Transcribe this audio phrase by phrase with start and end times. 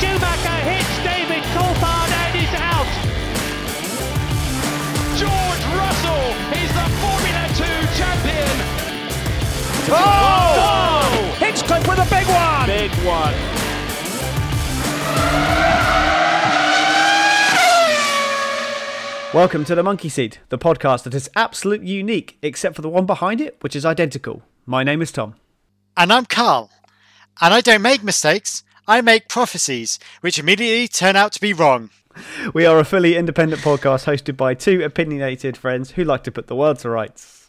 [0.00, 2.88] Schumacher hits David Coulthard and is out.
[5.20, 6.26] George Russell
[6.56, 7.64] is the Formula 2
[8.00, 8.56] champion.
[9.92, 11.36] Oh!
[11.38, 12.66] Hinchcliffe with a big one.
[12.66, 13.34] Big one.
[19.34, 23.04] Welcome to the Monkey Seat, the podcast that is absolutely unique, except for the one
[23.04, 24.44] behind it, which is identical.
[24.64, 25.34] My name is Tom.
[25.94, 26.70] And I'm Karl.
[27.42, 31.90] And I don't make mistakes, I make prophecies, which immediately turn out to be wrong.
[32.52, 36.48] We are a fully independent podcast hosted by two opinionated friends who like to put
[36.48, 37.39] the world to rights.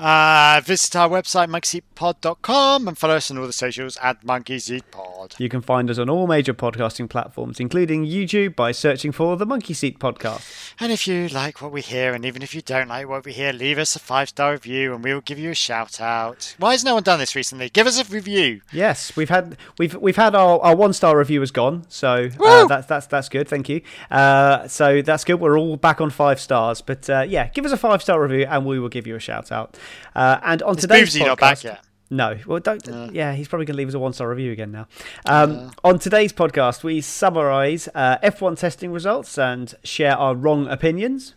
[0.00, 5.38] Uh, visit our website, monkeyseatpod.com, and follow us on all the socials at monkeyseatpod.
[5.38, 9.44] You can find us on all major podcasting platforms, including YouTube, by searching for the
[9.44, 10.72] Monkey Seat Podcast.
[10.80, 13.34] And if you like what we hear, and even if you don't like what we
[13.34, 16.54] hear, leave us a five star review, and we will give you a shout out.
[16.58, 17.68] Why has no one done this recently?
[17.68, 18.62] Give us a review.
[18.72, 22.66] Yes, we've had we've we've had our, our one star review has gone, so uh,
[22.66, 23.48] that's that's that's good.
[23.48, 23.82] Thank you.
[24.10, 25.40] Uh, so that's good.
[25.40, 28.46] We're all back on five stars, but uh, yeah, give us a five star review,
[28.48, 29.76] and we will give you a shout out.
[30.14, 31.84] Uh, and on Is today's Boobsy podcast, not back yet?
[32.12, 33.14] No, well, don't.
[33.14, 34.88] yeah, he's probably going to leave us a one-star review again now.
[35.26, 41.36] Um, on today's podcast, we summarise uh, F1 testing results and share our wrong opinions.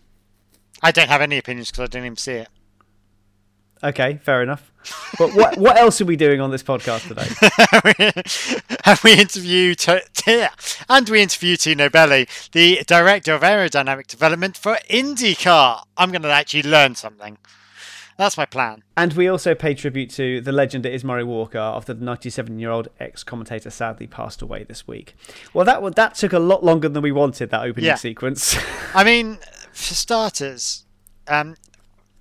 [0.81, 2.48] I don't have any opinions because I didn't even see it.
[3.84, 4.72] Okay, fair enough.
[5.18, 8.14] But what what else are we doing on this podcast today?
[8.86, 10.46] and we interview T- T-
[10.90, 15.84] and we interview Tino Belli, the director of aerodynamic development for IndyCar.
[15.98, 17.38] I'm going to actually learn something.
[18.17, 18.83] That's my plan.
[18.95, 22.90] And we also pay tribute to the legend that is Murray Walker after the 97-year-old
[23.00, 25.16] ex-commentator sadly passed away this week.
[25.53, 27.50] Well, that that took a lot longer than we wanted.
[27.50, 27.96] That opening Yeah.
[27.96, 28.57] sequence.
[28.94, 29.40] I mean,
[29.72, 30.85] for starters,
[31.28, 31.56] um,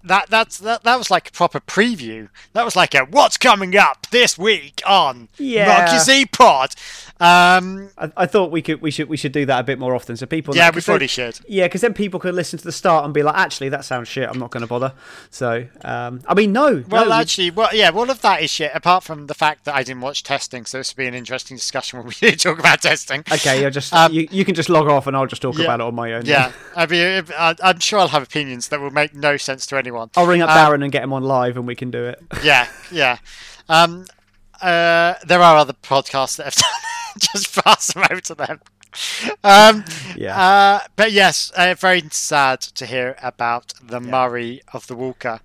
[0.04, 2.28] that that's that, that was like a proper preview.
[2.54, 5.66] That was like a what's coming up this week on Yeah.
[5.78, 6.74] Monkey Seat Pod.
[7.22, 9.94] Um, I, I thought we could we should we should do that a bit more
[9.94, 11.38] often so people yeah, we then- probably should.
[11.46, 14.08] Yeah, because then people could listen to the start and be like, actually, that sounds
[14.08, 14.28] shit.
[14.28, 14.92] I'm not going to bother.
[15.30, 16.82] So, um, I mean, no.
[16.88, 18.72] Well, no, we- actually, well, yeah, all of that is shit.
[18.74, 21.56] Apart from the fact that I didn't watch testing, so this would be an interesting
[21.56, 23.20] discussion when we do talk about testing.
[23.32, 25.64] okay, you're just Um, you, you can just log off and I'll just talk yeah,
[25.64, 26.26] about it on my own.
[26.26, 30.10] Yeah, I mean, I'm sure I'll have opinions that will make no sense to anyone.
[30.16, 32.20] I'll ring up Um, Darren and get him on live and we can do it.
[32.42, 33.18] yeah, yeah.
[33.68, 34.06] Um,
[34.60, 36.70] uh, there are other podcasts that have done.
[37.32, 38.60] Just pass them over to them.
[39.42, 39.84] Um,
[40.16, 40.38] Yeah.
[40.38, 45.40] Uh, but yes, uh, very sad to hear about the Murray of the Walker,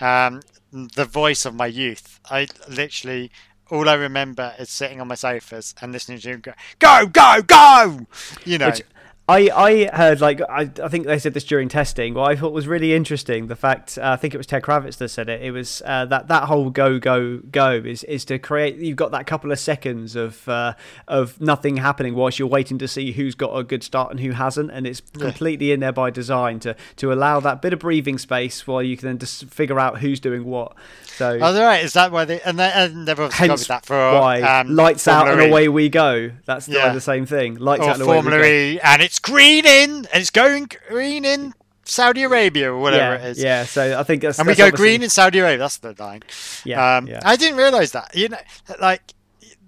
[0.00, 0.42] um,
[0.72, 2.20] the voice of my youth.
[2.30, 3.30] I literally.
[3.70, 7.42] All I remember is sitting on my sofas and listening to him go, go, go,
[7.42, 8.06] go!
[8.44, 8.82] You know, Which
[9.26, 12.12] I, I heard like I, I think they said this during testing.
[12.12, 14.98] What I thought was really interesting, the fact uh, I think it was Ted Kravitz
[14.98, 15.40] that said it.
[15.40, 18.76] It was uh, that that whole go go go is is to create.
[18.76, 20.74] You've got that couple of seconds of uh,
[21.08, 24.32] of nothing happening whilst you're waiting to see who's got a good start and who
[24.32, 28.18] hasn't, and it's completely in there by design to to allow that bit of breathing
[28.18, 30.74] space while you can then just figure out who's doing what.
[31.16, 31.82] So Oh, right.
[31.82, 35.08] Is that why they and, they, and they've obviously hence that for why um, lights
[35.08, 36.30] out and away we go.
[36.44, 36.92] That's the, Yeah.
[36.92, 37.54] the same thing.
[37.54, 38.80] Lights or out and away we go.
[38.82, 41.54] And it's green in, and it's going green in
[41.84, 43.42] Saudi Arabia or whatever yeah, it is.
[43.42, 45.58] Yeah, so I think that's And we go obviously- green in Saudi Arabia.
[45.58, 46.22] That's the line.
[46.64, 47.20] Yeah, um, yeah.
[47.24, 48.14] I didn't realize that.
[48.14, 48.38] You know,
[48.80, 49.12] like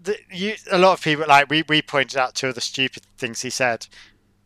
[0.02, 3.02] the, you, a lot of people like we we pointed out two of the stupid
[3.18, 3.86] things he said.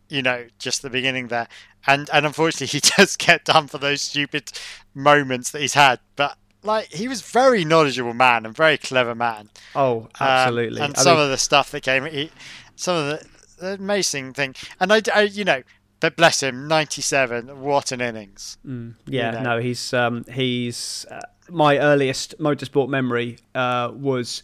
[0.09, 1.47] You know, just the beginning there,
[1.87, 4.51] and and unfortunately he does get done for those stupid
[4.93, 5.99] moments that he's had.
[6.17, 9.49] But like he was very knowledgeable man and very clever man.
[9.73, 10.81] Oh, Um, absolutely.
[10.81, 12.29] and I some mean, of the stuff that came, he,
[12.75, 13.25] some of the
[13.61, 15.63] amazing thing, and I, I, you know,
[15.99, 18.57] but bless him, ninety-seven, what an innings!
[19.05, 19.41] yeah, know.
[19.41, 21.19] no, he's um, he's uh,
[21.49, 24.43] my earliest motorsport memory uh, was.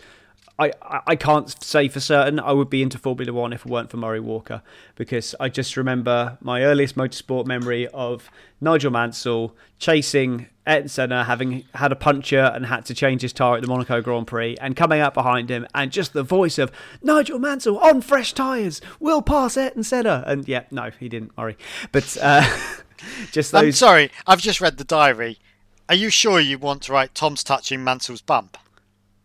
[0.59, 0.71] I,
[1.06, 3.98] I can't say for certain I would be into Formula One if it weren't for
[3.98, 4.63] Murray Walker
[4.95, 11.63] because I just remember my earliest motorsport memory of Nigel Mansell chasing Ayrton Senna, having
[11.75, 14.75] had a puncture and had to change his tyre at the Monaco Grand Prix, and
[14.75, 16.71] coming up behind him, and just the voice of
[17.01, 21.57] Nigel Mansell on fresh tyres, will pass Ayrton Senna, and yeah, no, he didn't, Murray,
[21.92, 22.45] but uh,
[23.31, 25.39] just I'm sorry, I've just read the diary.
[25.88, 28.57] Are you sure you want to write Tom's touching Mansell's bump?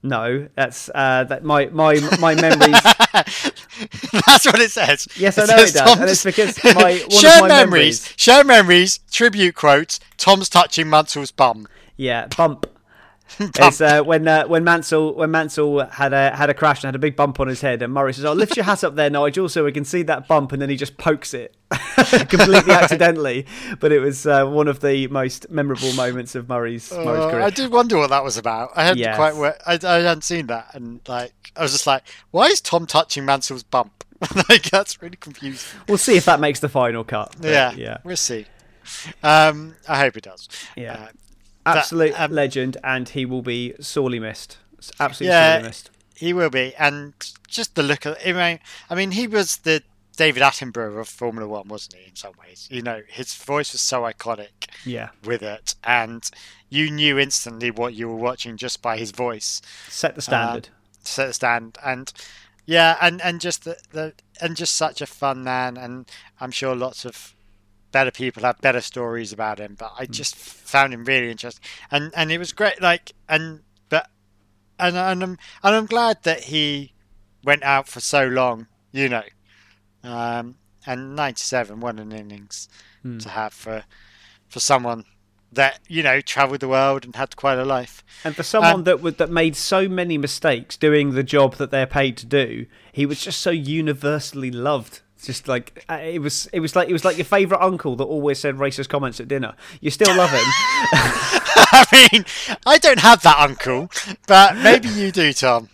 [0.02, 2.76] No, that's uh, that my my my memories.
[4.26, 5.06] That's what it says.
[5.16, 8.02] Yes, I know it does, Tom's- and it's because my- one of share my memories,
[8.02, 10.00] memories- share memories, tribute quotes.
[10.16, 11.66] Tom's touching Mansell's bum.
[11.96, 12.66] yeah, bump.
[13.58, 16.94] It's uh, when uh, when Mansell when Mansell had a had a crash and had
[16.94, 19.10] a big bump on his head, and Murray says, "Oh, lift your hat up there,
[19.10, 21.54] Nigel, so we can see that bump," and then he just pokes it
[22.28, 23.46] completely accidentally.
[23.80, 27.42] But it was uh, one of the most memorable moments of Murray's Murray's Uh, career.
[27.42, 28.70] I did wonder what that was about.
[28.76, 29.16] I hadn't Yes.
[29.16, 29.54] quite.
[29.66, 33.24] I, I hadn't seen that, and like I was just like, why is Tom touching
[33.24, 34.04] Mansell's bump?
[34.48, 35.80] like that's really confusing.
[35.88, 37.34] We'll see if that makes the final cut.
[37.40, 38.46] Yeah, yeah, we'll see.
[39.22, 40.48] Um, I hope it does.
[40.76, 40.92] yeah.
[40.94, 41.08] Uh,
[41.64, 44.58] Absolute um, legend, and he will be sorely missed.
[44.98, 45.54] Absolutely Yeah.
[45.54, 45.90] sorely missed.
[46.16, 47.14] He will be, and
[47.48, 48.60] just the look of I mean,
[48.90, 49.82] I mean, he was the
[50.16, 52.08] David Attenborough of Formula One, wasn't he?
[52.10, 56.28] In some ways, you know, his voice was so iconic Yeah, with it, and
[56.68, 59.62] you knew instantly what you were watching just by his voice.
[59.88, 60.68] set the standard.
[61.02, 62.12] set the stand and
[62.64, 66.08] yeah and and just the, the and just such a fun man and
[66.40, 67.34] i'm sure lots of
[67.92, 72.12] better people have better stories about him but i just found him really interesting and
[72.16, 74.08] and it was great like and but
[74.78, 76.92] and, and i'm and i'm glad that he
[77.44, 79.22] went out for so long you know
[80.02, 80.56] um
[80.86, 82.68] and 97 what an innings
[83.02, 83.18] Hmm.
[83.18, 83.84] to have for
[84.48, 85.04] for someone
[85.52, 88.84] that you know traveled the world and had quite a life And for someone Um,
[88.84, 92.66] that would, that made so many mistakes doing the job that they're paid to do,
[92.92, 95.01] he was just so universally loved.
[95.22, 98.04] Just like uh, it was, it was like it was like your favourite uncle that
[98.04, 99.54] always said racist comments at dinner.
[99.80, 100.42] You still love him.
[100.94, 102.24] I mean,
[102.66, 103.90] I don't have that uncle,
[104.26, 105.68] but maybe you do, Tom.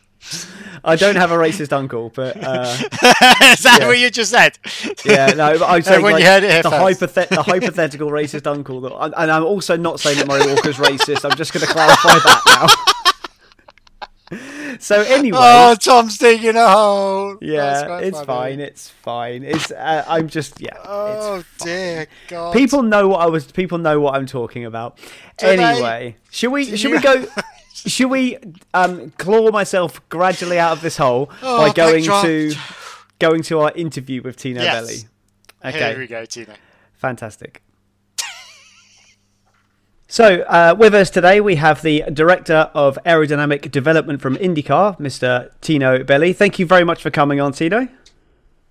[0.84, 2.76] I don't have a racist uncle, but uh,
[3.50, 3.86] Is that Yeah.
[3.88, 4.58] what you just said?
[5.04, 5.58] yeah, no.
[5.58, 8.80] But I'm saying Everyone, like, you heard it the, hypothet- the hypothetical racist uncle.
[8.82, 11.28] That, and I'm also not saying that Murray Walker's racist.
[11.28, 12.94] I'm just going to clarify that now.
[14.78, 17.38] so anyway, Oh, Tom's digging a hole.
[17.40, 18.26] Yeah, it's funny.
[18.26, 18.60] fine.
[18.60, 19.42] It's fine.
[19.44, 19.70] It's.
[19.70, 20.76] Uh, I'm just yeah.
[20.84, 22.52] Oh dear God.
[22.52, 23.50] People know what I was.
[23.50, 24.98] People know what I'm talking about.
[25.38, 25.58] Do they?
[25.58, 26.64] anyway, should we?
[26.66, 27.26] Do Should you- we go?
[27.74, 28.36] should we
[28.74, 32.52] um, claw myself gradually out of this hole Oh, by going to
[33.20, 35.04] going to our interview with Tino Yes.
[35.62, 35.72] Belli?
[35.74, 36.54] Here we go, Tina.
[36.94, 37.62] fantastic.
[40.10, 45.50] So, uh, with us today, we have the Director of Aerodynamic Development from IndyCar, Mr.
[45.60, 46.32] Tino Belli.
[46.32, 47.86] Thank you very much for coming on, Tino.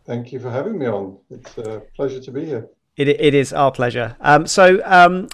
[0.08, 1.20] Thank you for having me on.
[1.30, 2.68] It's a pleasure to be here.
[2.96, 4.16] It, it is our pleasure.
[4.20, 5.28] Um, so, um,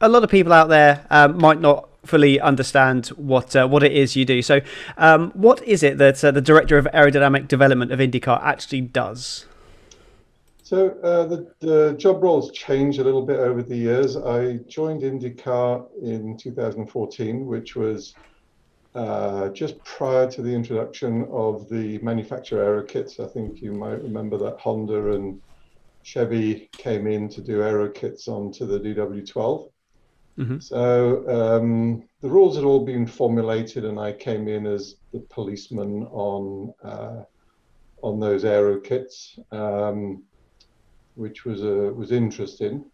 [0.00, 3.92] a lot of people out there um, might not fully understand what uh, what it
[3.92, 4.40] is you do.
[4.40, 4.62] So,
[4.96, 9.44] um, what is it that uh, the director of aerodynamic development of IndyCar actually does?
[10.72, 14.16] So uh, the, the job roles changed a little bit over the years.
[14.16, 18.14] I joined IndyCar in 2014, which was
[18.94, 23.20] uh, just prior to the introduction of the manufacturer aero kits.
[23.20, 25.42] I think you might remember that Honda and
[26.04, 29.68] Chevy came in to do aero kits onto the DW12.
[30.40, 30.62] Mhm.
[30.62, 36.04] So um, the rules had all been formulated, and I came in as the policeman
[36.04, 37.24] on uh,
[38.02, 40.24] on those aero kits, um,
[41.14, 42.84] which was uh, was interesting.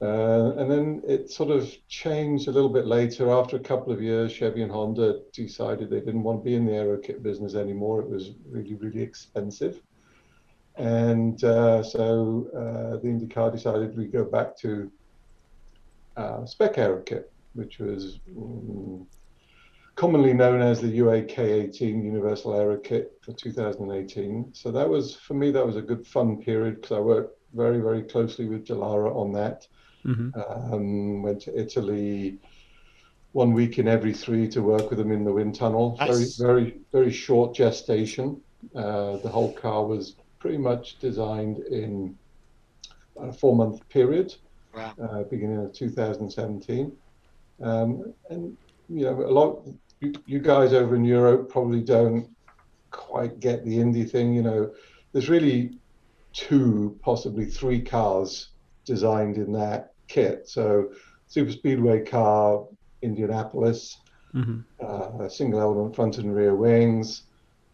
[0.00, 3.32] Uh, and then it sort of changed a little bit later.
[3.32, 6.66] After a couple of years, Chevy and Honda decided they didn't want to be in
[6.66, 8.00] the aero kit business anymore.
[8.00, 9.82] It was really, really expensive.
[10.76, 14.90] And uh, so uh, the IndyCar decided we go back to
[16.16, 19.04] uh, spec aero kit, which was mm,
[19.98, 24.54] commonly known as the UAK18 Universal Aero Kit for 2018.
[24.54, 27.80] So that was, for me, that was a good fun period because I worked very,
[27.80, 29.66] very closely with Dallara on that.
[30.06, 30.72] Mm-hmm.
[30.72, 32.38] Um, went to Italy
[33.32, 35.96] one week in every three to work with them in the wind tunnel.
[35.98, 36.36] Nice.
[36.36, 38.40] Very, very, very short gestation.
[38.76, 42.16] Uh, the whole car was pretty much designed in
[43.20, 44.32] a four month period
[44.72, 44.94] Wow.
[45.02, 46.92] uh, beginning of 2017.
[47.60, 48.56] Um, and
[48.88, 49.66] you know, a lot
[50.00, 52.28] you, you guys over in Europe probably don't
[52.90, 54.32] quite get the indie thing.
[54.34, 54.70] You know,
[55.12, 55.78] there's really
[56.32, 58.48] two, possibly three cars
[58.84, 60.48] designed in that kit.
[60.48, 60.90] So,
[61.26, 62.64] super speedway car,
[63.02, 63.96] Indianapolis,
[64.34, 64.60] Mm-hmm.
[64.78, 67.22] uh, single element front and rear wings,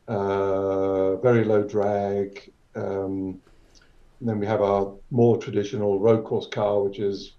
[0.06, 2.48] uh, very low drag.
[2.76, 3.40] Um,
[4.20, 7.32] and then we have our more traditional road course car, which is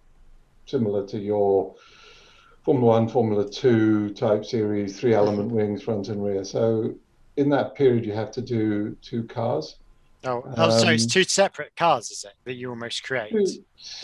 [0.65, 1.75] similar to your
[2.65, 6.43] Formula One, Formula Two type series, three element wings, front and rear.
[6.43, 6.95] So
[7.37, 9.77] in that period, you have to do two cars.
[10.23, 13.59] Oh, oh so it's Um, two separate cars, is it, that you almost create as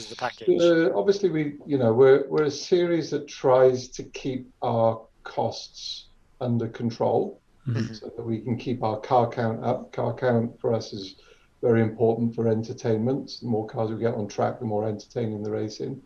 [0.07, 0.61] the package?
[0.61, 6.09] Uh, obviously, we you know we're we're a series that tries to keep our costs
[6.39, 7.99] under control, Mhm.
[7.99, 9.91] so that we can keep our car count up.
[9.91, 11.15] Car count for us is
[11.63, 13.39] very important for entertainment.
[13.41, 15.99] The more cars we get on track, the more entertaining the racing.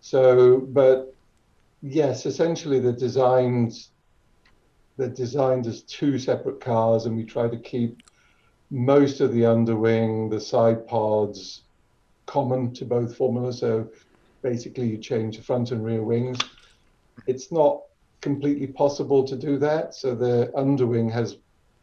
[0.00, 1.14] So, but
[1.82, 3.74] yes, essentially they're designed
[4.96, 8.02] they're designed as two separate cars, and we try to keep
[8.70, 11.62] most of the underwing, the side pods,
[12.26, 13.58] common to both formulas.
[13.58, 13.88] So
[14.42, 16.38] basically, you change the front and rear wings.
[17.26, 17.82] It's not
[18.20, 19.94] completely possible to do that.
[19.94, 21.38] So the underwing has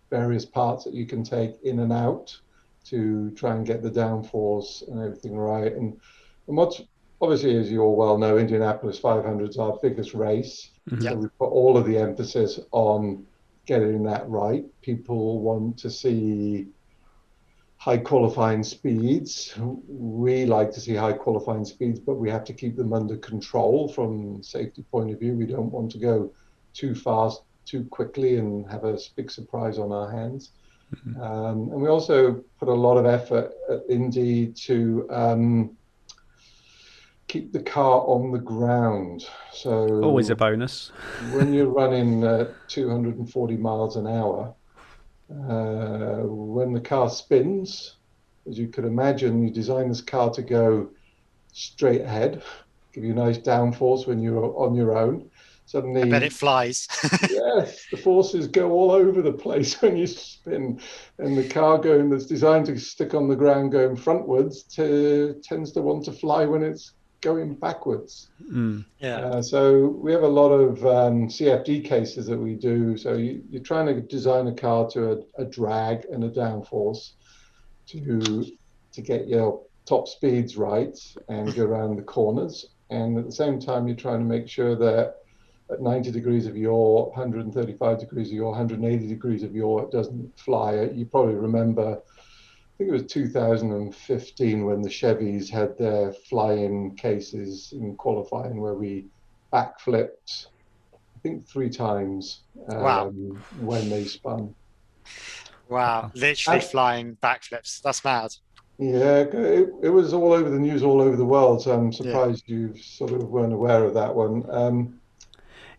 [0.10, 2.40] various parts that you can take in and out
[2.86, 5.74] to try and get the downforce and everything right.
[5.74, 6.00] And,
[6.48, 6.82] and what's
[7.22, 10.72] obviously, as you all well know, Indianapolis 500 is our biggest race.
[10.90, 11.04] Mm-hmm.
[11.04, 13.26] So we put all of the emphasis on
[13.66, 14.66] getting that right.
[14.82, 16.68] People want to see
[17.78, 19.54] high qualifying speeds.
[19.88, 23.88] We like to see high qualifying speeds, but we have to keep them under control
[23.88, 25.34] from safety point of view.
[25.34, 26.32] We don't want to go
[26.74, 30.52] too fast, too quickly, and have a big surprise on our hands.
[30.94, 31.22] Mm-hmm.
[31.22, 35.78] Um, and we also put a lot of effort at Indy to um,
[37.30, 39.26] keep the car on the ground.
[39.54, 40.92] So always a bonus.
[41.32, 44.54] when you're running uh, 240 miles an hour,
[45.32, 47.96] uh, when the car spins,
[48.50, 50.90] as you could imagine, you design this car to go
[51.54, 52.44] straight ahead,
[52.94, 55.30] give you a nice downforce when you're on your own.
[55.68, 56.88] Suddenly, I bet it flies.
[57.30, 60.82] yes, the forces go all over the place when you spin,
[61.20, 65.72] and the car going that's designed to stick on the ground going frontwards to, tends
[65.74, 68.30] to want to fly when it's going backwards.
[68.52, 68.86] Mm.
[69.00, 69.18] Yeah.
[69.18, 72.98] Uh, so we have a lot of um, CFD cases that we do.
[72.98, 77.12] So you, are trying to design a car to a, a, drag and a downforce
[77.88, 78.46] to
[78.92, 80.98] to get your top speeds right
[81.28, 82.68] and go around the corners.
[82.90, 85.18] And at the same time, you're trying to make sure that
[85.72, 90.40] at 90 degrees of yaw, 135 degrees of yaw, 180 degrees of yaw, it doesn't
[90.40, 90.90] fly.
[90.94, 92.02] You probably remember
[92.80, 99.06] think it was 2015 when the Chevys had their flying cases in qualifying where we
[99.52, 100.48] backflipped,
[100.94, 103.14] I think three times um, wow.
[103.60, 104.56] when they spun.
[105.68, 107.82] Wow, literally flying backflips.
[107.82, 108.34] That's mad.
[108.78, 111.62] Yeah, it, it was all over the news all over the world.
[111.62, 112.56] So I'm surprised yeah.
[112.56, 114.46] you sort of weren't aware of that one.
[114.50, 115.02] Um,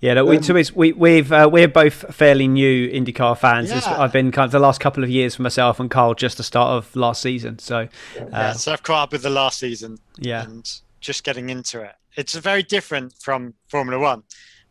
[0.01, 3.71] yeah, no, we, um, to we we've uh, we're both fairly new IndyCar fans.
[3.71, 4.01] Yeah.
[4.01, 6.43] I've been kind of the last couple of years for myself and Karl just the
[6.43, 7.59] start of last season.
[7.59, 7.89] So uh,
[8.31, 9.99] yeah, so I've caught up with the last season.
[10.17, 11.93] Yeah, and just getting into it.
[12.17, 14.23] It's very different from Formula One,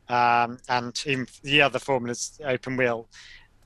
[0.09, 3.07] um, and even the other formulas open wheel.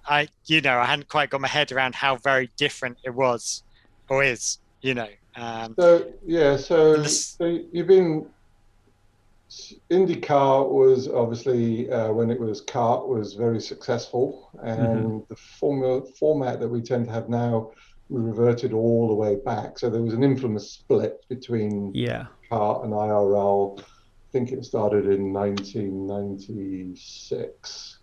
[0.05, 3.63] I you know I hadn't quite got my head around how very different it was
[4.09, 4.59] or is.
[4.81, 5.09] You know.
[5.35, 8.27] Um, so yeah, so, so you've been
[9.89, 15.19] IndyCar was obviously uh, when it was CART was very successful, and mm-hmm.
[15.29, 17.71] the formula format that we tend to have now,
[18.09, 19.77] we reverted all the way back.
[19.79, 23.79] So there was an infamous split between yeah CART and IRL.
[23.79, 23.83] I
[24.31, 27.99] think it started in 1996.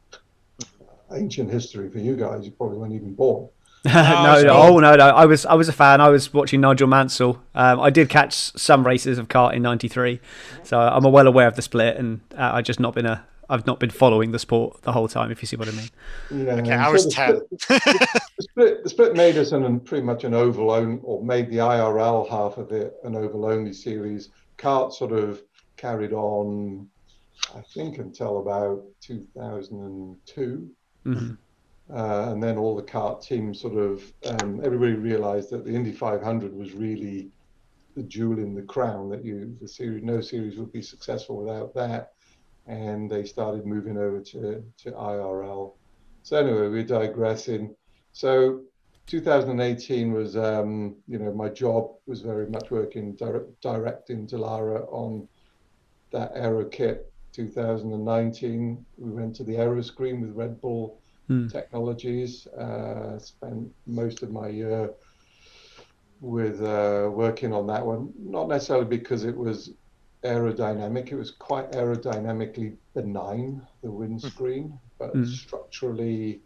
[1.13, 2.47] Ancient history for you guys.
[2.47, 3.49] You probably weren't even born.
[3.85, 5.09] no, no, oh no, no.
[5.09, 6.01] I was, I was a fan.
[6.03, 7.43] I was watching Nigel Mansell.
[7.55, 10.21] Um, I did catch some races of CART in '93,
[10.65, 13.67] so I'm well aware of the split, and uh, I just not been a, I've
[13.67, 15.31] not been following the sport the whole time.
[15.31, 15.89] If you see what I mean.
[16.31, 17.41] Yeah, okay, I was ten.
[17.59, 21.51] Split, the, split, the split made us an, pretty much an oval only, or made
[21.51, 24.29] the IRL half of it an oval only series.
[24.59, 25.43] CART sort of
[25.79, 26.87] carried on,
[27.57, 30.71] I think, until about 2002.
[31.07, 31.35] Mm-hmm.
[31.93, 35.93] Uh, and then all the CART teams sort of um, everybody realized that the Indy
[35.93, 37.31] 500 was really
[37.97, 41.75] the jewel in the crown that you the series no series would be successful without
[41.75, 42.13] that.
[42.67, 45.73] And they started moving over to to IRL
[46.23, 47.75] so anyway we're digressing.
[48.13, 48.63] So
[49.07, 55.27] 2018 was um, you know my job was very much working direct, directing Dallara on
[56.13, 57.13] that aero kit.
[57.33, 61.00] 2019 we went to the aero screen with Red Bull
[61.31, 61.51] mm.
[61.51, 62.47] technologies.
[62.49, 64.91] Uh, spent most of my year
[66.21, 69.73] with uh, working on that one, not necessarily because it was
[70.25, 71.11] aerodynamic.
[71.13, 74.79] It was quite aerodynamically benign, the windscreen, mm.
[74.99, 75.27] but mm.
[75.27, 76.41] structurally,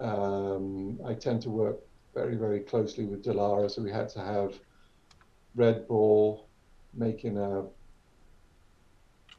[0.00, 1.78] um, I tend to work
[2.14, 4.58] very, very closely with Dallara, So we had to have
[5.54, 6.46] Red Bull
[6.94, 7.60] making a,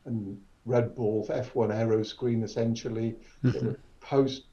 [0.06, 0.12] a
[0.66, 3.74] Red Bull F1 aero screen essentially mm-hmm.
[4.00, 4.44] post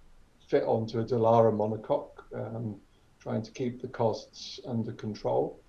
[0.50, 2.76] fit onto a Dallara monocoque, um,
[3.21, 5.61] trying to keep the costs under control.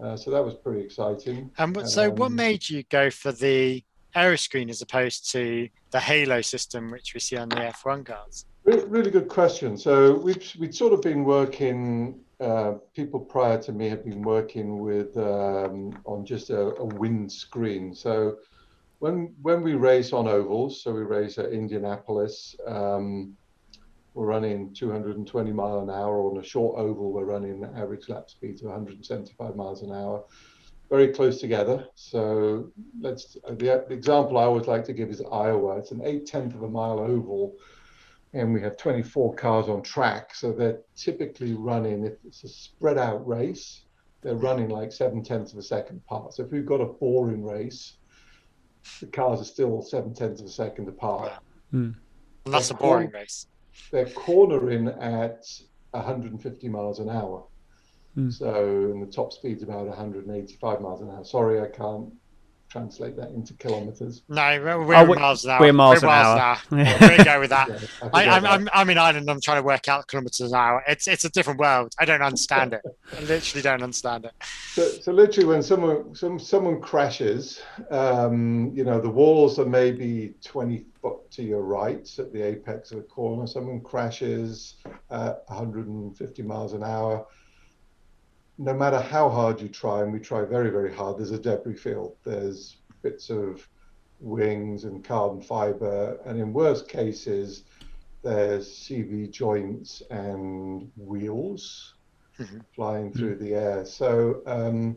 [0.00, 1.50] Uh, so that was pretty exciting.
[1.58, 3.82] And so, um, what made you go for the
[4.14, 8.46] Aeroscreen as opposed to the Halo system, which we see on the F1 cars?
[8.64, 9.76] Really, really good question.
[9.76, 12.20] So we've we'd sort of been working.
[12.40, 17.30] Uh, people prior to me have been working with um, on just a, a wind
[17.30, 17.94] screen.
[17.94, 18.38] So
[18.98, 22.56] when when we race on ovals, so we race at Indianapolis.
[22.66, 23.36] Um,
[24.14, 27.12] we're running 220 mile an hour on a short oval.
[27.12, 30.24] We're running average lap speed to 175 miles an hour,
[30.88, 31.86] very close together.
[31.96, 35.78] So let's the, the example I always like to give is Iowa.
[35.78, 37.56] It's an eight tenth of a mile oval,
[38.32, 40.34] and we have 24 cars on track.
[40.34, 43.82] So they're typically running, if it's a spread out race,
[44.22, 46.34] they're running like seven tenths of a second apart.
[46.34, 47.96] So if we've got a boring race,
[49.00, 51.32] the cars are still seven tenths of a second apart.
[52.44, 53.48] And that's a boring race.
[53.90, 55.46] They're cornering at
[55.92, 57.44] 150 miles an hour.
[58.14, 58.30] Hmm.
[58.30, 58.54] So,
[58.92, 61.24] and the top speed's about 185 miles an hour.
[61.24, 62.12] Sorry, I can't
[62.74, 64.22] translate that into kilometers.
[64.28, 65.60] No, we're, we're Oh, miles an hour.
[65.60, 66.58] we're miles an hour.
[66.70, 67.68] We're go with that.
[68.04, 68.50] Yeah, I I, I'm, that.
[68.50, 69.30] I'm, I'm in Ireland.
[69.30, 70.82] I'm trying to work out kilometers an hour.
[70.88, 71.92] It's it's a different world.
[72.00, 72.82] I don't understand it.
[73.16, 74.32] I literally don't understand it.
[74.72, 80.34] So, so literally, when someone some someone crashes, um, you know, the walls are maybe
[80.44, 80.84] 20
[81.30, 83.46] to your right at the apex of a corner.
[83.46, 84.76] Someone crashes
[85.10, 87.26] at 150 miles an hour.
[88.58, 91.76] No matter how hard you try, and we try very, very hard, there's a debris
[91.76, 92.16] field.
[92.24, 93.66] There's bits of
[94.20, 97.64] wings and carbon fiber, and in worst cases,
[98.22, 101.94] there's CV joints and wheels
[102.74, 103.84] flying through the air.
[103.84, 104.96] So um,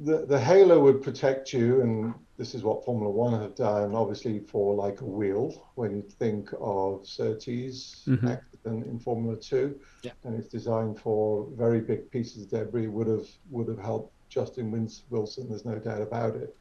[0.00, 3.94] the the halo would protect you, and this is what Formula One have done.
[3.94, 8.30] Obviously, for like a wheel, when you think of Surtees Mhm.
[8.30, 10.12] accident in Formula Two, Yeah.
[10.24, 14.70] and it's designed for very big pieces of debris, would have would have helped Justin
[14.70, 15.48] Wins- Wilson.
[15.48, 16.56] There's no doubt about it.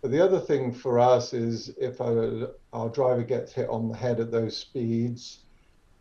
[0.00, 3.96] But the other thing for us is if our, our driver gets hit on the
[3.96, 5.44] head at those speeds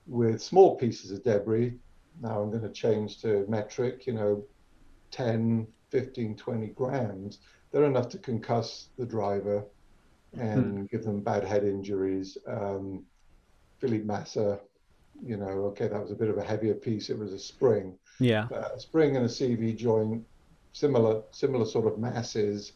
[0.07, 1.77] with small pieces of debris,
[2.21, 4.43] now I'm going to change to metric, you know,
[5.11, 7.39] 10, 15, 20 grams,
[7.71, 9.63] they're enough to concuss the driver
[10.37, 12.37] and give them bad head injuries.
[12.47, 13.03] Um,
[13.79, 14.59] Felipe Massa,
[15.23, 17.09] you know, okay, that was a bit of a heavier piece.
[17.09, 17.97] It was a spring.
[18.19, 18.47] Yeah.
[18.49, 20.25] A spring and a CV joint,
[20.73, 22.73] similar similar sort of masses,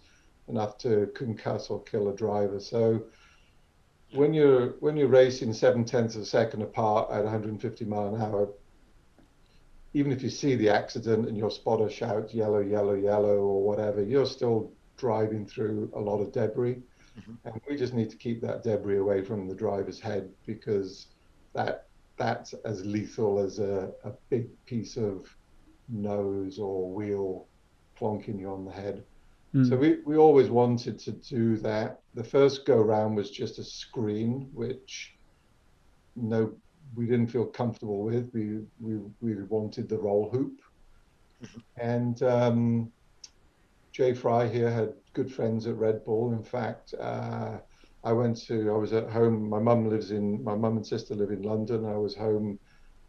[0.48, 2.60] enough to concuss or kill a driver.
[2.60, 3.04] So
[4.14, 8.22] when you're when you're racing seven tenths of a second apart at 150 mile an
[8.22, 8.50] hour,
[9.94, 14.02] even if you see the accident and your spotter shouts yellow, yellow, yellow, or whatever,
[14.02, 16.82] you're still driving through a lot of debris.
[17.46, 21.08] And we just need to keep that debris away from the driver's head because
[21.54, 25.36] that that's as lethal as a, a big piece of
[25.90, 27.48] nose or wheel
[28.00, 29.04] plonking you on the head.
[29.54, 29.70] Mm.
[29.70, 32.02] So we, we always wanted to do that.
[32.16, 35.16] The first go round was just a screen, which
[36.16, 36.54] no
[36.96, 38.32] we didn't feel comfortable with.
[38.34, 40.60] We we, we wanted the roll hoop.
[41.78, 42.92] And um,
[43.94, 46.34] Jay Frye here had good friends at Red Bull.
[46.34, 47.60] In fact, uh,
[48.04, 49.48] I went to I was at home.
[49.48, 51.86] My mum lives in my mum and sister live in London.
[51.86, 52.60] I was home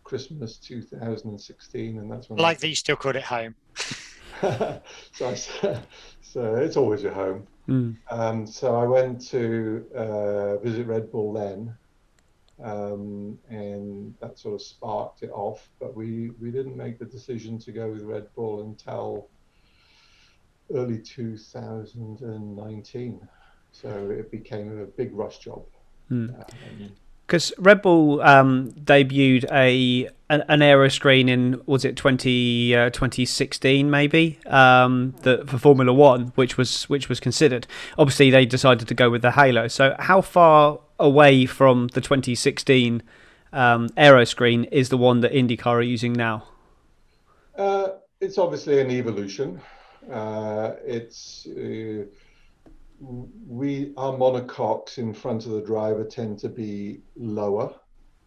[0.05, 3.55] Christmas 2016, and that's when I Like that you still called it home.
[4.43, 4.83] so,
[5.23, 5.35] I,
[6.21, 7.47] so it's always your home.
[7.67, 7.97] Mm.
[8.11, 11.75] Um, so I went to uh, visit Red Bull then,
[12.63, 15.67] um, and that sort of sparked it off.
[15.81, 19.31] But we, we didn't make the decision to go with Red Bull until
[20.73, 23.29] early 2019.
[23.73, 25.65] So it became a big rush job.
[26.11, 26.39] Mm.
[26.39, 26.93] Um,
[27.27, 32.91] Because Red Bull um, debuted a an, an aero screen in was it 20, uh,
[32.91, 37.67] 2016 maybe um, the, for Formula One, which was which was considered.
[37.99, 39.69] Obviously, they decided to go with the Halo.
[39.69, 43.03] So, how far away from the 2016
[43.53, 46.45] um, aero screen is the one that IndyCar are using now?
[47.57, 47.89] Uh,
[48.21, 49.61] it's obviously an evolution.
[50.11, 52.05] Uh, it's uh,
[53.01, 57.75] we our monocoques in front of the driver tend to be lower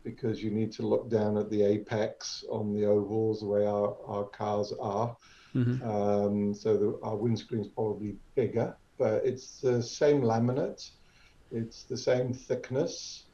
[0.04, 3.98] because you need to look down at the apex on the ovals the way our,
[4.06, 5.16] our cars are.
[5.54, 5.82] Mhm.
[5.84, 10.92] Um, so the, our windscreen's probably bigger, but it's the same laminate.
[11.52, 13.26] It's the same thickness.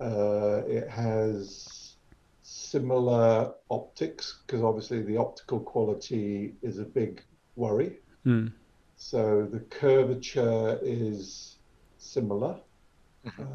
[0.00, 1.96] Uh, it has
[2.42, 7.22] similar optics because obviously the optical quality is a big
[7.58, 7.98] worry.
[8.24, 8.52] Mm.
[8.96, 11.56] So the curvature is
[11.98, 12.56] similar.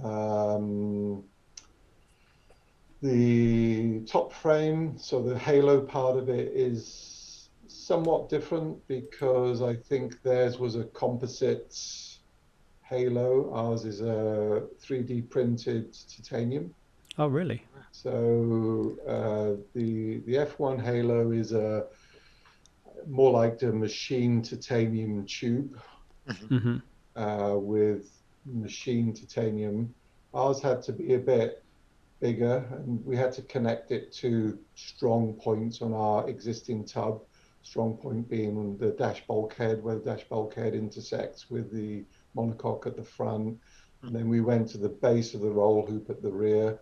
[0.04, 1.24] Um,
[3.02, 10.22] the top frame, so the halo part of it is somewhat different because I think
[10.22, 11.76] theirs was a composite
[12.84, 13.52] halo.
[13.54, 16.74] Ours is a 3D printed titanium.
[17.18, 17.64] Oh, really?
[17.92, 21.86] So uh, the the F1 Halo is a
[23.08, 25.80] more like the machine titanium tube
[26.50, 26.78] hmm
[27.16, 28.10] uh, with
[28.46, 29.94] machine titanium.
[30.34, 31.64] Ours had to be a bit
[32.20, 37.22] bigger, and we had to connect it to strong points on our existing tub.
[37.62, 42.98] Strong point being the dash bulkhead, where the dash bulkhead intersects with the monocoque at
[42.98, 43.58] the front.
[44.06, 46.80] And then we went to the base of the roll hoop at the rear.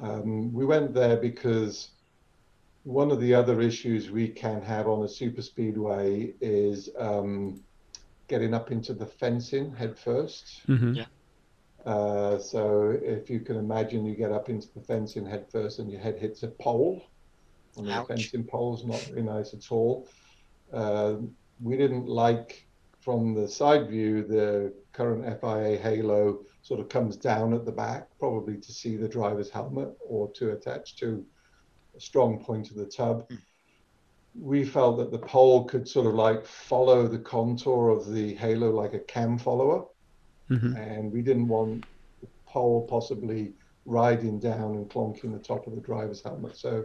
[0.00, 1.90] Um, we went there because
[2.86, 7.60] one of the other issues we can have on a super speedway is um,
[8.28, 10.94] getting up into the fencing head 1st Mm-hmm.
[10.94, 11.06] Yeah.
[11.84, 15.90] Uh, so if you can imagine, you get up into the fencing head first, and
[15.90, 17.02] your head hits a pole.
[17.76, 18.08] And the Ouch.
[18.08, 20.08] fencing pole's not very nice at all.
[20.72, 21.16] Uh,
[21.60, 22.66] we didn't like
[23.00, 28.08] from the side view the current FIA Halo sort of comes down at the back,
[28.18, 31.24] probably to see the driver's helmet or to attach to
[31.96, 33.26] a strong point of the tub.
[34.38, 38.70] We felt that the pole could sort of like follow the contour of the halo
[38.70, 39.84] like a cam follower
[40.50, 40.74] Mm-hmm.
[40.74, 41.84] and we didn't want
[42.20, 43.54] the pole possibly
[43.84, 46.56] riding down and clonking the top of the driver's helmet.
[46.56, 46.84] So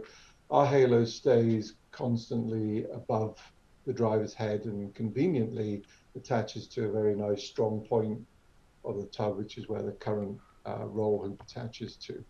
[0.50, 3.38] our halo stays constantly above
[3.86, 5.84] the driver's head and conveniently
[6.16, 8.20] attaches to a very nice strong point
[8.84, 12.24] of the tub, which is where the current uh, roll hoop attaches to.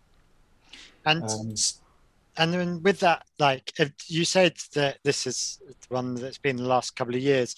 [1.05, 1.63] And Um,
[2.37, 6.63] and then with that, like if you said that this is one that's been the
[6.63, 7.55] last couple of years,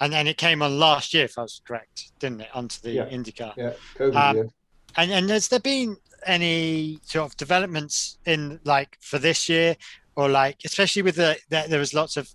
[0.00, 2.90] and then it came on last year, if I was correct, didn't it, onto the
[2.90, 3.06] Yeah.
[3.06, 3.54] IndyCar?
[3.56, 4.48] Yeah, COVID Um, year.
[4.96, 9.76] And and has there been any sort of developments in like for this year,
[10.16, 12.28] or like especially with the, the there was lots of,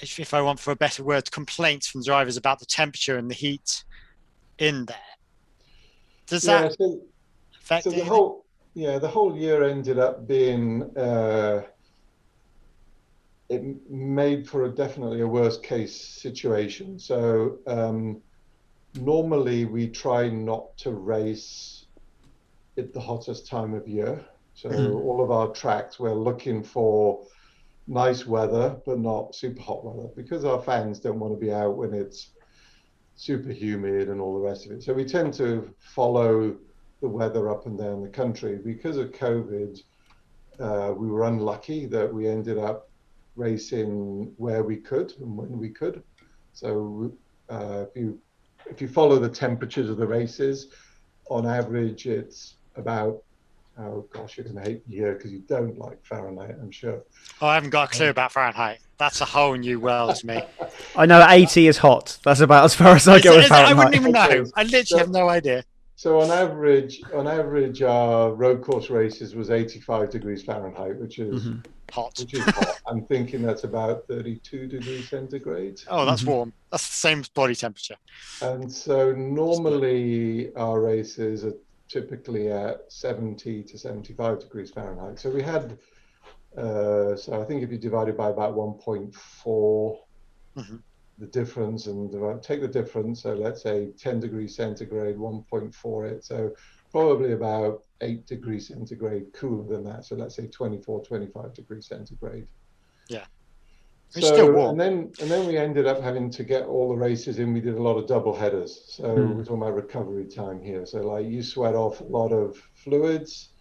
[0.00, 3.30] if, if I want for a better word, complaints from drivers about the temperature and
[3.30, 3.84] the heat
[4.58, 4.96] in there.
[6.26, 7.00] Does Yeah, that so,
[7.60, 8.12] affect so the anything?
[8.12, 11.62] whole yeah the whole year ended up being uh,
[13.50, 16.98] it made for a definitely a worst case situation.
[16.98, 18.22] So um,
[18.94, 21.86] normally we try not to race
[22.78, 24.24] at the hottest time of year.
[24.54, 25.02] So Mhm.
[25.04, 27.26] all of our tracks we're looking for
[27.88, 31.76] nice weather, but not super hot weather because our fans don't want to be out
[31.76, 32.32] when it's
[33.16, 34.82] super humid and all the rest of it.
[34.82, 36.56] So we tend to follow
[37.00, 38.56] the weather up and down the country.
[38.62, 39.82] Because of COVID,
[40.58, 42.88] uh, we were unlucky that we ended up
[43.36, 46.02] racing where we could and when we could.
[46.52, 47.12] So
[47.48, 48.18] uh, if you
[48.66, 50.68] if you follow the temperatures of the races,
[51.30, 53.22] on average, it's about
[53.78, 57.02] oh gosh, you're going to hate the year because you don't like Fahrenheit, I'm sure.
[57.40, 58.80] Oh, I haven't got a clue about Fahrenheit.
[58.98, 60.42] That's a whole new world to me.
[60.96, 62.18] I know 80 is hot.
[62.22, 64.12] That's about as far as I Is go it- with is it- I wouldn't even
[64.12, 64.44] know.
[64.54, 65.64] I literally So- have no idea.
[66.00, 71.44] So on average, on average, our road course races was 85 degrees Fahrenheit, which is
[71.44, 71.62] Mhm.
[71.90, 72.18] Hot.
[72.18, 72.78] which is hot.
[72.86, 75.78] I'm thinking that's about 32 degrees centigrade.
[75.88, 76.28] Oh, that's Mhm.
[76.28, 76.52] warm.
[76.72, 77.98] That's the same body temperature.
[78.40, 81.52] And so normally our races are
[81.90, 85.18] typically at 70 to 75 degrees Fahrenheit.
[85.18, 85.78] So we had,
[86.56, 90.00] uh, so I think if you divide it by about 1.4,
[90.56, 90.82] Mhm.
[91.20, 96.24] The difference, and divide- take the difference, so let's say 10 degrees centigrade, 1.4 it,
[96.24, 96.50] so
[96.90, 100.04] probably about 8 degrees centigrade cooler than that.
[100.06, 102.48] So let's say 24, 25 degrees centigrade.
[103.08, 103.26] Yeah.
[104.16, 104.70] It's warm.
[104.70, 107.52] And then and then we ended up having to get all the races in.
[107.52, 108.82] We did a lot of double headers.
[108.88, 109.34] So Hmm.
[109.36, 110.84] we're talking about recovery time here.
[110.84, 113.52] So like you sweat off a lot of fluids.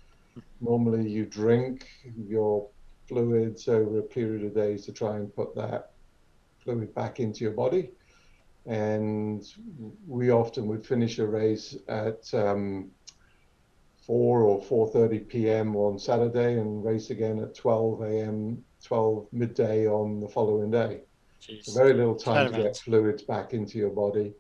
[0.60, 2.72] Normally you drink your
[3.08, 5.89] fluids over a period of days to try and put that
[6.70, 7.92] fluid back into your body.
[8.66, 9.44] And
[10.08, 12.92] we often would finish a race at um,
[14.06, 15.76] 4 or 4.30 p.m.
[15.76, 21.02] on Saturday and race again at 12 a.m., 12 midday on the following day.
[21.62, 24.34] So very little time to get fluids back into your body,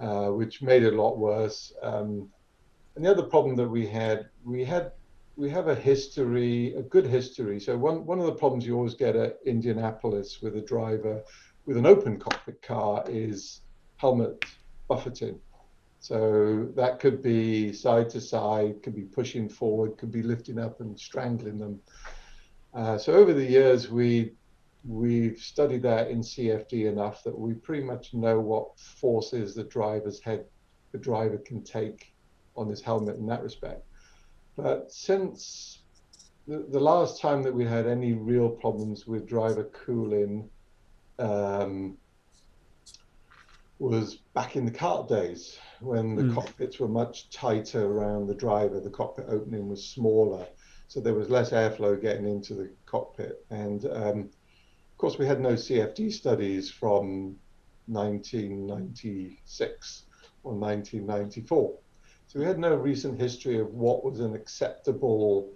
[0.00, 1.72] uh, which made it a lot worse.
[1.82, 2.28] Um,
[2.94, 4.92] and the other problem that we had, we had,
[5.36, 7.58] we have a history, a good history.
[7.58, 11.22] So one one of the problems you always get at Indianapolis with a driver
[11.66, 13.62] with an open cockpit car is
[13.96, 14.44] helmet
[14.88, 15.40] buffeting.
[15.98, 20.80] So that could be side to side, could be pushing forward, could be lifting up
[20.80, 21.80] and strangling them.
[22.72, 24.32] Uh, so over the years, we
[24.86, 30.20] we've studied that in CFD enough that we pretty much know what forces the driver's
[30.20, 30.44] head
[30.92, 32.14] the driver can take
[32.56, 33.82] on his helmet in that respect.
[34.56, 35.80] But since
[36.46, 40.48] the, the last time that we had any real problems with driver cooling
[41.18, 41.96] um,
[43.78, 46.34] was back in the CART days when the Mm.
[46.34, 48.80] cockpits were much tighter around the driver.
[48.80, 50.46] The cockpit opening was smaller,
[50.88, 53.44] so there was less airflow getting into the cockpit.
[53.50, 57.36] And um, of course, we had no CFD studies from
[57.86, 60.02] 1996
[60.42, 61.74] or 1994.
[62.28, 65.52] So we had no recent history of what was an acceptable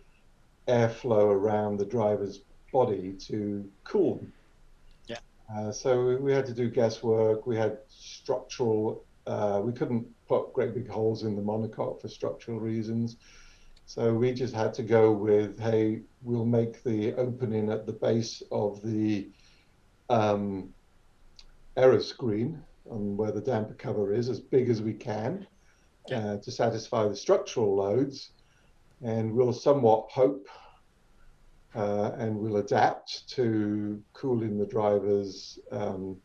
[0.68, 2.40] airflow around the driver's
[2.73, 4.33] body to cool them.
[5.53, 7.47] Uh, so we- we had to do guesswork.
[7.47, 9.05] We had structural.
[9.27, 13.17] Uh, we couldn't put great big holes in the monocoque for structural reasons.
[13.87, 18.43] So we just had to go with, hey, we'll make the opening at the base
[18.53, 19.29] of the
[20.09, 20.73] um,
[21.77, 25.47] aero screen on where the damper cover is as big as we can
[26.13, 28.31] uh, to satisfy the structural loads.
[29.03, 30.47] And we'll somewhat hope
[31.75, 36.17] uh, and we'll adapt to cooling the drivers um,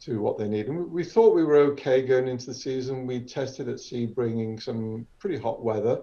[0.00, 0.66] to what they need.
[0.66, 3.06] And we thought we were okay going into the season.
[3.06, 6.02] We tested at sea, bringing some pretty hot weather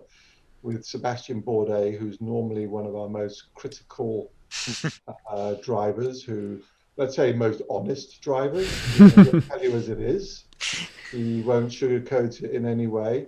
[0.62, 4.32] with Sebastian Bourdais, who's normally one of our most critical
[5.30, 6.62] uh, drivers, who,
[6.98, 8.69] let's say, most honest drivers.
[8.98, 10.45] Tell you as it is.
[11.12, 13.28] He won't sugarcoat it in any way.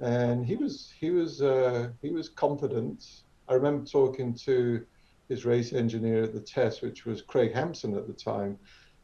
[0.00, 3.04] And he was he was uh, he was confident.
[3.48, 4.84] I remember talking to
[5.28, 8.58] his race engineer at the test, which was Craig Hampson at the time,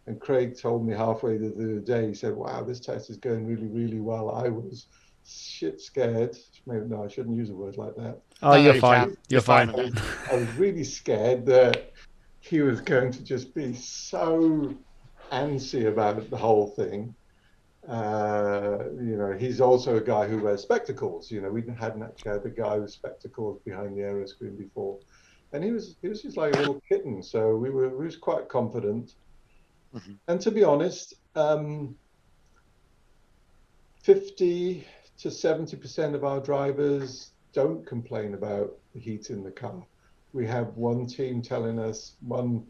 [0.07, 3.47] and Craig told me halfway through the day, he said, "Wow, this test is going
[3.47, 4.87] really, really well." I was
[5.27, 6.37] shit scared.
[6.67, 8.21] Maybe no, I shouldn't use a word like that.
[8.43, 8.99] Oh, you're you fine.
[8.99, 9.11] can't.
[9.29, 9.73] You're You're fine.
[9.73, 9.93] fine.
[10.31, 11.93] I was really scared that
[12.41, 14.75] he was going to just be so
[15.33, 17.15] antsy about the whole thing.
[17.89, 21.31] Uh, you know, he's also a guy who wears spectacles.
[21.31, 24.99] You know, we hadn't actually had a guy with spectacles behind the aero screen before,
[25.53, 27.23] and he was he was just like a little kitten.
[27.23, 29.13] So we were we was quite confident.
[29.95, 30.19] Mhm.
[30.29, 31.95] And to be honest, um,
[34.03, 34.87] fifty
[35.19, 39.87] to seventy percent of our drivers don't complain about the heat in the car.
[40.33, 42.67] We have one team telling us, one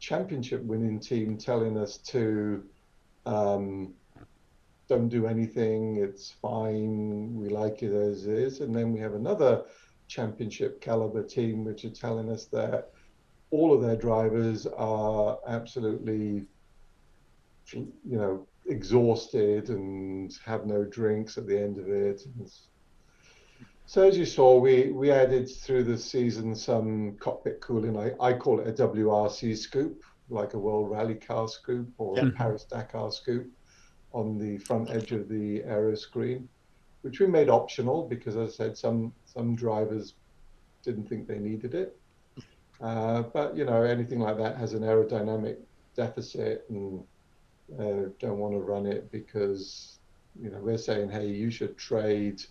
[0.00, 2.64] championship winning team telling us to
[3.26, 3.94] um,
[4.88, 8.60] don't do anything, it's fine, we like it as is.
[8.60, 9.64] And then we have another
[10.08, 12.90] championship caliber team which are telling us that
[13.50, 16.46] all of their drivers are absolutely,
[17.72, 22.22] you know, exhausted and have no drinks at the end of it.
[22.24, 22.50] And
[23.84, 27.96] so as you saw, we, we added through the season some cockpit cooling.
[27.96, 32.30] I, I call it a WRC scoop, like a World Rally Car scoop or a
[32.30, 33.50] Paris Dakar scoop
[34.12, 36.48] on the front edge of the aero screen,
[37.02, 40.14] which we made optional because, as I said, some some drivers
[40.82, 41.98] didn't think they needed it.
[42.80, 45.56] Uh, but you know, anything like that has an aerodynamic
[45.94, 47.02] deficit, and
[47.78, 49.98] uh, don't want to run it because
[50.40, 52.42] you know we're saying, hey, you should trade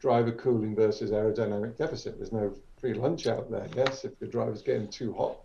[0.00, 2.16] driver cooling versus aerodynamic deficit.
[2.18, 3.68] There's no free lunch out there.
[3.76, 5.36] Yes, if the driver's getting too hot,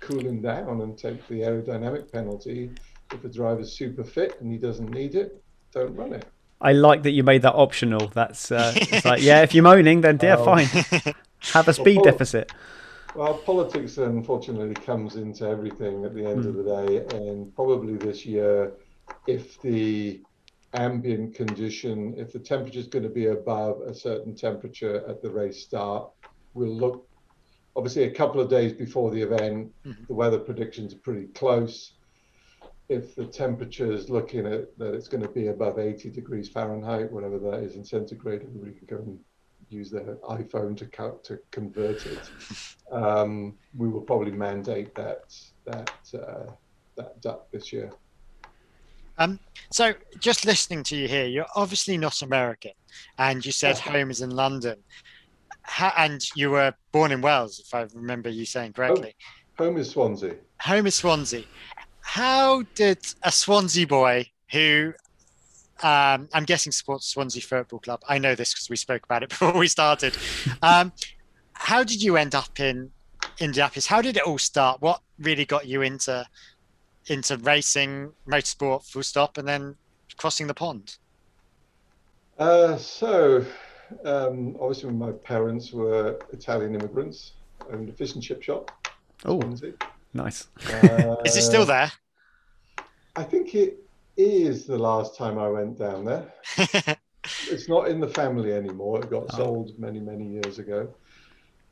[0.00, 2.70] cool down and take the aerodynamic penalty.
[3.12, 5.42] If the driver's super fit and he doesn't need it,
[5.72, 6.26] don't run it.
[6.60, 8.08] I like that you made that optional.
[8.08, 10.44] That's uh, it's like, yeah, if you're moaning, then yeah, Oh.
[10.44, 10.66] fine.
[11.52, 12.52] Have a speed Well, deficit.
[13.14, 18.26] Well, politics unfortunately comes into everything at the end of the day, and probably this
[18.26, 18.72] year,
[19.26, 20.20] if the
[20.74, 25.30] ambient condition, if the temperature is going to be above a certain temperature at the
[25.30, 26.10] race start,
[26.54, 27.06] we'll look.
[27.76, 31.92] Obviously, a couple of days before the event, the weather predictions are pretty close.
[32.88, 37.12] If the temperature is looking at that it's going to be above 80 degrees Fahrenheit,
[37.12, 39.18] whatever that is in centigrade, everybody can go and
[39.68, 42.30] use their iPhone to co- to convert it.
[42.90, 45.34] Um, we will probably mandate that
[45.66, 46.50] that uh,
[46.96, 47.90] that duck this year.
[49.18, 49.38] Um,
[49.70, 52.70] so just listening to you here, you're obviously not American,
[53.18, 53.92] and you said Yeah.
[53.92, 54.82] home is in London,
[55.66, 59.14] ha- and you were born in Wales, if I remember you saying correctly.
[59.58, 60.36] Home is Swansea.
[60.62, 61.42] Home is Swansea.
[62.08, 64.94] How did a Swansea boy who
[65.82, 68.00] um, I'm guessing supports Swansea Football Club.
[68.08, 70.16] I know this because we spoke about it before we started.
[70.62, 70.90] Um,
[71.52, 72.90] how did you end up in
[73.38, 73.86] Indianapolis?
[73.86, 74.80] How did it all start?
[74.80, 76.26] What really got you into
[77.08, 79.76] into racing, motorsport, full stop, and then
[80.16, 80.96] crossing the pond?
[82.38, 83.44] Uh, so,
[84.06, 87.32] um, obviously, my parents were Italian immigrants,
[87.70, 88.70] owned a fish and chip shop.
[89.26, 89.74] Oh, Swansea.
[90.14, 90.46] Nice.
[90.72, 91.90] Uh, Is it still there?
[93.16, 93.78] I think it
[94.16, 96.32] is the last time I went down there.
[97.50, 99.00] it's not in the family anymore.
[99.00, 99.36] It got Oh.
[99.36, 100.94] sold many, many years ago.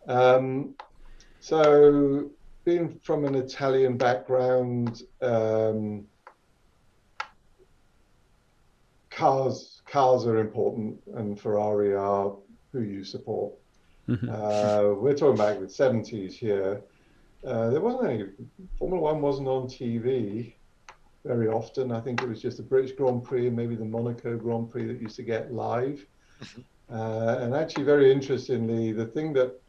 [0.08, 0.74] Um,
[1.40, 2.30] so,
[2.64, 6.06] being from an Italian background, um,
[9.10, 12.34] cars cars are important, and Ferrari are
[12.72, 13.54] who you support.
[14.08, 14.28] Mhm.
[14.28, 16.82] Uh, we're talking back the 70s here.
[17.46, 18.24] Uh, there wasn't any
[18.78, 20.54] Formula One wasn't on TV
[21.24, 21.92] very often.
[21.92, 24.86] I think it was just the British Grand Prix and maybe the Monaco Grand Prix
[24.86, 26.04] that used to get live.
[26.90, 29.60] Uh, and actually, very interestingly, the thing that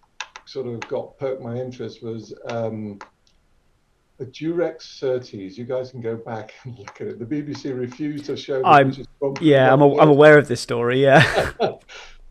[0.45, 2.99] sort of got perked my interest was um,
[4.19, 5.57] a Durex Surtees.
[5.57, 7.19] You guys can go back and look at it.
[7.19, 10.47] The BBC refused to show I'm- British Grand Prix Yeah, I'm, a, I'm aware of
[10.47, 11.01] this story.
[11.03, 11.51] Yeah.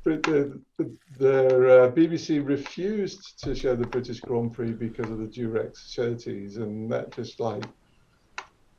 [0.07, 5.19] But the, the the uh, BBC refused to show the British Grand Prix because of
[5.19, 7.65] the Durex surtees, and that just like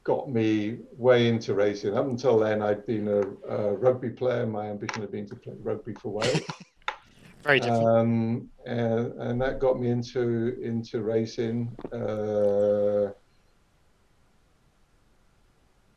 [0.04, 1.97] got me way into racing.
[1.97, 3.21] Up until then, I'd been a,
[3.54, 4.45] a rugby player.
[4.45, 6.41] My ambition had been to play rugby for Wales.
[7.43, 7.86] Very different.
[7.86, 11.76] Um, and, and that got me into into racing.
[11.91, 13.13] Uh,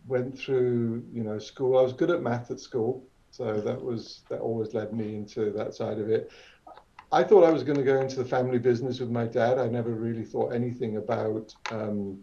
[0.07, 1.79] went through, you know, school.
[1.79, 5.51] I was good at math at school, so that was that always led me into
[5.53, 6.31] that side of it.
[7.13, 9.59] I thought I was going to go into the family business with my dad.
[9.59, 12.21] I never really thought anything about, um,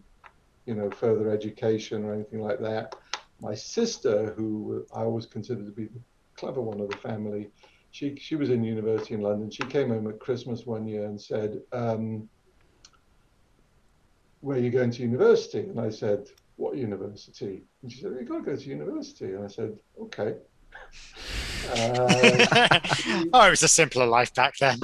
[0.64, 2.94] you know, further education or anything like that.
[3.40, 6.00] My sister, who I always considered to be the
[6.36, 7.50] clever one of the family,
[7.90, 9.50] she she was in university in London.
[9.50, 12.28] She came home at Christmas one year and said, um,
[14.40, 18.26] "Where are you going to university?" And I said, "What university?" And she said, "You
[18.26, 20.36] got to go to university." And I said, "Okay."
[21.70, 22.80] Uh,
[23.32, 24.80] oh, it was a simpler life back then.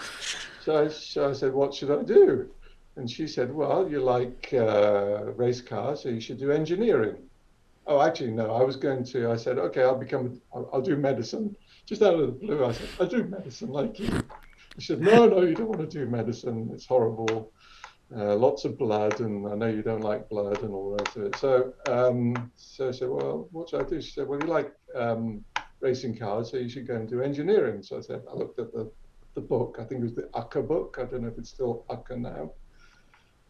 [0.64, 2.50] so, I, so I said, "What should I do?"
[2.96, 7.16] And she said, "Well, you like uh, race cars, so you should do engineering."
[7.86, 8.50] Oh, actually, no.
[8.52, 9.30] I was going to.
[9.30, 10.40] I said, "Okay, I'll become.
[10.54, 13.98] I'll, I'll do medicine." Just out of the blue, I said, "I do medicine like
[13.98, 14.22] you."
[14.78, 16.70] She said, "No, no, you don't want to do medicine.
[16.72, 17.52] It's horrible.
[18.14, 21.16] Uh, lots of blood, and I know you don't like blood and all the rest
[21.16, 24.40] of it." So, um, so I said, "Well, what should I do?" She said, "Well,
[24.40, 25.44] you like um,
[25.84, 28.72] racing cars, so you should go and do engineering." So I said, I looked at
[28.72, 28.84] the
[29.34, 29.70] the book.
[29.80, 30.96] I think it was the UCCA book.
[31.00, 32.44] I don't know if it's still UCCA now.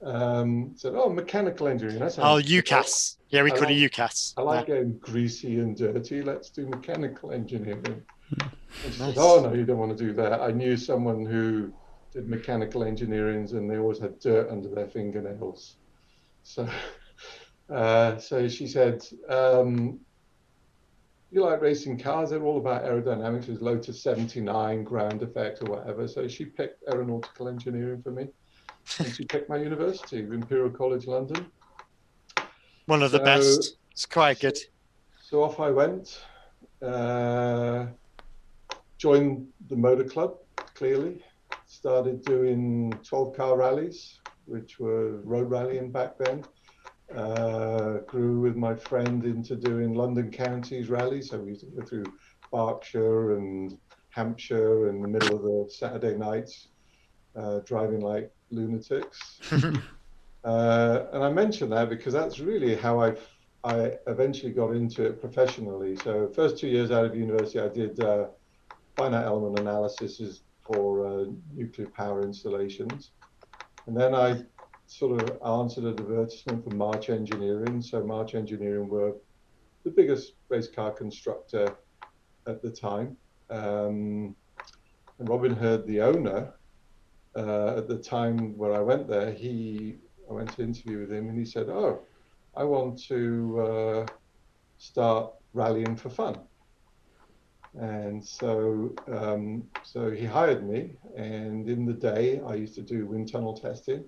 [0.03, 2.51] Um, said, "Oh, mechanical engineering." That Oh, sounds.
[2.51, 3.17] UCAS.
[3.31, 4.35] Yeah, we I call it UCAS.
[4.37, 6.23] I like getting greasy and dirty.
[6.23, 8.03] Let's do mechanical engineering.
[8.39, 8.97] Nice.
[8.99, 10.41] said, oh, no, you don't want to do that.
[10.41, 11.73] I knew someone who
[12.13, 15.77] did mechanical engineering and they always had dirt under their fingernails.
[16.43, 16.69] So,
[17.71, 20.01] uh, so she said, um,
[21.35, 22.31] you like racing cars?
[22.31, 23.47] They're all about aerodynamics.
[23.47, 26.07] There's Lotus 79, ground effect or whatever.
[26.07, 28.29] So she picked aeronautical engineering for me.
[28.99, 31.47] And she picked my university, Imperial College London.
[32.87, 33.79] One of the best.
[33.91, 34.59] It's quite good.
[35.23, 36.21] So off I went.
[36.81, 37.87] Uh,
[38.99, 40.37] joined the motor club,
[40.75, 41.25] clearly.
[41.67, 46.45] Started doing 12 car rallies, which were road rallying back then.
[47.15, 51.31] Uh, grew with my friend into doing London counties rallies.
[51.31, 52.05] So we used to go through
[52.51, 53.77] Berkshire and
[54.11, 56.69] Hampshire in the middle of the Saturday nights,
[57.37, 59.41] uh, driving like lunatics.
[60.45, 63.15] Uh, and I mention that because that's really how I
[63.65, 65.97] I eventually got into it professionally.
[65.97, 68.27] So first two years out of university, I did uh,
[68.95, 73.13] finite element analysis for uh, nuclear power installations,
[73.87, 74.43] and then I
[74.87, 77.83] sort of answered an advertisement for March Engineering.
[77.83, 79.15] So March Engineering were
[79.85, 81.75] the biggest race car constructor
[82.47, 83.17] at the time,
[83.51, 84.35] um,
[85.19, 86.53] and Robin Herd, the owner,
[87.37, 89.97] uh, at the time where I went there, he
[90.31, 92.01] I went to interview with him, and he said, "Oh."
[92.57, 94.07] I want to uh,
[94.79, 96.39] start rallying for fun.
[97.77, 103.07] And so, um, so he hired me, and in the day, I used to do
[103.07, 104.05] wind tunnel testing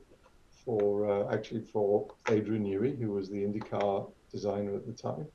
[0.66, 5.26] for uh, actually for Adrian Newey, who was the IndyCar designer at the time.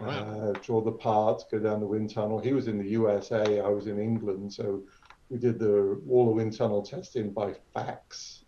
[0.00, 0.10] Oh, wow.
[0.10, 2.38] Uh, draw the parts, go down the wind tunnel.
[2.38, 4.82] He was in the USA, I was in England, so
[5.28, 8.43] we did the all the wind tunnel testing by fax.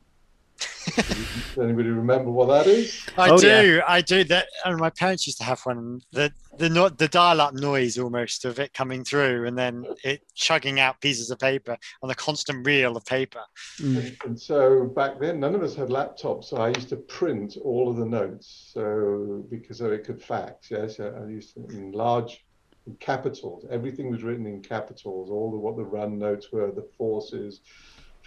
[0.96, 3.06] Does anybody remember what that is?
[3.18, 3.84] I Oh, do, yeah.
[3.86, 4.24] I do.
[4.24, 6.00] That and my parents used to have one.
[6.12, 10.80] The the not the dial-up noise almost of it coming through, and then it chugging
[10.80, 13.42] out pieces of paper on a constant reel of paper.
[13.78, 14.24] Mm.
[14.24, 17.90] And so back then, none of us had laptops, so I used to print all
[17.90, 18.70] of the notes.
[18.72, 22.44] So because so it could fax, yes, I used to in large
[22.86, 23.66] in capitals.
[23.70, 25.30] Everything was written in capitals.
[25.30, 27.60] All the what the run notes were, the forces.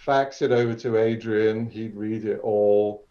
[0.04, 1.68] Fax it over to Adrian.
[1.68, 3.06] He'd read it all.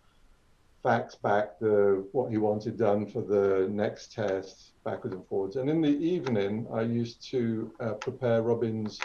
[0.81, 5.55] Fax back the what he wanted done for the next test, backwards and forwards.
[5.57, 8.99] And in the evening, I used to uh, prepare Robin's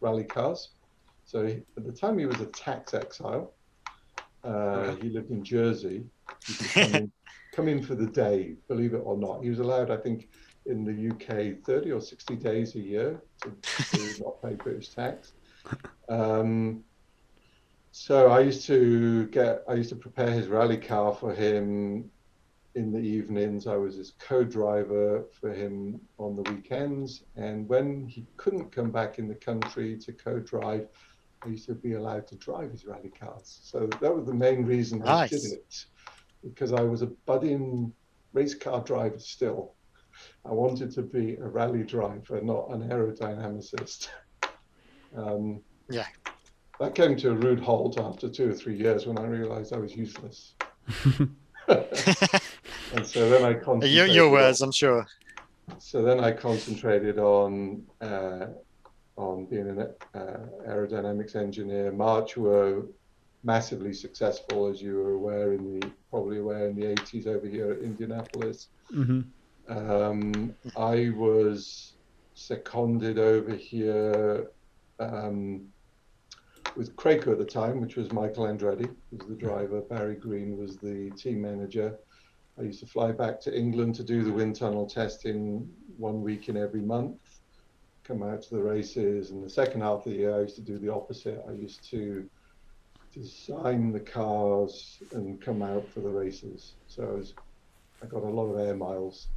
[0.00, 0.70] rally cars.
[1.26, 3.52] So he, at the time he was a tax exile.
[4.42, 6.04] Uh, he lived in Jersey.
[6.46, 7.12] He could come in,
[7.52, 9.42] come in for the day, believe it or not.
[9.42, 10.30] He was allowed, I think,
[10.64, 13.52] in the UK, 30 or 60 days a year to,
[13.90, 15.32] to not pay British tax.
[16.08, 16.82] Um,
[18.00, 22.10] so I used to get, I used to prepare his rally car for him
[22.74, 23.66] in the evenings.
[23.66, 29.18] I was his co-driver for him on the weekends, and when he couldn't come back
[29.18, 30.88] in the country to co-drive,
[31.44, 33.60] I used to be allowed to drive his rally cars.
[33.64, 35.74] So that was the main reason I did it,
[36.42, 37.92] because I was a budding
[38.32, 39.74] race car driver still.
[40.46, 44.08] I wanted to be a rally driver, not an aerodynamicist.
[45.16, 46.06] Um, Yeah.
[46.80, 49.78] That came to a rude halt after two or three years when I realised I
[49.78, 50.54] was useless.
[51.68, 54.14] and so then I Your, concentrated.
[54.14, 55.06] your on- words, I'm sure.
[55.78, 58.46] So then I concentrated on uh,
[59.16, 59.80] on being an
[60.14, 60.18] uh,
[60.66, 61.92] aerodynamics engineer.
[61.92, 62.86] March were
[63.44, 67.72] massively successful, as you were aware in the probably aware in the 80s over here
[67.72, 68.68] at Indianapolis.
[68.90, 69.20] hmm
[69.68, 71.92] Um, I was
[72.34, 74.48] seconded over here
[74.98, 75.68] um,
[76.76, 79.80] with Kraco at the time, which was Michael Andretti, who was the driver.
[79.80, 81.98] Barry Green was the team manager.
[82.58, 86.48] I used to fly back to England to do the wind tunnel testing one week
[86.48, 87.18] in every month,
[88.04, 89.30] come out to the races.
[89.30, 91.42] And the second half of the year, I used to do the opposite.
[91.48, 92.28] I used to
[93.12, 96.74] design the cars and come out for the races.
[96.86, 97.34] So I, was,
[98.02, 99.28] I got a lot of air miles.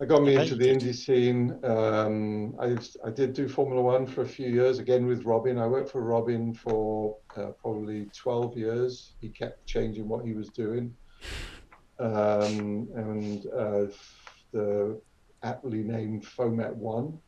[0.00, 0.44] That got me Okay.
[0.44, 1.62] into the Indy scene.
[1.62, 5.58] Um, I, I did do Formula One for a few years, again with Robin.
[5.58, 9.12] I worked for Robin for uh, probably 12 years.
[9.20, 10.96] He kept changing what he was doing.
[11.98, 13.88] Um, and uh,
[14.52, 14.98] the
[15.42, 17.18] aptly named Fomet One,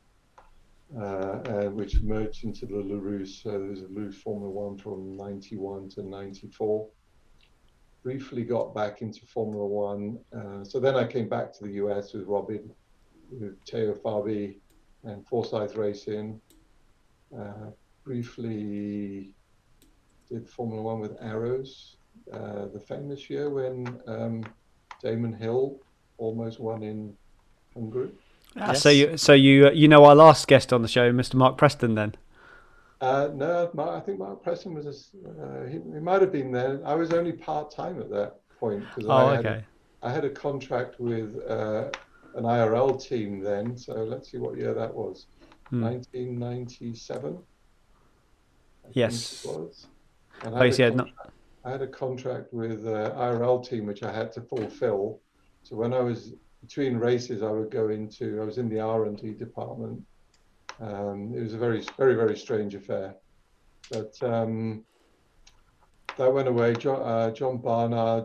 [0.99, 3.43] uh, and which merged into the Larrousse.
[3.43, 6.89] So there's a Larrousse Formula One from 91 to 94
[8.03, 10.19] briefly got back into Formula One.
[10.37, 12.71] Uh, so then I came back to the US with Robin,
[13.31, 14.57] with Teo Fabi
[15.05, 16.41] and Forsyth Racing.
[17.37, 17.71] Uh,
[18.05, 19.35] briefly
[20.29, 21.97] did Formula One with Arrows,
[22.33, 24.45] uh, the famous year when um,
[25.03, 25.79] Damon Hill
[26.19, 27.15] almost won in
[27.75, 28.11] Hungary.
[28.57, 28.83] Ah, Yes.
[28.83, 31.35] So you, so you, uh, you know our last guest on the show, Mr.
[31.35, 31.95] Mark Preston.
[31.95, 32.15] Then.
[33.03, 36.53] Uh, no, Mark, I think Mark Preston was, a uh, he, he might have been
[36.53, 36.81] there.
[36.87, 39.65] I was only part time at that point because Oh, I, had a- okay.
[40.03, 41.91] I had a contract with uh,
[42.37, 43.77] an IRL team then.
[43.77, 45.27] So let's see what year that was.
[45.71, 45.83] Hmm.
[45.83, 47.39] 1997.
[48.85, 49.45] I Yes.
[49.45, 49.87] was.
[50.45, 51.19] And I, Oh, had a contract,
[51.65, 55.21] I had a contract with uh, IRL team which I had to fulfill.
[55.65, 58.41] So when I was between races, I would go into.
[58.41, 60.01] I was in the R and D department.
[60.83, 63.14] Um, it was a very, very, very strange affair.
[63.91, 64.85] But um,
[66.16, 66.74] that went away.
[66.74, 68.24] John, uh, John Barnard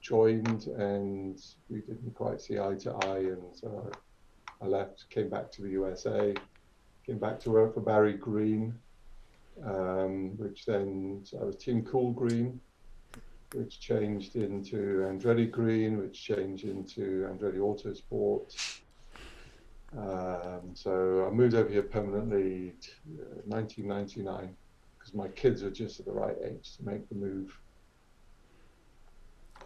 [0.00, 3.90] joined, and we didn't quite see eye to eye, and so
[4.62, 6.34] I left, came back to the USA,
[7.04, 8.78] came back to work for Barry Green,
[9.64, 12.60] um, which then so I was Team Cool Green,
[13.54, 18.80] which changed into Andretti Green, which changed into Andretti Autosport.
[19.96, 22.74] Um, so I moved over here permanently
[23.18, 24.54] uh, 1999
[24.98, 27.58] because my kids were just at the right age to make the move.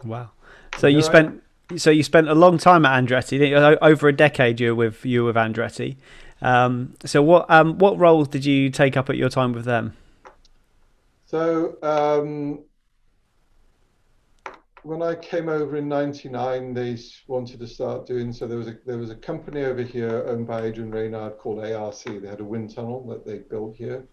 [0.03, 0.31] Wow.
[0.77, 1.11] So you You're right.
[1.11, 1.43] spent
[1.77, 3.57] so you spent a long time at Andretti, didn't you?
[3.57, 4.59] O- over a decade.
[4.59, 5.95] You were with you were with Andretti.
[6.41, 9.93] Um, so what um, what roles did you take up at your time with them?
[11.25, 12.59] So um,
[14.83, 18.31] when I came over in '99, they wanted to start doing.
[18.33, 21.59] So there was a there was a company over here owned by Adrian Reynard called
[21.63, 22.03] ARC.
[22.03, 24.05] They had a wind tunnel that they built here.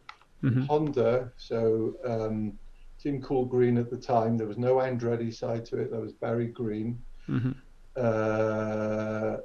[0.42, 0.66] Mhm.
[0.66, 1.32] Honda.
[1.36, 2.58] So um,
[2.98, 4.36] Team Cool Green at the time.
[4.36, 5.90] There was no Andretti side to it.
[5.90, 7.02] There was Barry Green.
[7.28, 7.54] Mhm.
[7.96, 9.38] Uh,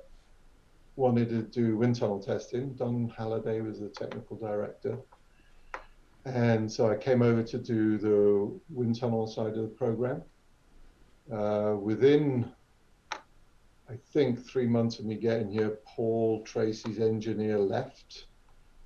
[0.96, 2.74] wanted to do wind tunnel testing.
[2.74, 4.98] Don Halliday was the technical director.
[6.24, 10.24] And so I came over to do the wind tunnel side of the program.
[11.32, 12.52] Uh, within,
[13.12, 18.28] I think, three months of me getting here, Paul Tracy's engineer left.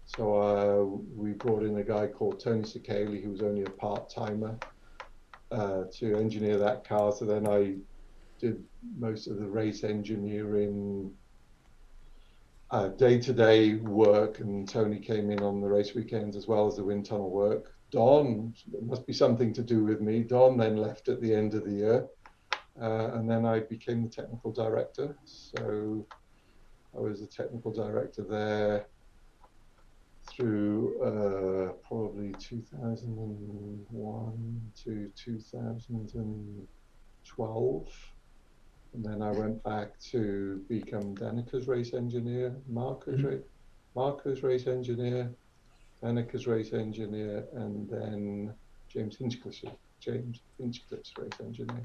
[0.05, 0.83] So uh,
[1.15, 4.57] we brought in a guy called Tony Cicale, who was only a part timer,
[5.51, 7.11] uh, to engineer that car.
[7.11, 7.75] So then I
[8.39, 8.63] did
[8.97, 11.11] most of the race engineering,
[12.97, 16.75] day to day work, and Tony came in on the race weekends as well as
[16.75, 17.75] the wind tunnel work.
[17.91, 20.21] Don, it must be something to do with me.
[20.23, 22.07] Don then left at the end of the year,
[22.81, 25.15] uh, and then I became the technical director.
[25.25, 26.07] So
[26.95, 28.87] I was the technical director there
[30.29, 37.87] through uh, probably 2001 to 2012.
[38.93, 43.37] And then I went back to become Danica's race engineer, Marco's, ra-
[43.95, 45.31] Marco's race engineer,
[46.01, 48.53] Danica's race engineer, and then
[48.87, 49.63] James Hinchcliffe's,
[49.99, 51.83] James Hinchcliffe's race engineer.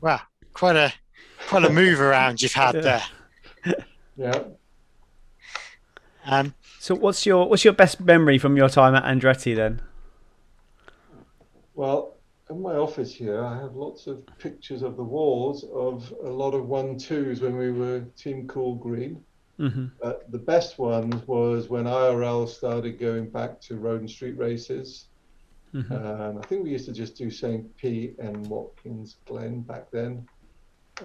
[0.00, 0.20] Wow,
[0.52, 0.92] quite a
[1.48, 2.82] quite a move around you've had Yeah.
[2.82, 3.74] there.
[4.16, 4.44] Yeah.
[6.24, 9.80] Um, So what's your what's your best memory from your time at Andretti then?
[11.74, 12.16] Well,
[12.50, 16.54] in my office here, I have lots of pictures of the walls of a lot
[16.54, 19.24] of one twos when we were Team Cool Green.
[19.58, 24.36] hmm But the best one was when IRL started going back to road and street
[24.38, 25.08] races.
[25.72, 27.76] Hmm Um, I think we used to just do St.
[27.76, 30.26] Pete and Watkins Glen back then.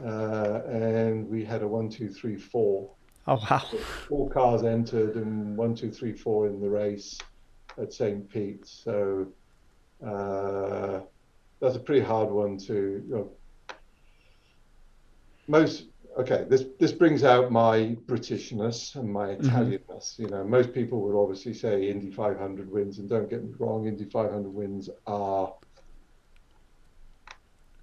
[0.03, 2.95] Uh, and we had a one, two, three, four.
[3.28, 3.64] Oh wow.
[4.07, 7.18] Four cars entered and one, two, three, four in the race
[7.80, 8.30] at St.
[8.30, 8.66] Pete.
[8.66, 9.28] So
[10.05, 11.01] uh,
[11.59, 12.74] that's a pretty hard one to.
[12.74, 13.32] You know,
[15.47, 16.45] most okay.
[16.49, 20.18] This this brings out my Britishness and my Italianness.
[20.20, 23.88] You know, most people would obviously say Indy 500 wins, and don't get me wrong,
[23.88, 25.53] Indy 500 wins are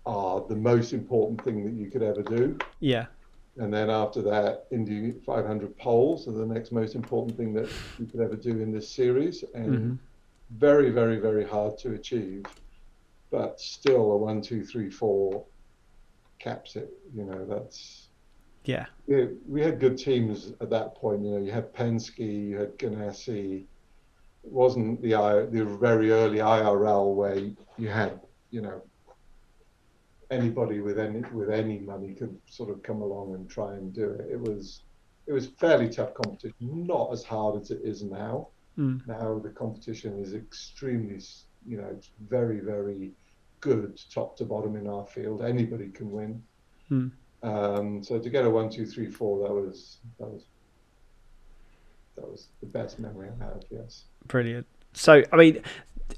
[0.06, 2.58] are the most important thing that you could ever do.
[2.80, 3.06] Yeah.
[3.58, 7.68] And then after that, Indy 500 poles are the next most important thing that
[7.98, 9.98] you could ever do in this series, and Mhm.
[10.50, 12.44] very, very, very hard to achieve.
[13.30, 15.46] But still, a one, two, three, four
[16.38, 16.90] caps it.
[17.12, 18.07] You know, that's
[18.68, 18.84] Yeah.
[19.06, 19.24] yeah.
[19.48, 21.24] We had good teams at that point.
[21.24, 23.64] You know, you had Penske, you had Ganassi.
[24.44, 27.38] It wasn't the the very early IRL where
[27.78, 28.82] you had, you know,
[30.30, 34.10] anybody with any with any money could sort of come along and try and do
[34.10, 34.26] it.
[34.30, 34.82] It was
[35.26, 38.48] it was fairly tough competition, not as hard as it is now.
[38.78, 39.06] Mm.
[39.06, 41.20] Now the competition is extremely,
[41.66, 43.12] you know, it's very very
[43.60, 45.42] good top to bottom in our field.
[45.42, 46.42] Anybody can win.
[46.88, 47.08] Hmm.
[47.42, 50.42] Um, so to get a one, two, three, four, that was that was
[52.16, 53.62] that was the best memory I have.
[53.70, 54.04] Yes.
[54.26, 54.66] Brilliant.
[54.92, 55.62] So, I mean,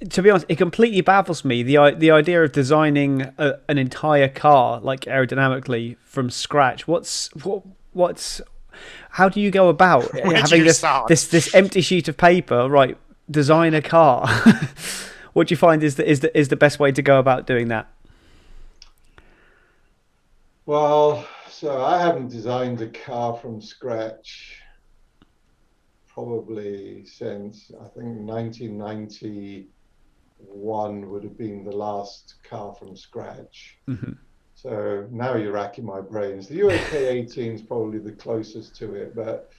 [0.09, 4.29] to be honest, it completely baffles me the the idea of designing a, an entire
[4.29, 6.89] car like aerodynamically from scratch.
[6.89, 7.63] What's what
[7.93, 8.41] what's
[9.11, 11.09] how do you go about Where having this start?
[11.09, 12.69] this this empty sheet of paper?
[12.69, 12.97] Right,
[13.31, 14.29] design a car.
[15.33, 17.47] what do you find is the is the is the best way to go about
[17.47, 17.89] doing that?
[20.71, 24.57] Well, so I haven't designed a car from scratch
[26.07, 33.81] probably since I think 1991 would have been the last car from scratch.
[33.89, 34.17] Mhm.
[34.55, 36.47] So now you're racking my brains.
[36.47, 39.51] The UAK 18 is probably the closest to it, but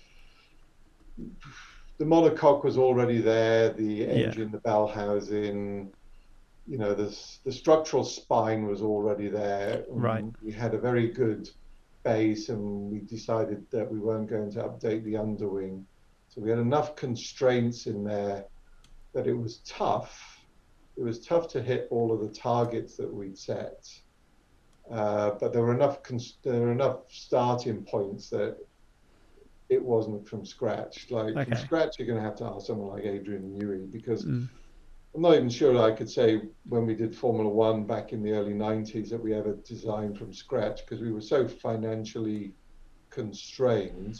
[1.97, 5.91] the monocoque was already there, the engine, the bell housing,
[6.71, 7.13] you know, the,
[7.43, 9.83] the structural spine was already there.
[9.89, 10.23] Right.
[10.41, 11.49] We had a very good
[12.03, 15.85] base and we decided that we weren't going to update the underwing.
[16.29, 18.45] So we had enough constraints in there
[19.13, 20.39] that it was tough.
[20.95, 23.89] It was tough to hit all of the targets that we'd set.
[24.89, 28.55] Uh, but there were enough cons- there were enough starting points that
[29.67, 31.11] it wasn't from scratch.
[31.11, 34.47] Like from scratch, you're going to have to ask someone like Adrian Newey because Mm.
[35.13, 38.31] I'm not even sure I could say when we did Formula One back in the
[38.31, 42.53] early 90s that we ever designed from scratch because we were so financially
[43.09, 44.19] constrained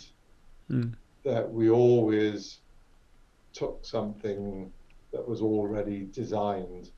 [0.70, 0.94] Mm.
[1.26, 2.62] that we always
[3.54, 4.72] took something
[5.12, 6.90] that was already designed.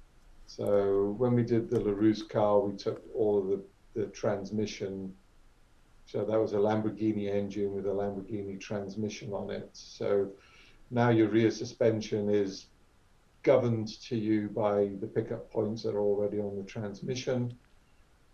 [0.46, 3.66] So when we did the Larrousse car, we took all of the,
[3.96, 5.16] the transmission.
[6.06, 9.70] So that was a Lamborghini engine with a Lamborghini transmission on it.
[9.74, 10.30] So
[10.92, 12.68] now your rear suspension is
[13.44, 17.54] governed to you by the pickup points that are already on the transmission.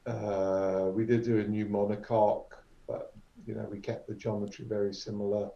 [0.06, 2.54] Uh, we did do a new monocoque,
[2.88, 3.14] but
[3.46, 5.50] you know we kept the geometry very similar.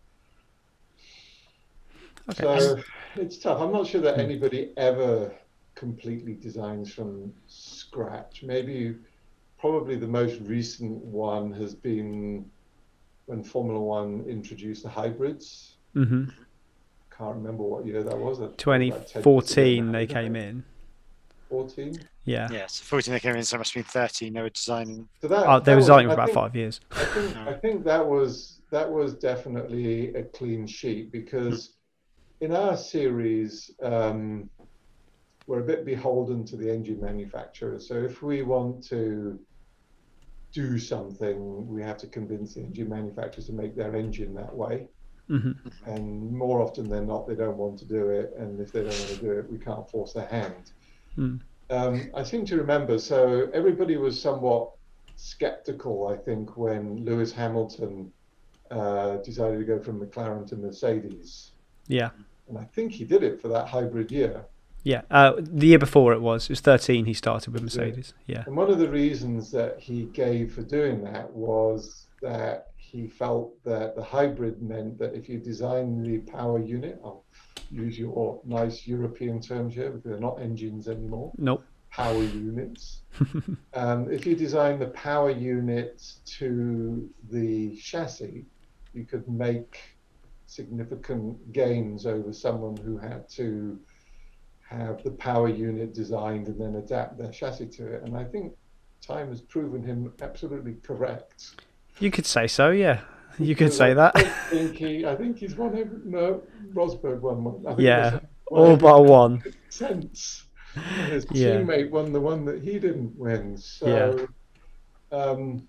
[2.30, 2.44] Okay.
[2.44, 2.82] So
[3.16, 3.62] it's tough.
[3.62, 5.34] I'm not sure that anybody ever
[5.76, 8.44] completely designs from scratch.
[8.44, 8.96] Maybe,
[9.60, 12.46] probably the most recent one has been
[13.26, 15.78] when Formula One introduced the hybrids.
[15.94, 16.26] hmm
[17.18, 18.40] Can't remember what year that was.
[18.40, 20.64] That's probably about 10 years ago 2014 they came in.
[21.50, 22.00] 14.
[22.26, 22.50] Yeah.
[22.52, 24.34] Yeah, so 14 they came in, so it must have been 13.
[24.34, 25.08] They were designing.
[25.22, 26.80] So that, Oh, they that were was- designing for I about think- five years.
[26.92, 31.76] I think I think that was that was definitely a clean sheet because
[32.42, 34.50] in our series um,
[35.46, 37.80] we're a bit beholden to the engine manufacturer.
[37.80, 39.40] So if we want to
[40.52, 44.88] do something, we have to convince the engine manufacturers to make their engine that way.
[45.28, 45.52] Hmm
[45.86, 48.34] And more often than not, they don't want to do it.
[48.38, 50.72] And if they don't want to do it, we can't force their hand.
[51.18, 51.40] Mm.
[51.70, 53.00] Um, I seem to remember.
[53.00, 54.72] So everybody was somewhat
[55.16, 58.12] skeptical, I think, when Lewis Hamilton
[58.70, 61.52] uh, decided to go from McLaren to Mercedes.
[61.88, 62.10] Yeah.
[62.50, 64.46] And I think he did it for that hybrid year.
[64.84, 65.04] Yeah.
[65.10, 66.46] Uh, the year before it was.
[66.46, 67.64] It was 13 he started with?
[67.64, 68.14] Mercedes.
[68.26, 68.44] Yeah.
[68.46, 73.52] And one of the reasons that he gave for doing that was that he felt
[73.64, 77.26] that the hybrid meant that if you design the power unit, I'll
[77.72, 81.66] use your nice European terms here because they're not engines anymore, Nope.
[81.90, 83.02] power units.
[83.74, 86.04] um, if you design the power unit
[86.38, 88.46] to the chassis,
[88.94, 89.80] you could make
[90.46, 93.80] significant gains over someone who had to
[94.70, 98.04] have the power unit designed and then adapt their chassis to it.
[98.04, 98.54] And I think
[99.02, 101.56] time has proven him absolutely correct.
[102.00, 103.02] You could say so, yeah.
[103.40, 104.18] You could say I that.
[104.50, 106.00] think he, I think he's won every.
[106.06, 107.80] No, Rosberg won one.
[107.80, 109.44] Yeah, All but one.
[109.70, 110.46] sense.
[111.10, 111.58] His Yeah.
[111.62, 113.58] teammate won the one that he didn't win.
[113.58, 114.28] So
[115.12, 115.68] um,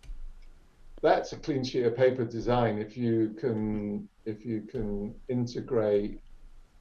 [1.03, 2.79] that's a clean sheet of paper design.
[2.79, 6.20] If you can, if you can integrate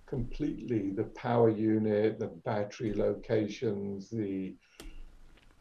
[0.06, 4.56] completely the power unit, the battery locations, the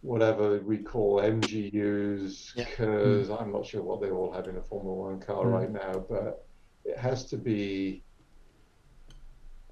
[0.02, 2.64] whatever we call MGUs, Yeah.
[2.64, 5.52] because I'm not sure what they all have in a Formula One car Mm.
[5.52, 6.44] right now, but
[6.84, 8.02] it has to be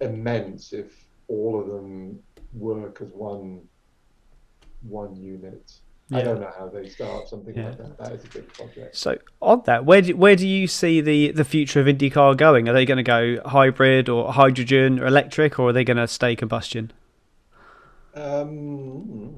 [0.01, 2.19] immense if all of them
[2.55, 3.61] work as one
[4.83, 5.73] one unit.
[6.13, 7.67] I don't know how they start something Yeah.
[7.69, 7.99] like that.
[7.99, 8.97] That is a big project.
[8.97, 12.69] So on that, where do where do you see the the future of IndyCar going?
[12.69, 16.09] Are they going to go hybrid or hydrogen or electric, or are they going to
[16.09, 16.93] stay combustion?
[18.15, 19.30] Um,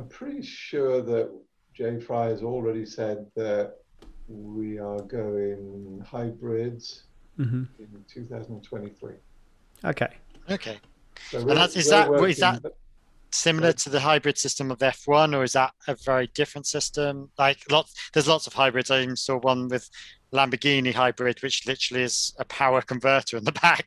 [0.00, 1.30] I'm pretty sure that
[1.74, 3.74] Jay Frye has already said that
[4.28, 7.04] we are going hybrids
[7.36, 9.12] hmm in 2023.
[9.84, 10.06] Okay.
[10.50, 10.78] Okay.
[11.30, 12.74] So And that's- is that- what is working- that-
[13.32, 17.30] Similar to the hybrid system of F1, or is that a very different system?
[17.38, 18.90] Like lots, there's lots of hybrids.
[18.90, 19.88] I even saw one with
[20.32, 23.86] Lamborghini hybrid, which literally is a power converter in the back,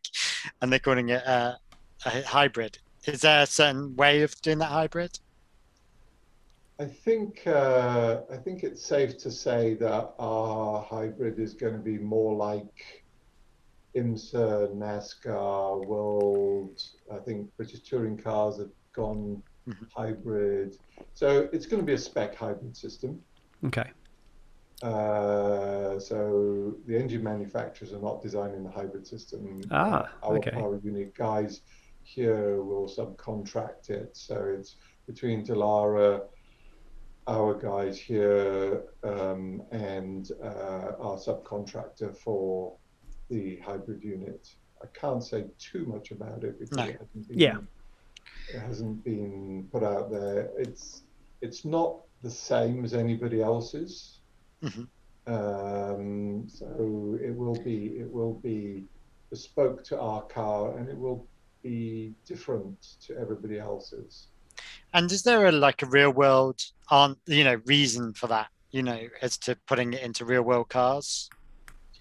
[0.61, 1.59] and they're calling it a,
[2.05, 2.77] a hybrid.
[3.05, 5.19] Is there a certain way of doing that hybrid?
[6.79, 11.79] I think uh, I think it's safe to say that our hybrid is going to
[11.79, 13.03] be more like
[13.95, 16.81] IMSA, NASCAR, World.
[17.13, 19.87] I think British touring cars have gone Mhm.
[19.95, 20.77] hybrid,
[21.13, 23.23] so it's going to be a spec hybrid system.
[23.63, 23.89] Okay.
[24.81, 29.61] Uh, so the engine manufacturers are not designing the hybrid system.
[29.71, 30.51] Ah, our okay.
[30.51, 31.61] power unit guys
[32.01, 34.17] here will subcontract it.
[34.17, 34.75] So it's
[35.07, 36.23] between Dallara,
[37.27, 42.75] our guys here, um, and uh, our subcontractor for
[43.29, 44.55] the hybrid unit.
[44.81, 46.83] I can't say too much about it because No.
[46.85, 47.57] it hasn't been, Yeah.
[48.53, 50.51] it hasn't been put out there.
[50.57, 51.03] It's
[51.41, 54.19] it's not the same as anybody else's.
[54.61, 54.87] Mhm.
[55.25, 58.85] Um, so it will be it will be
[59.29, 61.25] bespoke to our car and it will
[61.61, 64.27] be different to everybody else's.
[64.93, 68.47] And is there a like a real world on you know reason for that?
[68.71, 71.29] You know, as to putting it into real world cars.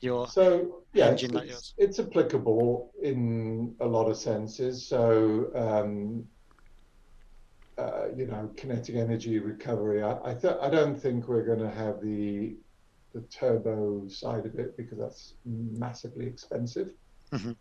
[0.01, 4.89] Your So yeah, it's, like it's, it's applicable in a lot of senses.
[4.89, 6.25] So um,
[7.79, 10.03] uh, you know, kinetic energy recovery.
[10.03, 12.57] I I, th- I don't think we're going to have the
[13.15, 16.89] the turbo side of it because that's massively expensive.
[17.33, 17.57] Mhm.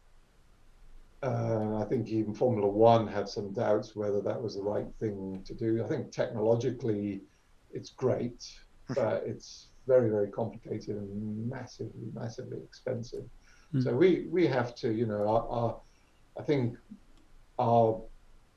[1.24, 5.44] Uh, I think even Formula One had some doubts whether that was the right thing
[5.46, 5.84] to do.
[5.84, 7.22] I think technologically,
[7.72, 8.52] it's great,
[8.96, 13.26] but it's very, very complicated and massively, massively expensive.
[13.74, 13.84] Mm.
[13.84, 15.80] So we we have to, you know, our, our
[16.40, 16.76] I think
[17.60, 18.02] our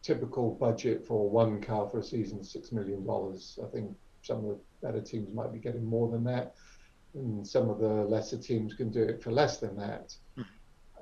[0.03, 3.59] typical budget for one car for a season is six million dollars.
[3.63, 6.55] I think some of the better teams might be getting more than that,
[7.15, 10.15] and some of the lesser teams can do it for less than that.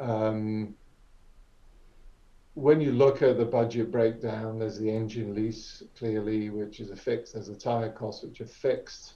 [0.01, 0.75] Um,
[2.55, 6.97] when you look at the budget breakdown, there's the engine lease clearly, which is a
[6.97, 7.33] fixed.
[7.33, 9.15] There's the tire costs, which are fixed.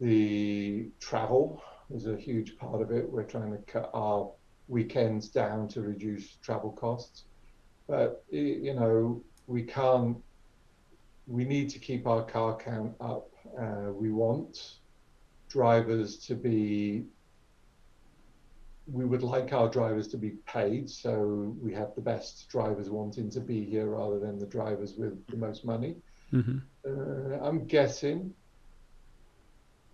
[0.00, 1.62] The travel
[1.94, 3.08] is a huge part of it.
[3.08, 4.32] We're trying to cut our
[4.66, 7.24] weekends down to reduce travel costs.
[7.86, 10.16] But you know, we can't.
[11.26, 13.30] We need to keep our car count up.
[13.60, 14.78] Uh, we want
[15.48, 17.04] drivers to be.
[18.86, 23.30] We would like our drivers to be paid, so we have the best drivers wanting
[23.30, 25.96] to be here rather than the drivers with the most money.
[26.30, 28.34] hmm Uh, I'm guessing.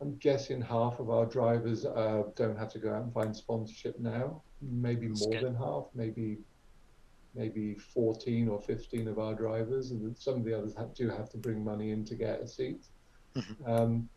[0.01, 3.99] I'm guessing half of our drivers uh, don't have to go out and find sponsorship
[3.99, 4.43] now.
[4.61, 5.45] Maybe That's more good.
[5.45, 5.87] than half.
[5.95, 6.39] Maybe,
[7.35, 11.31] maybe 14 or 15 of our drivers, and some of the others have, do have
[11.31, 12.87] to bring money in to get a seat.
[13.37, 13.69] Mhm.
[13.69, 14.09] Um,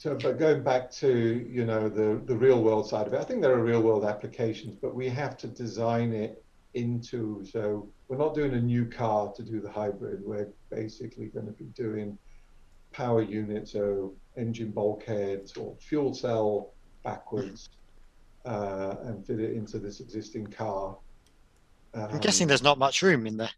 [0.00, 3.24] so, but going back to you know the the real world side of it, I
[3.24, 6.42] think there are real world applications, but we have to design it
[6.72, 10.22] into so we're not doing a new car to do the hybrid.
[10.24, 12.16] We're basically going to be doing
[12.92, 16.72] power units, so engine bulkheads or fuel cell
[17.04, 17.68] backwards,
[18.46, 20.96] uh, and fit it into this existing car.
[21.92, 23.50] I'm guessing Um, there's not much room in there.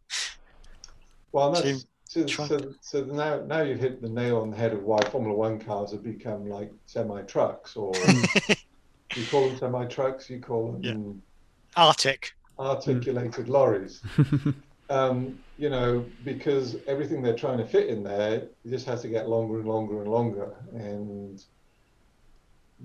[1.31, 4.83] well, that's So, so, so now, now you've hit the nail on the head of
[4.83, 7.95] why Formula One cars have become like semi trucks, or
[9.17, 11.83] you call them semi trucks, you call them yeah.
[11.83, 14.03] Arctic, articulated lorries.
[14.91, 19.31] um, you know, because everything they're trying to fit in there just has to get
[19.31, 21.43] longer and longer and longer, and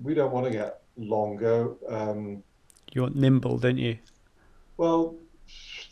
[0.02, 1.74] we don't want to get longer.
[1.86, 2.42] Um,
[2.94, 3.98] you want nimble, don't you?
[4.78, 5.16] Well,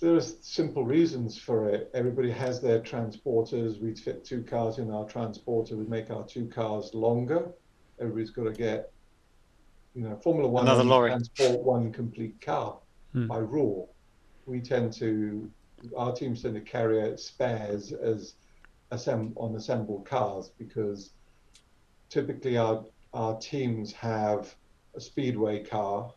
[0.00, 1.90] there's simple reasons for it.
[1.94, 3.80] Everybody has their transporters.
[3.80, 5.76] We fit two cars in our transporter.
[5.76, 7.50] We make our two cars longer.
[8.00, 8.86] Everybody's got to get,
[9.94, 11.11] you know, Formula One Another lorry.
[11.11, 12.80] transport one complete car
[13.12, 13.26] Hmm.
[13.28, 13.94] by rule.
[14.46, 15.50] We tend to,
[15.96, 18.34] our teams tend to carry out spares as
[18.92, 21.12] assemb- on assembled cars because
[22.11, 24.54] typically our our teams have
[24.96, 26.12] a speedway car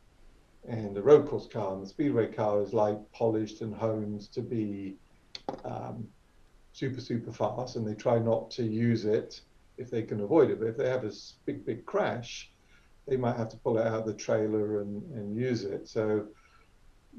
[0.68, 4.42] and the road course car, and the speedway car is like polished and honed to
[4.42, 4.98] be
[5.66, 6.08] um,
[6.74, 9.42] super super fast, and they try not to use it
[9.78, 10.60] if they can avoid it.
[10.60, 11.12] But if they have a
[11.46, 12.52] big big crash,
[13.08, 15.88] they might have to pull it out of the trailer and, and use it.
[15.88, 16.28] So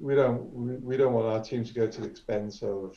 [0.00, 2.96] we don't we, we don't want our teams to go to the expense of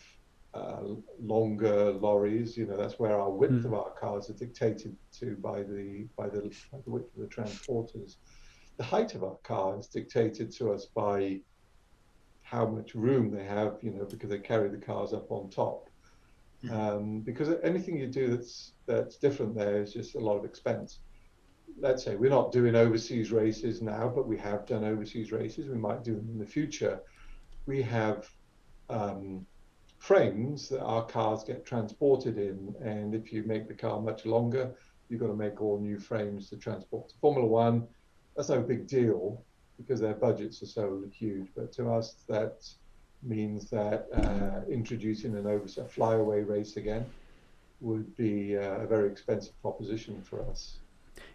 [0.54, 0.82] uh,
[1.20, 2.56] longer lorries.
[2.56, 3.66] You know that's where our width Mm.
[3.66, 6.41] of our cars are dictated to by the by the,
[6.72, 8.18] by the width of the transporters
[8.78, 11.39] the height of our car is dictated to us by
[12.41, 15.89] how much room they have, you know, because they carry the cars up on top.
[16.71, 20.99] Um, because anything you do that's that's different there is just a lot of expense.
[21.78, 25.67] Let's say we're not doing overseas races now, but we have done overseas races.
[25.67, 27.01] We might do them in the future.
[27.65, 28.30] We have
[28.89, 29.45] um,
[29.97, 34.74] frames that our cars get transported in, and if you make the car much longer,
[35.09, 37.09] you've got to make all new frames to transport.
[37.09, 37.88] To Formula One,
[38.36, 39.43] that's no big deal
[39.77, 41.47] because their budgets are so huge.
[41.55, 42.65] But to us, that
[43.21, 47.05] means that uh, introducing an over a flyaway race again
[47.81, 50.77] would be uh, a very expensive proposition for us.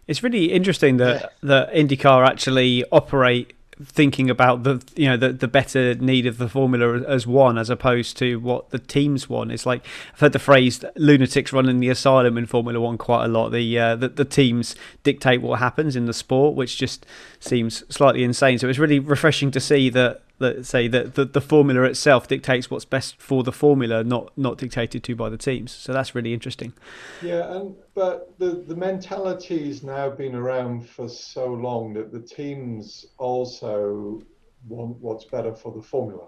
[0.07, 3.53] It's really interesting that that IndyCar actually operate
[3.83, 7.69] thinking about the you know the the better need of the formula as one as
[7.69, 9.51] opposed to what the teams want.
[9.51, 13.27] It's like I've heard the phrase "lunatics running the asylum" in Formula One quite a
[13.27, 13.49] lot.
[13.49, 17.05] The uh, the, the teams dictate what happens in the sport, which just
[17.39, 18.59] seems slightly insane.
[18.59, 22.71] So it's really refreshing to see that that say that the, the formula itself dictates
[22.71, 25.71] what's best for the formula, not not dictated to by the teams.
[25.71, 26.73] So that's really interesting.
[27.21, 33.05] Yeah, and but the the mentality's now been around for so long that the teams
[33.17, 34.21] also
[34.67, 36.27] want what's better for the formula.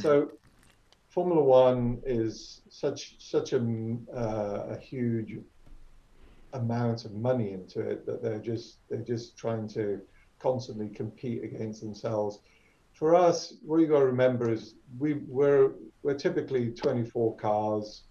[0.00, 0.30] so
[1.08, 3.60] Formula One is such such a
[4.14, 5.38] uh, a huge
[6.52, 10.00] amount of money into it that they're just they're just trying to
[10.38, 12.40] constantly compete against themselves.
[12.96, 15.72] For us, what you got to remember is we we're
[16.02, 18.04] we're typically 24 cars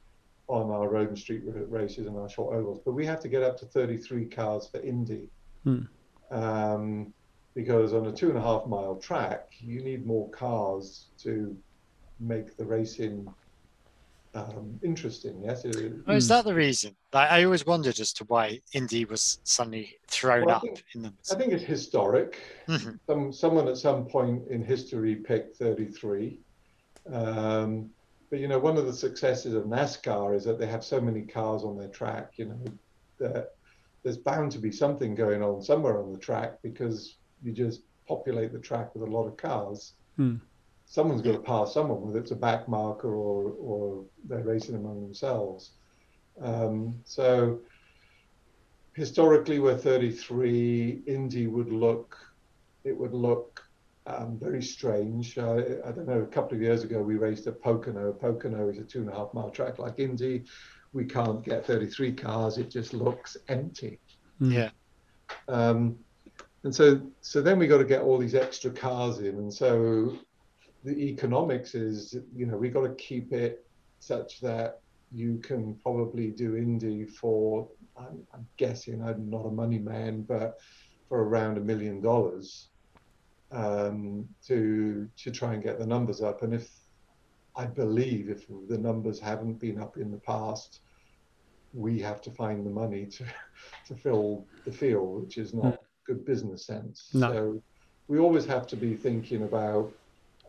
[0.48, 3.42] on our road and street races and our short ovals, but we have to get
[3.42, 5.30] up to 33 cars for Indy.
[5.64, 5.82] Hmm.
[6.30, 7.14] Um,
[7.56, 11.58] because on a two and a half mile track, you need more cars to
[12.20, 13.28] make the racing
[14.36, 15.42] um, interesting.
[15.44, 15.64] Yes.
[15.66, 16.96] It- Oh, is that the reason?
[17.14, 20.84] Like, I always wondered as to why Indy was suddenly thrown Well, I up think-
[20.94, 21.14] in the...
[21.32, 22.38] I think it's historic.
[22.68, 23.00] Mhm.
[23.08, 26.40] Some someone at some point in history picked 33.
[27.12, 27.90] Um,
[28.30, 31.22] but you know, one of the successes of NASCAR is that they have so many
[31.22, 32.34] cars on their track.
[32.38, 32.60] You know,
[33.20, 33.56] that
[34.04, 38.52] there's bound to be something going on somewhere on the track because you just populate
[38.52, 39.94] the track with a lot of cars.
[40.18, 40.36] Hmm.
[40.86, 45.02] Someone's got to pass someone, whether it's a back marker or or they're racing among
[45.02, 45.72] themselves.
[46.42, 47.60] Um, so
[48.94, 51.04] historically, we're 33.
[51.08, 52.18] Indy would look,
[52.84, 53.64] it would look
[54.08, 55.38] um, very strange.
[55.38, 55.56] Uh,
[55.86, 56.22] I don't know.
[56.22, 58.14] A couple of years ago, we raced at Pocono.
[58.14, 60.44] Pocono is a two and a half mile track like Indy.
[60.94, 62.58] We can't get 33 cars.
[62.58, 64.00] It just looks empty.
[64.40, 64.70] Yeah.
[65.48, 65.98] Um,
[66.64, 70.18] and so, so then we got to get all these extra cars in, and so
[70.86, 73.66] the economics is, you know, we got to keep it
[74.00, 74.82] such that
[75.12, 77.68] you can probably do Indy for,
[77.98, 80.60] I'm, I'm guessing, I'm not a money man, but
[81.10, 82.70] for around a million dollars
[83.52, 86.44] um, to to try and get the numbers up.
[86.44, 86.70] And if
[87.56, 90.82] I believe if the numbers haven't been up in the past,
[91.74, 93.26] we have to find the money to
[93.88, 97.10] to fill the field, which is not good business sense.
[97.14, 97.32] No.
[97.32, 97.64] So
[98.08, 99.92] we always have to be thinking about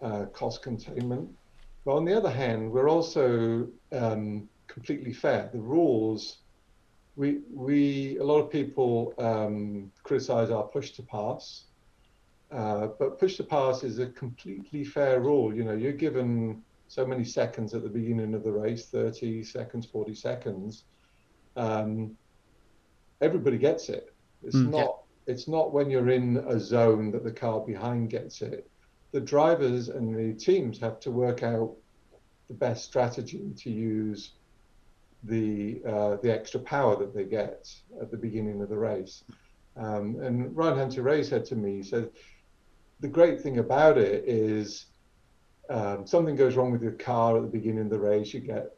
[0.03, 1.28] uh, cost containment.
[1.84, 5.51] But on the other hand, we're also um, completely fair.
[5.53, 6.38] The rules,
[7.16, 11.66] we we a lot of people um, criticize our push to pass,
[12.53, 15.55] uh, but push to pass is a completely fair rule.
[15.55, 19.86] You know, you're given so many seconds at the beginning of the race 30 seconds
[19.86, 20.84] 40 seconds
[21.57, 22.16] um,
[23.20, 24.07] everybody gets it
[24.42, 24.70] it's Mm.
[24.70, 28.70] not it's not when you're in a zone that the car behind gets it
[29.17, 31.75] the drivers and the teams have to work out
[32.49, 34.33] the best strategy to use
[35.25, 39.25] the uh, the extra power that they get at the beginning of the race.
[39.79, 42.11] Um, and Ryan Hunter-Reay said to me, he said,
[43.01, 44.87] the great thing about it is
[45.71, 48.77] um, something goes wrong with your car at the beginning of the race, you get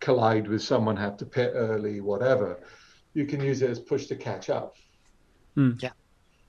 [0.00, 2.64] collide with someone, have to pit early, whatever.
[3.14, 4.74] You can use it as push to catch up.
[5.54, 5.74] Hmm.
[5.78, 5.90] Yeah.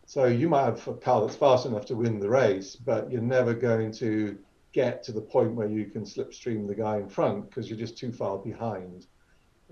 [0.10, 3.22] So you might have a car that's fast enough to win the race, but you're
[3.22, 4.40] never going to
[4.72, 7.96] get to the point where you can slipstream the guy in front because you're just
[7.96, 9.06] too far behind.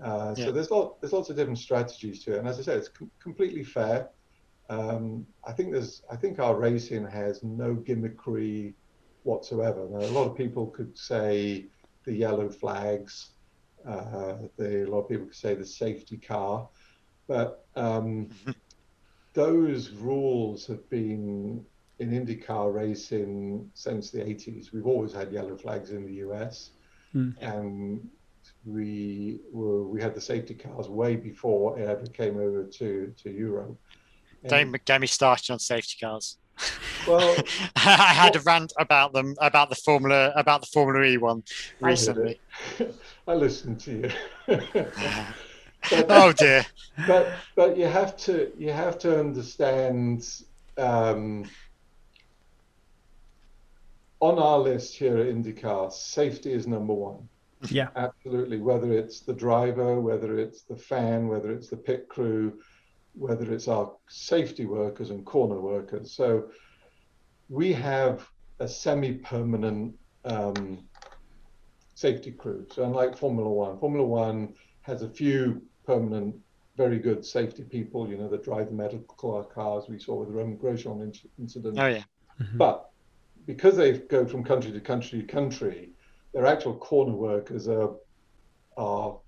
[0.00, 0.44] Uh, Yeah.
[0.44, 2.86] So there's lot, there's lots of different strategies to it, and as I said, it's
[2.88, 4.10] com- completely fair.
[4.70, 8.74] Um, I think there's I think our racing has no gimmickry
[9.24, 9.88] whatsoever.
[9.90, 11.66] Now, a lot of people could say
[12.04, 13.30] the yellow flags,
[13.84, 16.68] uh, the, a lot of people could say the safety car,
[17.26, 18.30] but um,
[19.42, 21.64] those rules have been
[22.00, 24.72] in IndyCar racing since the 80s.
[24.72, 26.70] We've always had yellow flags in the US,
[27.12, 27.30] Hmm.
[27.40, 28.08] and
[28.66, 33.30] we were we had the safety cars way before it ever came over to to
[33.30, 33.76] Europe.
[34.42, 36.26] And- Don't get me started on safety cars.
[37.06, 37.36] well,
[37.76, 41.40] I had a rant about them about the Formula about the Formula E one
[41.80, 42.40] recently.
[42.80, 42.94] it.
[43.28, 44.10] I listened to you.
[45.90, 46.66] But, oh dear.
[47.06, 50.26] but but you have to you have to understand
[50.76, 51.44] um,
[54.20, 57.28] on our list here at IndyCar, safety is number one.
[57.70, 57.88] Yeah.
[57.96, 58.58] Absolutely.
[58.58, 62.58] Whether it's the driver, whether it's the fan, whether it's the pit crew,
[63.14, 66.12] whether it's our safety workers and corner workers.
[66.12, 66.50] So
[67.48, 68.28] we have
[68.60, 70.84] a semi-permanent um,
[71.94, 72.66] safety crew.
[72.72, 74.54] So unlike Formula One, Formula One
[74.88, 76.34] has a few permanent,
[76.76, 78.08] very good safety people.
[78.08, 79.84] You know that drive the medical cars.
[79.88, 81.78] We saw with the Romain Grosjean inc- incident.
[81.78, 82.02] Oh yeah.
[82.40, 82.56] Mm-hmm.
[82.56, 82.90] But
[83.46, 85.90] because they go from country to country to country,
[86.32, 87.94] their actual corner workers are
[88.76, 89.18] are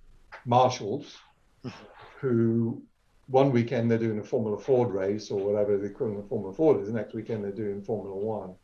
[0.46, 1.18] marshals
[2.20, 2.82] who
[3.26, 6.80] one weekend they're doing a Formula Ford race or whatever the equivalent of Formula Ford
[6.80, 8.54] is, the next weekend they're doing Formula One.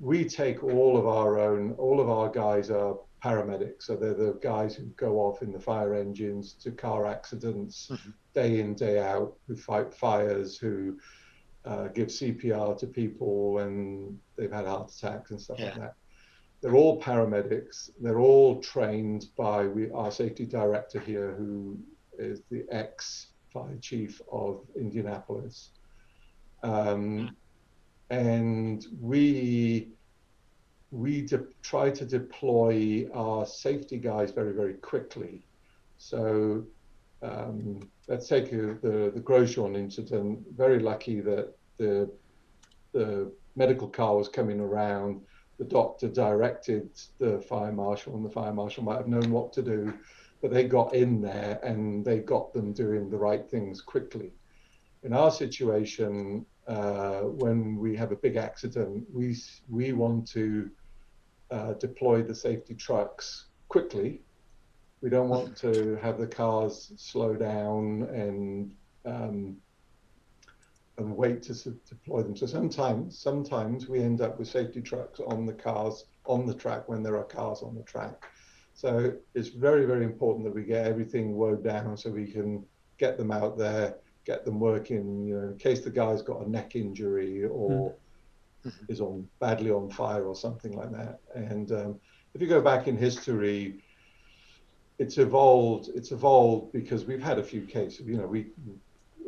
[0.00, 4.38] We take all of our own, all of our guys are paramedics, so they're the
[4.42, 7.90] guys who go off in the fire engines to car accidents
[8.34, 10.98] day in, day out, who fight fires, who
[11.64, 15.94] uh, give CPR to people when they've had heart attacks and stuff like that.
[16.60, 17.90] They're all paramedics.
[18.00, 21.78] They're all trained by we, our safety director here, who
[22.18, 25.70] is the ex fire chief of Indianapolis.
[26.62, 27.36] Um,
[28.10, 29.93] and we
[30.94, 35.44] we de- try to deploy our safety guys very very quickly.
[35.98, 36.64] So
[37.22, 40.40] um, let's take uh, the the Grosjean incident.
[40.56, 42.08] Very lucky that the
[42.92, 45.20] the medical car was coming around.
[45.58, 46.88] The doctor directed
[47.18, 49.94] the fire marshal, and the fire marshal might have known what to do,
[50.40, 54.32] but they got in there and they got them doing the right things quickly.
[55.02, 59.36] In our situation, uh, when we have a big accident, we
[59.68, 60.70] we want to
[61.54, 64.22] uh, deploy the safety trucks quickly.
[65.00, 68.74] We don't want to have the cars slow down and
[69.04, 69.56] um,
[70.96, 72.36] and wait to deploy them.
[72.36, 76.88] So sometimes, sometimes we end up with safety trucks on the cars on the track
[76.88, 78.24] when there are cars on the track.
[78.74, 82.64] So it's very, very important that we get everything woed down so we can
[82.98, 85.24] get them out there, get them working.
[85.24, 87.94] You know, in case the guy's got a neck injury or
[88.88, 91.20] is on badly on fire or something like that.
[91.34, 92.00] And um,
[92.34, 93.82] if you go back in history,
[94.98, 95.90] it's evolved.
[95.94, 98.06] It's evolved because we've had a few cases.
[98.06, 98.46] You know, we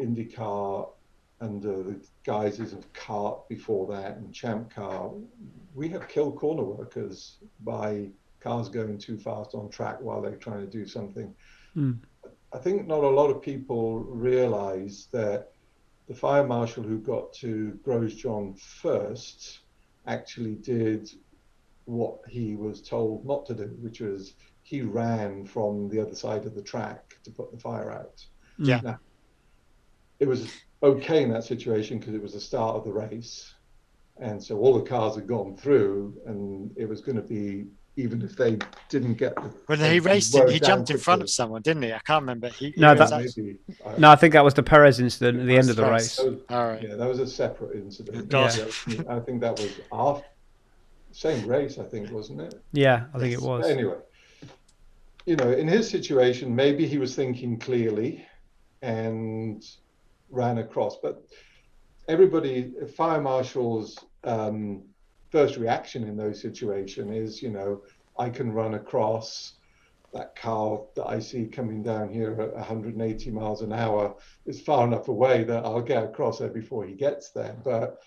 [0.00, 0.88] IndyCar
[1.40, 5.10] under the guises of CART before that and Champ Car,
[5.74, 8.08] we have killed corner workers by
[8.40, 11.34] cars going too fast on track while they're trying to do something.
[11.76, 11.98] Mm.
[12.52, 15.52] I think not a lot of people realize that
[16.08, 19.60] the fire marshal who got to Grosjean first
[20.06, 21.10] actually did
[21.84, 26.44] what he was told not to do, which was he ran from the other side
[26.44, 28.24] of the track to put the fire out.
[28.58, 28.80] Yeah.
[28.82, 28.98] Now,
[30.18, 30.50] it was
[30.82, 33.54] okay in that situation because it was the start of the race.
[34.18, 38.20] And so all the cars had gone through, and it was going to be, even
[38.22, 38.58] if they
[38.90, 39.50] didn't get the.
[39.66, 41.92] When he raced it, he jumped in front of someone, didn't he?
[41.92, 42.48] I can't remember.
[42.48, 43.58] He, he No, was that- out- Maybe.
[43.86, 45.92] I- No, I think that was the Perez incident at the end of the That's
[45.92, 46.16] race.
[46.16, 46.82] that was- All right.
[46.82, 48.28] Yeah, that was a separate incident.
[48.28, 48.54] God.
[48.86, 50.26] Yeah, I think that was after.
[51.12, 52.60] same race, I think, wasn't it?
[52.72, 53.66] Yeah, I think it was.
[53.66, 53.96] Anyway,
[55.24, 58.26] you know, in his situation, maybe he was thinking clearly
[58.82, 59.64] and
[60.28, 60.98] ran across.
[61.02, 61.24] But
[62.08, 64.82] everybody, fire marshals, um,
[65.30, 67.82] first reaction in those situations is, you know,
[68.18, 69.54] I can run across
[70.12, 74.14] that car that I see coming down here at 180 miles an hour
[74.46, 77.56] is far enough away that I'll get across there before he gets there.
[77.64, 77.98] But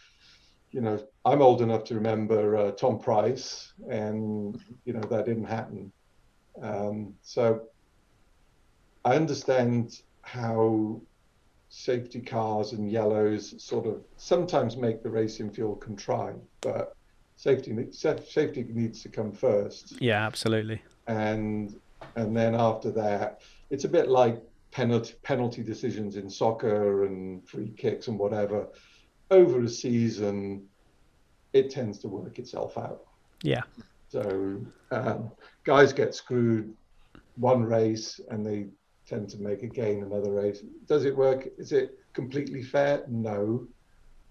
[0.71, 5.45] you know, I'm old enough to remember uh, Tom Pryce, and you know that didn't
[5.45, 5.91] happen.
[6.61, 7.63] Um, so
[9.03, 11.01] I understand how
[11.69, 16.95] safety cars and yellows sort of sometimes make the racing feel contrived, but
[17.39, 19.93] safety safety needs to come first.
[20.01, 20.81] Yeah, absolutely.
[21.07, 21.79] And
[22.17, 27.71] and then after that, it's a bit like penalty penalty decisions in soccer and free
[27.77, 28.67] kicks and whatever.
[29.31, 30.67] Over a season,
[31.53, 33.05] it tends to work itself out.
[33.41, 33.63] Yeah.
[34.09, 34.61] So
[34.91, 35.31] um,
[35.63, 36.73] guys get screwed
[37.37, 38.67] one race and they
[39.07, 40.61] tend to make a gain another race.
[40.87, 41.47] Does it work?
[41.57, 43.05] Is it completely fair?
[43.07, 43.65] No,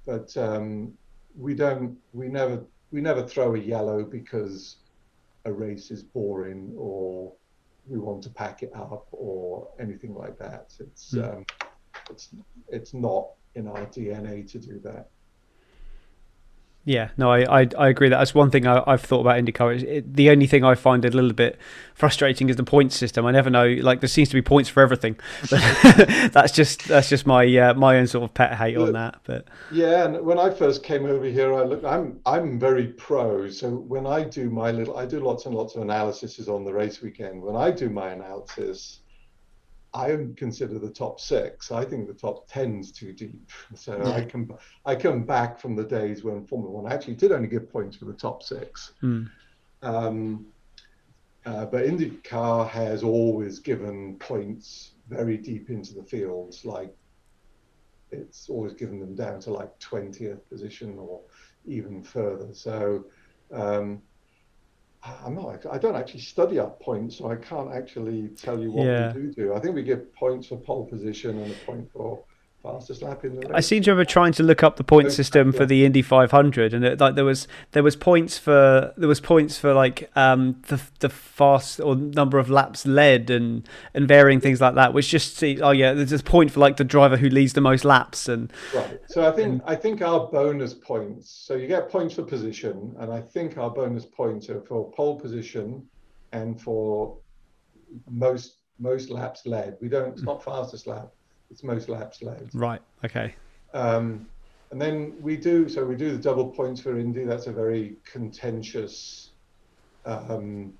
[0.04, 0.92] but um,
[1.38, 1.96] we don't.
[2.12, 2.64] We never.
[2.90, 4.76] We never throw a yellow because
[5.44, 7.32] a race is boring or
[7.86, 10.72] we want to pack it up or anything like that.
[10.78, 11.36] It's mm.
[11.36, 11.46] um,
[12.10, 12.30] it's
[12.68, 15.10] it's not in our DNA to do that.
[16.88, 18.08] Yeah, no, I, I, I agree.
[18.08, 19.76] That that's one thing I, have thought about IndyCar.
[19.76, 21.58] Is it, the only thing I find a little bit
[21.92, 23.26] frustrating is the point system.
[23.26, 23.66] I never know.
[23.66, 25.20] Like there seems to be points for everything.
[25.50, 29.20] that's just that's just my uh, my own sort of pet hate on that.
[29.24, 31.84] But yeah, and when I first came over here, I look.
[31.84, 33.50] I'm I'm very pro.
[33.50, 36.72] So when I do my little, I do lots and lots of analyses on the
[36.72, 37.42] race weekend.
[37.42, 39.00] When I do my analysis,
[39.94, 41.72] I don't consider the top six.
[41.72, 43.50] I think the top ten's too deep.
[43.74, 44.10] So yeah.
[44.10, 44.52] I come
[44.84, 48.04] I come back from the days when Formula One actually did only give points for
[48.04, 48.92] the top six.
[49.02, 49.30] Mm.
[49.82, 50.46] Um,
[51.46, 56.94] uh, but IndyCar has always given points very deep into the fields, like
[58.10, 61.20] it's always given them down to like 20th position or
[61.66, 62.52] even further.
[62.52, 63.04] So
[63.52, 64.02] um,
[65.24, 65.66] I'm not.
[65.70, 69.12] I don't actually study up points, so I can't actually tell you what yeah.
[69.12, 69.54] we do do.
[69.54, 72.24] I think we give points for pole position and a point for
[72.62, 73.50] fastest lap in the race.
[73.54, 76.74] I seem to remember trying to look up the point system for the Indy 500,
[76.74, 80.60] and it, like there was there was points for there was points for like um,
[80.68, 85.08] the the fast or number of laps led and and varying things like that, which
[85.08, 87.84] just see oh yeah, there's a point for like the driver who leads the most
[87.84, 89.00] laps and right.
[89.08, 91.30] So I think I think our bonus points.
[91.30, 95.18] So you get points for position, and I think our bonus points are for pole
[95.18, 95.86] position
[96.32, 97.18] and for
[98.10, 99.76] most most laps led.
[99.80, 100.12] We don't.
[100.12, 101.08] It's not fastest lap
[101.50, 102.48] it's most laps led.
[102.52, 102.82] Right.
[103.04, 103.34] Okay.
[103.74, 104.26] Um,
[104.70, 107.24] and then we do so we do the double points for Indy.
[107.24, 109.30] That's a very contentious.
[110.04, 110.74] Um,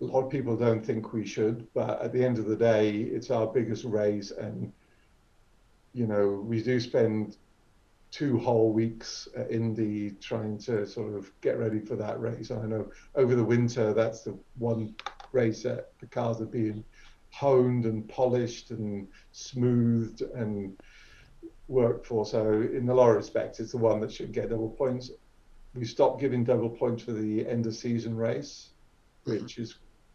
[0.00, 2.90] a lot of people don't think we should, but at the end of the day,
[2.90, 4.72] it's our biggest race, and
[5.92, 7.36] you know we do spend
[8.10, 12.50] two whole weeks at Indy trying to sort of get ready for that race.
[12.50, 14.94] And I know over the winter that's the one
[15.32, 16.84] race that the cars are being
[17.34, 20.76] honed and polished and smoothed and
[21.66, 22.24] worked for.
[22.24, 25.10] So in a lot of respects, it's the one that should get double points.
[25.74, 28.70] We stopped giving double points for the end of season race,
[29.24, 29.74] which is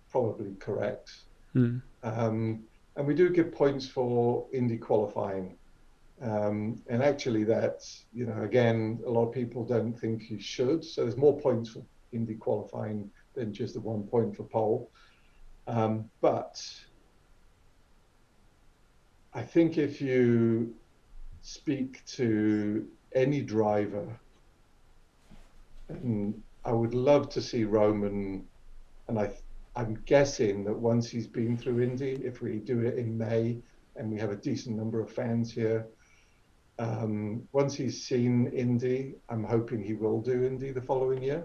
[0.09, 1.11] probably correct.
[1.53, 1.81] Mm.
[2.03, 2.63] Um,
[2.95, 5.57] and we do give points for Indy qualifying.
[6.21, 10.85] Um, and actually, that's, you know, again, a lot of people don't think you should.
[10.85, 14.89] So there's more points for Indy qualifying than just the one point for pole.
[15.67, 16.61] Um, but
[19.33, 20.73] I think if you
[21.41, 24.07] speak to any driver,
[25.87, 28.47] and I would love to see Romain,
[29.07, 29.31] and I,
[29.75, 33.59] I'm guessing that once he's been through Indy, if we do it in May
[33.95, 35.87] and we have a decent number of fans here,
[36.79, 41.43] um, once he's seen Indy, I'm hoping he will do Indy the following year.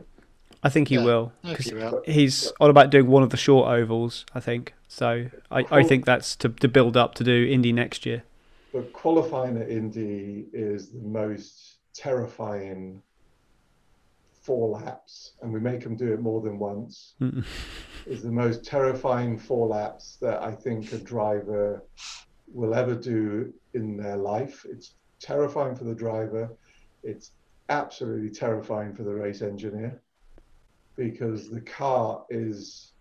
[0.64, 1.32] I think he yeah, will.
[1.42, 2.02] He will.
[2.06, 4.72] He's all about doing one of the short ovals, I think.
[4.88, 8.24] So I, I think that's to, to build up to do Indy next year.
[8.72, 13.02] But qualifying at Indy is the most terrifying
[14.40, 17.14] four laps, and we make them do it more than once.
[18.06, 21.84] is the most terrifying four laps that I think a driver
[22.52, 24.64] will ever do in their life.
[24.68, 26.50] It's terrifying for the driver.
[27.02, 27.32] It's
[27.68, 30.00] absolutely terrifying for the race engineer
[30.96, 32.92] because the car is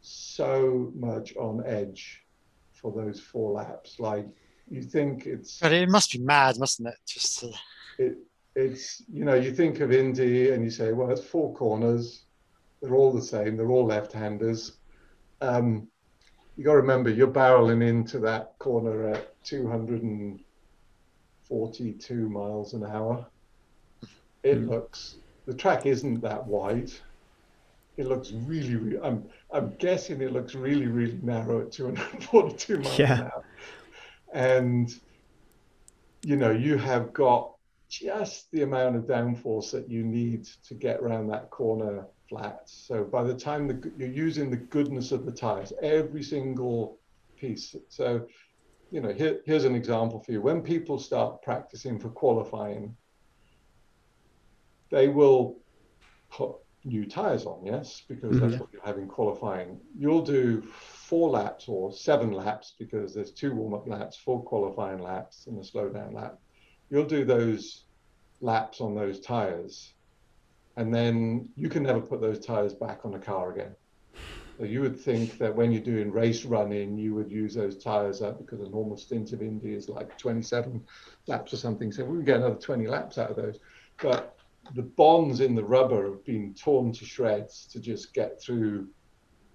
[0.00, 2.24] so much on edge
[2.72, 3.98] for those four laps.
[3.98, 4.26] Like
[4.68, 5.58] you think it's.
[5.58, 6.96] But it must be mad, mustn't it?
[7.06, 7.52] Just to...
[7.98, 8.18] it
[8.58, 12.24] it's you know you think of Indy and you say, well, it's four corners.
[12.82, 13.56] They're all the same.
[13.56, 14.72] They're all left-handers.
[15.40, 15.88] Um,
[16.56, 23.26] you got to remember you're barreling into that corner at 242 miles an hour.
[24.42, 24.68] It mm.
[24.68, 25.16] looks
[25.46, 26.92] the track isn't that wide.
[27.98, 29.00] It looks really, really.
[29.02, 33.12] I'm I'm guessing it looks really, really narrow at 242 miles yeah.
[33.12, 33.44] an hour.
[34.32, 34.94] And
[36.22, 37.54] you know you have got
[37.88, 42.62] just the amount of downforce that you need to get around that corner flat.
[42.66, 46.98] So by the time the, you're using the goodness of the tires, every single
[47.36, 47.74] piece.
[47.88, 48.26] So,
[48.90, 50.42] you know, here, here's an example for you.
[50.42, 52.94] When people start practicing for qualifying,
[54.90, 55.56] they will
[56.30, 58.48] put new tires on, yes, because mm-hmm.
[58.48, 59.78] that's what you're having qualifying.
[59.98, 65.46] You'll do four laps or seven laps because there's two warm-up laps, four qualifying laps,
[65.46, 66.38] and a slowdown lap.
[66.90, 67.84] You'll do those
[68.40, 69.92] laps on those tires
[70.78, 73.74] and then you can never put those tires back on the car again.
[74.58, 78.22] So you would think that when you're doing race running, you would use those tires
[78.22, 80.80] up because a normal stint of Indy is like 27
[81.26, 81.90] laps or something.
[81.90, 83.58] So we would get another 20 laps out of those.
[84.00, 84.37] But
[84.74, 88.88] the bonds in the rubber have been torn to shreds to just get through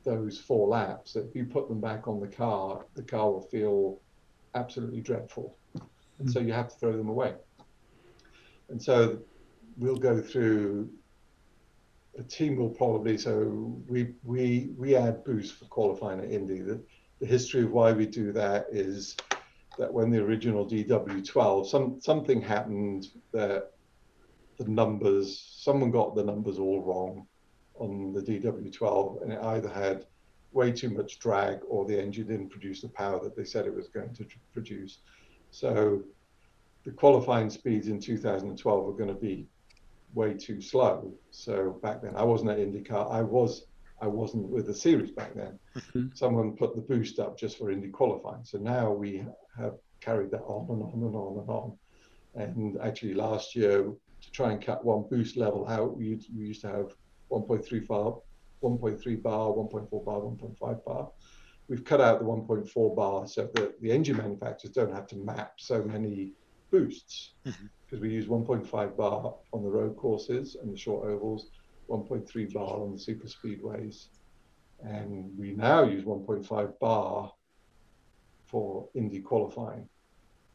[0.03, 1.15] those four laps.
[1.15, 4.01] If you put them back on the car, the car will feel
[4.55, 5.57] absolutely dreadful.
[6.19, 6.47] And so mm.
[6.47, 7.35] you have to throw them away.
[8.69, 9.19] And so
[9.77, 10.89] we'll go through
[12.17, 16.61] a team will probably so we we we add boost for qualifying at Indy.
[16.61, 16.79] The,
[17.19, 19.15] the history of why we do that is
[19.77, 23.71] that when the original DW12, some something happened that
[24.57, 27.27] the numbers, someone got the numbers all wrong
[27.75, 30.05] on the DW12, and it either had
[30.51, 33.73] way too much drag or the engine didn't produce the power that they said it
[33.73, 34.99] was going to produce.
[35.49, 36.03] So
[36.83, 39.47] the qualifying speeds in 2012 are going to be
[40.13, 41.11] way too slow.
[41.31, 43.11] So back then, I wasn't at IndyCar.
[43.11, 43.65] I was
[44.01, 45.57] I wasn't with the series back then.
[45.77, 46.07] Mm-hmm.
[46.13, 48.43] Someone put the boost up just for Indy qualifying.
[48.43, 49.25] So now we
[49.57, 51.77] have carried that on and on and on and on.
[52.35, 53.93] And actually, last year
[54.23, 56.95] to try and cut one boost level out, we used, we used to have
[57.31, 58.17] 1.3 bar,
[58.63, 61.11] 1.3 bar, 1.4 bar, 1.5 bar.
[61.67, 65.53] We've cut out the 1.4 bar so that the engine manufacturers don't have to map
[65.57, 66.33] so many
[66.71, 67.33] boosts.
[67.45, 71.51] Mm-hmm because we use 1.5 bar on the road courses and the short ovals,
[71.89, 74.07] 1.3 bar on the super speedways,
[74.83, 77.31] and we now use 1.5 bar
[78.47, 79.87] for Indy qualifying.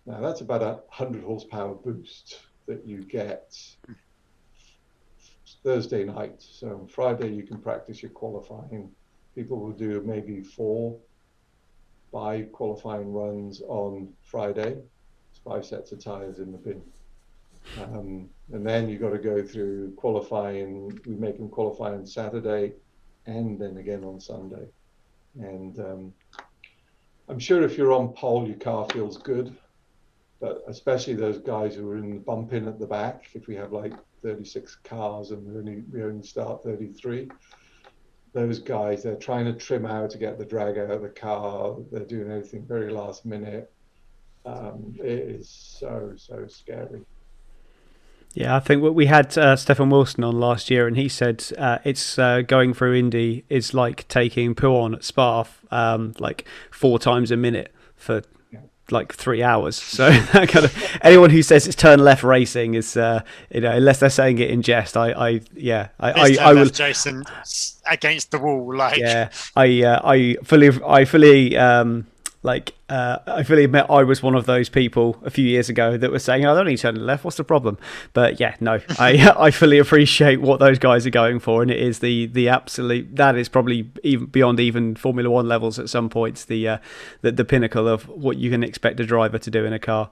[0.05, 3.57] Now that's about a 100 horsepower boost that you get
[5.65, 6.37] Thursday night.
[6.39, 8.91] So Friday you can practice your qualifying.
[9.35, 10.97] People will do maybe four,
[12.13, 14.77] five qualifying runs on Friday.
[15.31, 16.83] It's five sets of tires in the bin.
[17.83, 20.99] Um, and then you've got to go through qualifying.
[21.07, 22.73] We make them qualify on Saturday
[23.27, 24.67] and then again on Sunday.
[25.39, 26.15] And um,
[27.29, 29.55] I'm sure if you're on pole, your car feels good.
[30.41, 33.57] But especially those guys who are in the bump in at the back, if we
[33.57, 33.93] have like
[34.23, 37.29] 36 cars and we only, we only start 33,
[38.33, 41.77] those guys, they're trying to trim out to get the drag out of the car.
[41.91, 43.73] They're doing everything very last minute.
[44.47, 47.05] Um, it is so, so scary.
[48.35, 51.45] Yeah, I think what we had uh, Stefan Wilson on last year, and he said
[51.57, 56.99] uh, it's uh, going through Indy is like taking Pouhon at Spa, um, like four
[56.99, 58.23] times a minute for
[58.91, 59.83] like three hours.
[59.99, 63.73] So that kind of anyone who says it's turn left racing is, uh, you know,
[63.73, 66.67] unless they're saying it in jest, I, I yeah, I, I, I, will.
[66.67, 67.25] Jason
[67.91, 71.57] against the wall, like yeah, I, uh, I fully, I fully.
[71.57, 72.07] Um,
[72.43, 75.97] like, uh, I fully admit I was one of those people a few years ago
[75.97, 77.25] that was saying, "I don't need to turn left.
[77.25, 77.79] What's the problem?"
[78.13, 81.81] But yeah, no, I I fully appreciate what those guys are going for, and it
[81.81, 86.09] is the the absolute that is probably even beyond even Formula One levels at some
[86.09, 86.79] points the uh,
[87.23, 90.11] the, the pinnacle of what you can expect a driver to do in a car.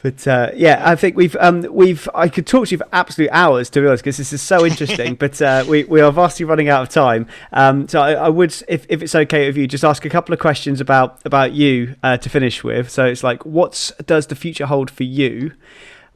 [0.00, 3.30] But uh, yeah, I think we've um, we've I could talk to you for absolute
[3.32, 5.16] hours to be honest because this is so interesting.
[5.16, 7.26] but uh, we we are vastly running out of time.
[7.52, 10.32] Um, so I, I, would, if, if it's okay with you, just ask a couple
[10.32, 12.90] of questions about about you uh, to finish with.
[12.90, 15.52] So it's like, what does the future hold for you?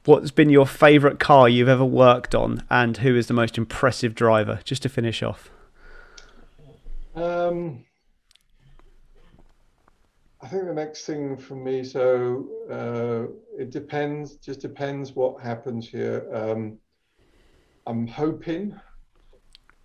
[0.04, 4.14] What's been your favourite car you've ever worked on, and who is the most impressive
[4.14, 4.60] driver?
[4.64, 5.50] Just to finish off.
[7.14, 7.84] Um,
[10.42, 15.88] I think the next thing for me, so uh, it depends, just depends what happens
[15.88, 16.26] here.
[16.34, 16.78] Um,
[17.86, 18.74] I'm hoping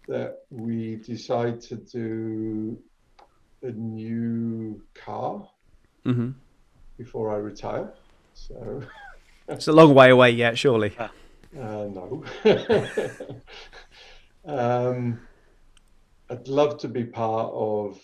[0.07, 2.77] that we decide to do
[3.61, 5.47] a new car
[6.05, 6.31] mm-hmm.
[6.97, 7.93] before I retire.
[8.33, 8.81] So
[9.47, 10.95] it's a long way away yet, surely.
[10.99, 11.09] Uh,
[11.53, 12.23] no.
[14.45, 15.19] um,
[16.31, 17.99] I'd love to be part of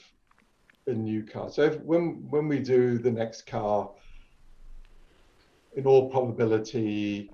[0.87, 1.49] a new car.
[1.49, 3.91] So if, when when we do the next car,
[5.75, 7.31] in all probability,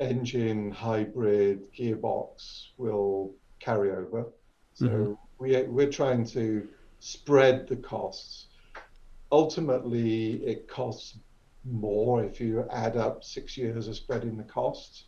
[0.00, 4.26] engine, hybrid, gearbox will carry over.
[4.74, 5.18] So Mhm.
[5.38, 6.68] we we're trying to
[7.00, 8.48] spread the costs.
[9.32, 11.18] Ultimately, it costs
[11.64, 15.06] more if you add up six years of spreading the costs.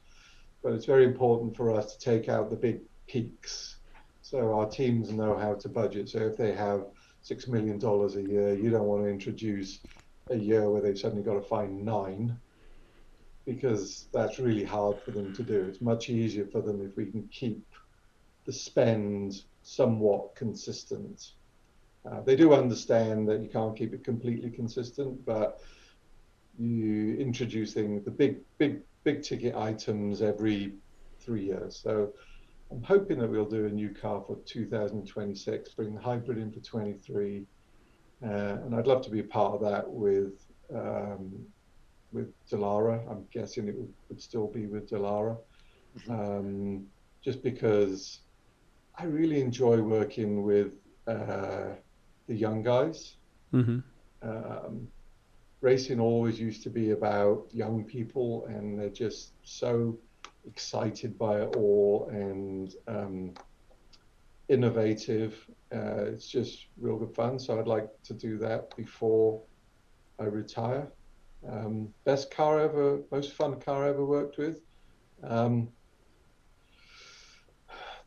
[0.62, 3.78] But it's very important for us to take out the big peaks.
[4.23, 6.09] So our teams know how to budget.
[6.09, 6.86] So if they have
[7.27, 9.81] six million dollars a year, you don't want to introduce
[10.31, 12.39] a year where they've suddenly got to find nine
[13.44, 15.65] because that's really hard for them to do.
[15.65, 17.66] It's much easier for them if we can keep
[18.44, 21.32] the spend somewhat consistent.
[22.09, 25.59] Uh, they do understand that you can't keep it completely consistent, but
[26.57, 30.74] you introducing the big, big, big ticket items every
[31.19, 31.77] three years.
[31.82, 32.12] So
[32.70, 36.60] I'm hoping that we'll do a new car for 2026, bring the hybrid in for
[36.60, 37.47] 23,
[38.24, 40.34] uh, and I'd love to be a part of that with
[40.74, 41.47] um,
[42.12, 43.09] with Dallara.
[43.10, 45.38] I'm guessing it would, would still be with Dallara,
[46.09, 46.86] um,
[47.24, 48.20] just because
[48.98, 50.72] I really enjoy working with
[51.06, 51.74] uh,
[52.26, 53.16] the young guys.
[53.52, 53.78] hmm
[54.22, 54.88] Um,
[55.60, 59.98] racing always used to be about young people, and they're just so
[60.47, 63.35] excited by it all and um,
[64.48, 65.35] innovative.
[65.74, 67.39] Uh, it's just real good fun.
[67.39, 69.43] So I'd like to do that before
[70.18, 70.89] I retire.
[71.48, 74.60] Um, best car ever, most fun car I ever worked with.
[75.23, 75.68] Um,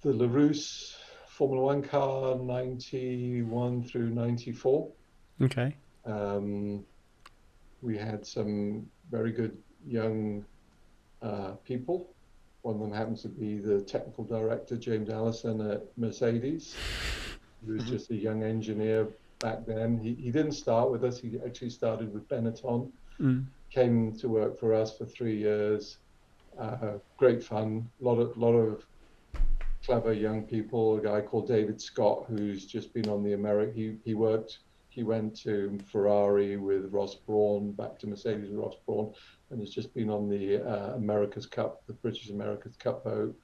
[0.02, 0.95] the Larrousse
[1.28, 4.91] Formula One car, 91 through 94.
[5.41, 5.76] Okay.
[6.06, 6.86] Um,
[7.82, 10.45] we had some very good young
[11.22, 12.14] uh, people.
[12.61, 16.76] One of them happens to be the technical director, James Allison at Mercedes.
[17.65, 19.07] He was just a young engineer
[19.40, 19.98] back then.
[19.98, 22.91] He, he didn't start with us, he actually started with Benetton.
[23.19, 23.45] Mm.
[23.69, 25.98] Came to work for us for three years.
[26.57, 27.90] Uh, great fun.
[28.02, 28.86] A lot of, lot of
[29.86, 30.98] clever young people.
[30.98, 34.60] A guy called David Scott, who's just been on the American, he, he worked
[34.90, 39.14] he went to Ferrari with Ross Brawn, back to Mercedes with Ross Brawn,
[39.52, 43.36] and has just been on the uh, America's Cup, the British America's Cup boat.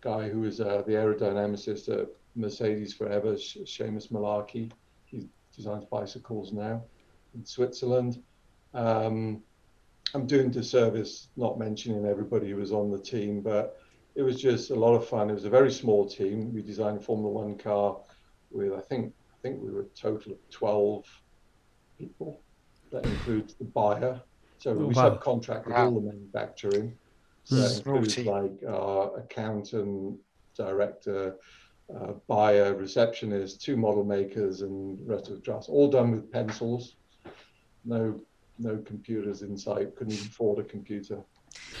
[0.00, 4.70] Guy who is uh, the aerodynamicist at Mercedes forever, Sh- Seamus Mullarkey.
[5.04, 6.82] He designs bicycles now
[7.34, 8.22] in Switzerland.
[8.72, 9.42] Um,
[10.14, 13.78] I'm doing disservice not mentioning everybody who was on the team, but
[14.14, 15.30] it was just a lot of fun.
[15.30, 16.52] It was a very small team.
[16.52, 17.98] We designed a Formula One car
[18.50, 21.04] with, I think, I think we were a total of 12
[21.98, 22.40] people.
[22.90, 24.20] That includes the buyer.
[24.60, 25.16] So Oh, we wow.
[25.16, 25.86] subcontracted Wow.
[25.86, 26.96] all the manufacturing.
[27.44, 27.76] So Hmm.
[27.78, 30.20] includes like our accountant,
[30.54, 31.36] director,
[31.92, 35.68] uh, buyer, receptionist, two model makers, and rest of the trust.
[35.70, 36.96] All done with pencils.
[37.84, 38.20] No,
[38.58, 39.96] no computers in sight.
[39.96, 41.24] Couldn't even afford a computer.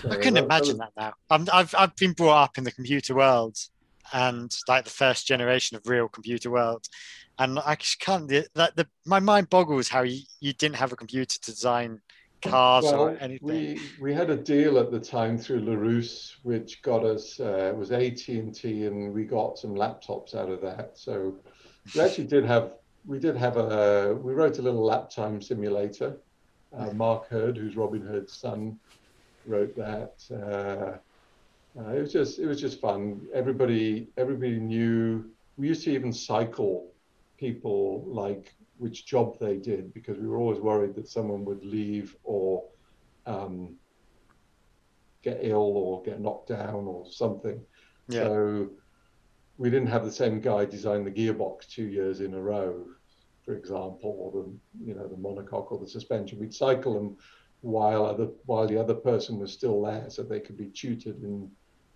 [0.02, 1.12] So I couldn't that- that imagine was- that now.
[1.28, 3.56] I'm, I've I've been brought up in the computer world,
[4.14, 6.86] and like the first generation of real computer world,
[7.38, 8.26] and I just can't.
[8.26, 12.00] the- That the my mind boggles how you, you didn't have a computer to design
[12.42, 13.46] cars or Well, anything.
[13.48, 17.76] we we had a deal at the time through Larrousse, which got us uh, it
[17.76, 20.96] was AT and T, and we got some laptops out of that.
[20.98, 21.34] So
[21.94, 22.72] we actually did have
[23.06, 26.16] we did have a we wrote a little lap time simulator.
[26.76, 28.78] Uh, Mark Herd, who's Robin Herd's son,
[29.46, 30.14] wrote that.
[30.30, 30.98] Uh,
[31.80, 33.20] uh, it was just it was just fun.
[33.34, 35.24] Everybody everybody knew.
[35.56, 36.86] We used to even cycle
[37.38, 42.16] people like which job they did because we were always worried that someone would leave
[42.24, 42.64] or
[43.26, 43.76] um,
[45.22, 47.60] get ill or get knocked down or something.
[48.08, 48.24] Yeah.
[48.24, 48.70] So
[49.58, 52.86] we didn't have the same guy design the gearbox two years in a row,
[53.44, 56.40] for example, or the you know the monocoque or the suspension.
[56.40, 57.18] We'd cycle them
[57.60, 61.50] while other while the other person was still there, so they could be tutored in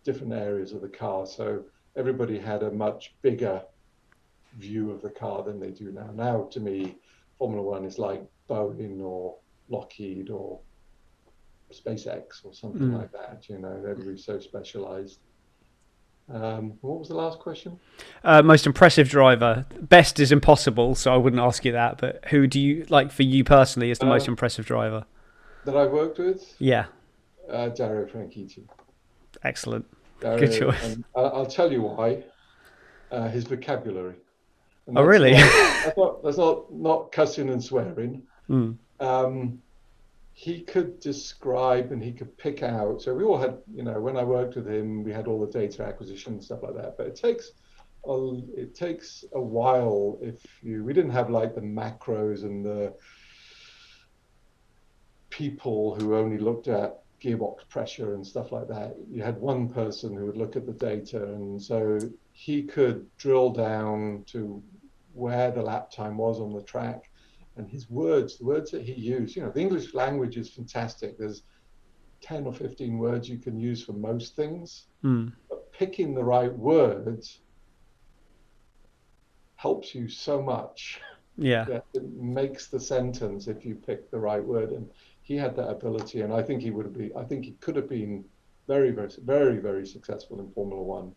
[0.05, 1.25] different areas of the car.
[1.25, 1.65] So
[1.97, 3.63] everybody had a much bigger
[4.59, 6.11] view of the car than they do now.
[6.15, 6.97] Now, to me,
[7.39, 9.37] Formula One is like Boeing or
[9.69, 10.61] Lockheed or
[11.73, 12.99] SpaceX or something Mm.
[12.99, 13.49] like that.
[13.49, 15.21] You know, everybody's so specialized.
[16.29, 17.79] Um, what was the last question?
[18.23, 19.67] Uh, most impressive driver.
[19.83, 21.99] Best is impossible, so I wouldn't ask you that.
[21.99, 25.05] But who do you like for you personally is the most Uh, impressive driver?
[25.65, 26.55] That I've worked with?
[26.59, 26.87] Yeah,
[27.49, 28.67] Uh, Dario Franchitti.
[29.43, 29.85] excellent.
[30.21, 30.99] Dario, Good choice.
[31.15, 32.25] I- I'll tell you why.
[33.11, 34.17] Uh, his vocabulary.
[34.87, 35.33] And Oh, really?
[35.33, 35.41] Not,
[35.85, 38.23] that's not, that's not, not cussing and swearing.
[38.49, 38.77] Mm.
[39.01, 39.63] Um,
[40.35, 43.01] he could describe and he could pick out.
[43.01, 45.51] So we all had, you know, when I worked with him, we had all the
[45.51, 46.97] data acquisition and stuff like that.
[46.99, 47.53] But it takes
[48.07, 50.85] a, it takes a while if you.
[50.85, 52.95] We didn't have like the macros and the
[55.31, 58.97] people who only looked at gearbox pressure and stuff like that.
[59.11, 61.99] You had one person who would look at the data, and so
[62.33, 64.63] he could drill down to
[65.15, 67.11] where the lap time was on the track
[67.57, 69.37] and his words, the words that he used.
[69.37, 71.17] You know, the English language is fantastic.
[71.17, 71.45] There's
[72.21, 75.33] 10 or 15 words you can use for most things, Mm.
[75.49, 77.41] but picking the right words
[79.57, 81.01] helps you so much.
[81.37, 81.67] Yeah.
[81.95, 84.71] it makes the sentence if you pick the right word.
[84.71, 84.89] And
[85.23, 87.15] he had that ability, and I think he would be.
[87.15, 88.25] I think he could have been
[88.67, 91.15] very, very, very, very successful in Formula One.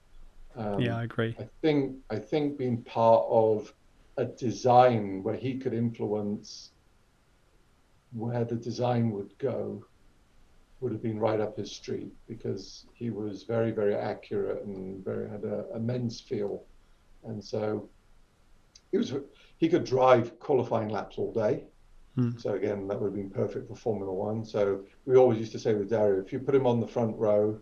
[0.56, 1.36] Um, Yeah, I agree.
[1.40, 3.74] I think I think being part of
[4.18, 6.72] a design where he could influence
[8.14, 9.84] where the design would go
[10.80, 15.30] would have been right up his street because he was very very accurate and very
[15.30, 16.64] had a immense feel.
[17.23, 17.89] And so
[18.91, 19.14] he was
[19.57, 21.64] he could drive qualifying laps all day.
[22.15, 22.31] Hmm.
[22.38, 24.44] so again that would have been perfect for formula one.
[24.45, 27.15] So we always used to say with dario if you put him on the front
[27.18, 27.60] row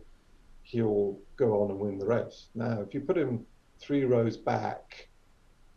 [0.63, 2.47] he'll go on and win the race.
[2.55, 3.45] Now if you put him
[3.79, 5.09] three rows back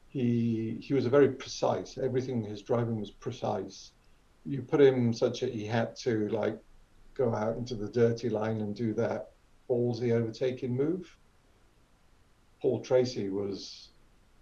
[0.09, 3.93] he he was a very precise everything his driving was precise.
[4.44, 6.59] You put him such that he had to like
[7.14, 9.32] go out into the dirty line and do that
[9.68, 11.14] ballsy overtaking move.
[12.62, 13.90] Paul tracy was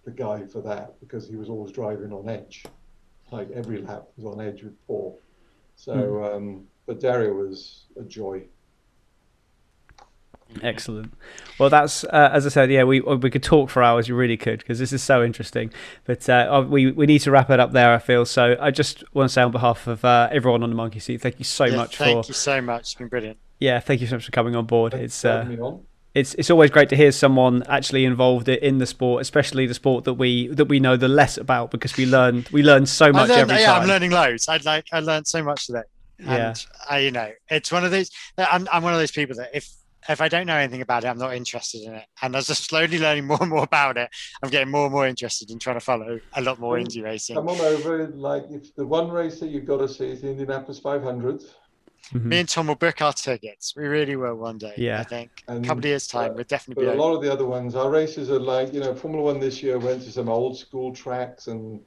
[0.04, 2.64] the guy for that because he was always driving on edge.
[3.32, 5.20] Like every lap was on edge with paul.
[5.74, 8.44] So um but dario was a joy
[10.62, 11.12] Excellent.
[11.58, 12.70] Well, that's uh, as I said.
[12.70, 14.08] Yeah, we we could talk for hours.
[14.08, 15.70] You really could because this is so interesting.
[16.04, 17.92] But uh, we we need to wrap it up there.
[17.92, 18.56] I feel so.
[18.60, 21.38] I just want to say on behalf of uh, everyone on the Monkey Seat, thank
[21.38, 22.80] you so Yeah, much thank for you so much.
[22.82, 23.38] It's been brilliant.
[23.58, 24.92] yeah, thank you so much for coming on board.
[24.92, 25.84] Thanks It's for uh, me on.
[26.14, 30.04] it's it's always great to hear someone actually involved in the sport, especially the sport
[30.04, 33.28] that we that we know the less about because we learn we learn so much
[33.28, 33.82] learned, every yeah, time.
[33.82, 34.48] I'm learning loads.
[34.48, 35.82] I like I learned so much today.
[36.18, 36.54] Yeah.
[36.88, 38.10] I, you know, it's one of those.
[38.38, 39.68] I'm I'm one of those people that if
[40.08, 42.04] if I don't know anything about it, I'm not interested in it.
[42.22, 44.08] And as I'm slowly learning more and more about it,
[44.42, 47.02] I'm getting more and more interested in trying to follow a lot more Well, Indy
[47.02, 47.36] racing.
[47.36, 48.06] Come on over.
[48.08, 51.42] Like, if the one race that you've got to see is the Indianapolis 500.
[52.12, 52.24] Mhm.
[52.24, 53.74] Me and Tom will book our tickets.
[53.76, 54.74] We really will one day.
[54.76, 55.00] Yeah.
[55.00, 56.96] I think And, a couple of years time, uh, we'll definitely But be.
[56.98, 57.10] a Over.
[57.10, 59.78] lot of the other ones, our races are like, you know, Formula One this year
[59.78, 61.80] went to some old school tracks and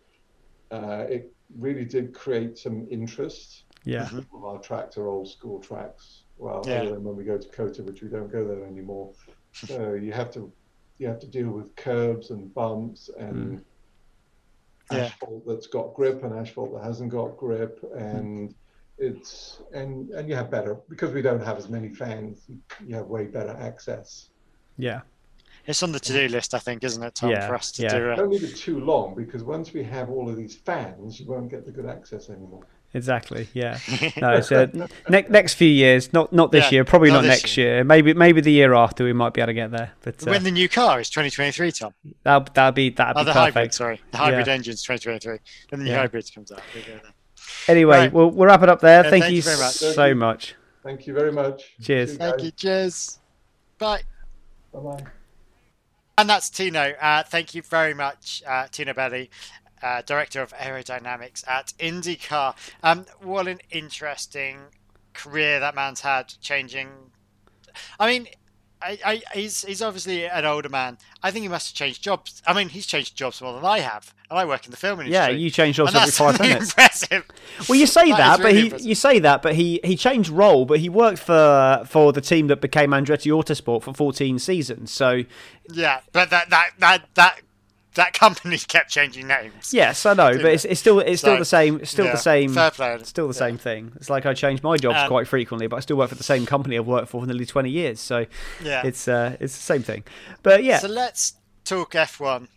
[0.71, 3.63] uh, it really did create some interest.
[3.85, 4.25] yeah, Mhm.
[4.33, 6.23] All Our tracks are old school tracks.
[6.39, 6.81] Well, Yeah.
[6.81, 9.13] other than when we go to COTA, which we don't go there anymore.
[9.53, 10.51] So you have to
[10.97, 14.95] you have to deal with curbs and bumps and hmm.
[14.95, 15.05] Yeah.
[15.05, 18.55] asphalt that's got grip and asphalt that hasn't got grip and hmm.
[18.97, 22.95] it's and and you have better because we don't have as many fans you, you
[22.95, 24.29] have way better access
[24.77, 25.01] yeah,
[25.67, 27.99] It's on the to-do list, I think, isn't it, Tom, Yeah, for us to yeah.
[27.99, 28.15] do it?
[28.15, 31.49] don't leave it too long because once we have all of these fans you won't
[31.49, 33.47] get the good access anymore exactly.
[33.53, 33.77] Yeah.
[34.17, 34.67] No, it's uh,
[35.09, 37.83] ne- next few years, not not this Yeah, year, probably not not, next year.
[37.83, 39.91] Maybe maybe the year after we might be able to get there.
[40.01, 41.93] But uh, when the new car is 2023, Tom.
[42.23, 43.73] that that'd be that'd Oh, be the hybrid, perfect.
[43.75, 44.01] sorry.
[44.11, 44.53] The hybrid Yeah.
[44.53, 45.39] engine's 2023.
[45.69, 45.97] Then the new Yeah.
[45.99, 46.61] hybrid comes out.
[46.75, 46.83] We.
[47.67, 48.13] Anyway, Right.
[48.13, 49.03] we'll we'll wrap it up there.
[49.03, 49.73] Yeah, thank, thank you you very much.
[49.73, 50.15] so Thank you.
[50.15, 50.55] much.
[50.83, 52.17] thank you very much Cheers.
[52.17, 52.51] Thank you.
[52.51, 53.19] Cheers.
[53.77, 54.01] Bye.
[54.73, 55.03] bye-bye
[56.17, 56.93] And that's Tino.
[57.01, 59.29] Uh, thank you very much, uh, Tino Belli,
[59.81, 62.55] uh, Director of Aerodynamics at IndyCar.
[62.83, 64.59] Um, what an interesting
[65.13, 66.89] career that man's had, changing.
[67.99, 68.27] I mean,
[68.81, 70.97] I, I, he's he's obviously an older man.
[71.21, 72.41] I think he must have changed jobs.
[72.47, 75.01] I mean, he's changed jobs more than I have, and I work in the film
[75.01, 75.13] industry.
[75.13, 76.69] Yeah, you change jobs every five minutes.
[76.69, 77.25] impressive.
[77.67, 78.87] Well, you say That that, is but really he impressive.
[78.87, 82.47] you say that, but he he changed role, but he worked for for the team
[82.47, 84.91] that became Andretti Autosport for 14 seasons.
[84.91, 85.23] So
[85.69, 87.39] Yeah, but that that that that
[87.95, 89.73] that company kept changing names.
[89.73, 92.17] yes, I know, but it's, it's still it's still So, the same, still yeah, the
[92.17, 92.97] same, fair play.
[93.03, 93.39] still the Yeah.
[93.47, 93.91] same thing.
[93.95, 96.23] It's like I change my jobs Um, quite frequently, but I still work for the
[96.23, 97.99] same company I've worked for for nearly 20 years.
[97.99, 98.25] So
[98.61, 98.85] Yeah.
[98.85, 100.03] it's uh it's the same thing.
[100.43, 101.33] But yeah, So let's
[101.65, 102.47] talk F1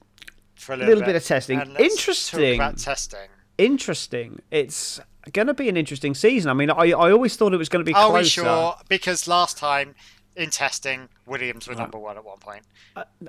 [0.54, 1.58] for a a little, little bit of testing.
[1.60, 2.58] and let's Interesting.
[2.58, 3.28] Talk about testing.
[3.58, 4.42] interesting.
[4.50, 5.00] It's
[5.32, 6.50] going to be an interesting season.
[6.50, 8.42] I mean, I I always thought it was going to be Are closer.
[8.42, 8.76] we sure?
[8.88, 9.94] Because last time
[10.36, 12.62] in testing, Williams were number one at one point.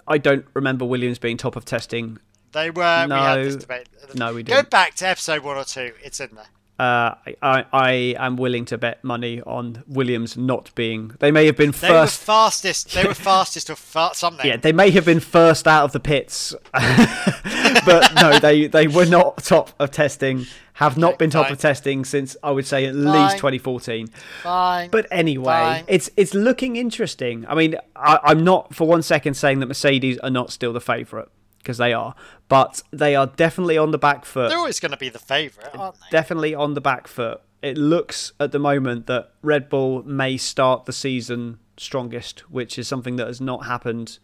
[0.08, 2.18] I don't remember Williams being top of testing
[2.54, 3.06] They were.
[3.08, 3.60] we had this No.
[3.60, 3.88] debate.
[4.16, 4.66] No, we Go didn't.
[4.66, 5.92] Go back to episode one or two.
[6.04, 6.46] It's in there.
[6.80, 11.14] Uh, I, I am willing to bet money on Williams not being.
[11.20, 11.82] They may have been first.
[11.82, 12.94] They were fastest.
[12.96, 14.46] They were fastest or fa- something.
[14.46, 19.06] yeah, they may have been first out of the pits, but no, they they were
[19.06, 20.46] not top of testing.
[20.78, 21.54] Have not Okay, been top fine.
[21.54, 23.04] of testing since I would say at Fine.
[23.06, 24.08] least 2014.
[24.42, 24.90] Fine.
[24.90, 25.84] But anyway, Fine.
[25.88, 27.46] it's it's looking interesting.
[27.48, 30.82] I mean, I, I'm not for one second saying that Mercedes are not still the
[30.82, 31.28] favourite
[31.60, 32.16] because they are,
[32.50, 34.50] but they are definitely on the back foot.
[34.50, 36.08] They're always going to be the favourite, aren't they?
[36.12, 37.40] Definitely on the back foot.
[37.62, 42.88] It looks at the moment that Red Bull may start the season strongest, which is
[42.88, 44.20] something that has not happened,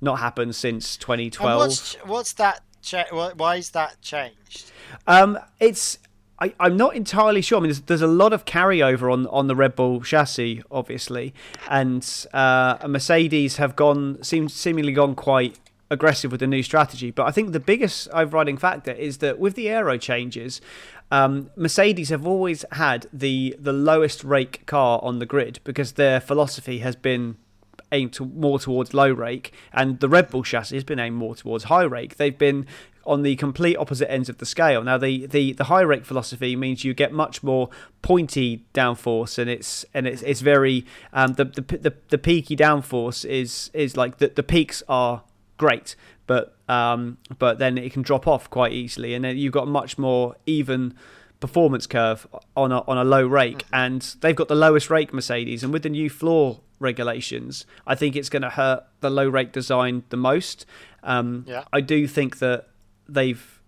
[0.00, 1.58] not happened since And 2012.
[1.58, 2.62] what's what's that?
[2.82, 4.70] Cha- why is that changed?
[5.06, 5.98] Um, it's
[6.42, 7.58] I, I'm not entirely sure.
[7.58, 11.32] I mean, there's, there's a lot of carryover on on the Red Bull chassis, obviously,
[11.70, 17.12] and uh, Mercedes have gone seem seemingly gone quite aggressive with the new strategy.
[17.12, 20.60] But I think the biggest overriding factor is that with the aero changes.
[21.12, 26.20] Um, Mercedes have always had the the lowest rake car on the grid because their
[26.20, 27.36] philosophy has been
[27.92, 31.36] aimed to, more towards low rake, and the Red Bull chassis has been aimed more
[31.36, 32.16] towards high rake.
[32.16, 32.66] They've been
[33.04, 34.82] on the complete opposite ends of the scale.
[34.82, 37.68] Now, the, the, the high rake philosophy means you get much more
[38.00, 43.24] pointy downforce, and it's and it's it's very um, the, the the the peaky downforce
[43.24, 45.22] is is like the the peaks are
[45.56, 45.96] great,
[46.26, 49.70] but um, but then it can drop off quite easily, and then you've got a
[49.70, 50.94] much more even
[51.40, 55.62] performance curve on a, on a low rake, and they've got the lowest rake Mercedes,
[55.64, 59.52] and with the new floor regulations, I think it's going to hurt the low rake
[59.52, 60.66] design the most.
[61.02, 61.64] Um, Yeah.
[61.72, 62.68] I do think that
[63.08, 63.60] they've.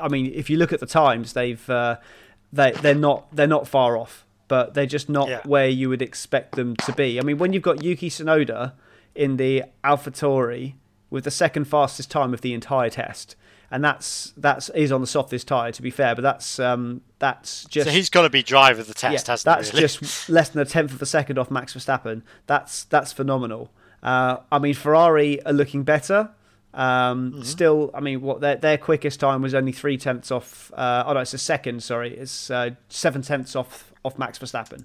[0.00, 1.96] I mean, if you look at the times, they've uh,
[2.52, 5.40] they they're not they're not far off, but they're just not Yeah.
[5.44, 7.18] where you would expect them to be.
[7.20, 8.72] I mean, when you've got Yuki Tsunoda
[9.14, 10.74] in the AlphaTauri
[11.10, 13.36] with the second fastest time of the entire test,
[13.70, 17.64] and that's that's is on the softest tire to be fair, but that's um that's
[17.66, 19.76] just so he's got to be driver of the test, yeah, hasn't that's he?
[19.76, 19.88] really?
[19.88, 22.22] just less than a tenth of a second off Max Verstappen.
[22.46, 23.70] That's that's phenomenal.
[24.02, 26.30] Uh, I mean, Ferrari are looking better.
[26.74, 27.42] Um, Mm-hmm.
[27.42, 30.70] Still, I mean, what their their quickest time was only three tenths off.
[30.74, 31.82] Uh, oh no, it's a second.
[31.82, 34.84] Sorry, it's uh, seven tenths off off Max Verstappen.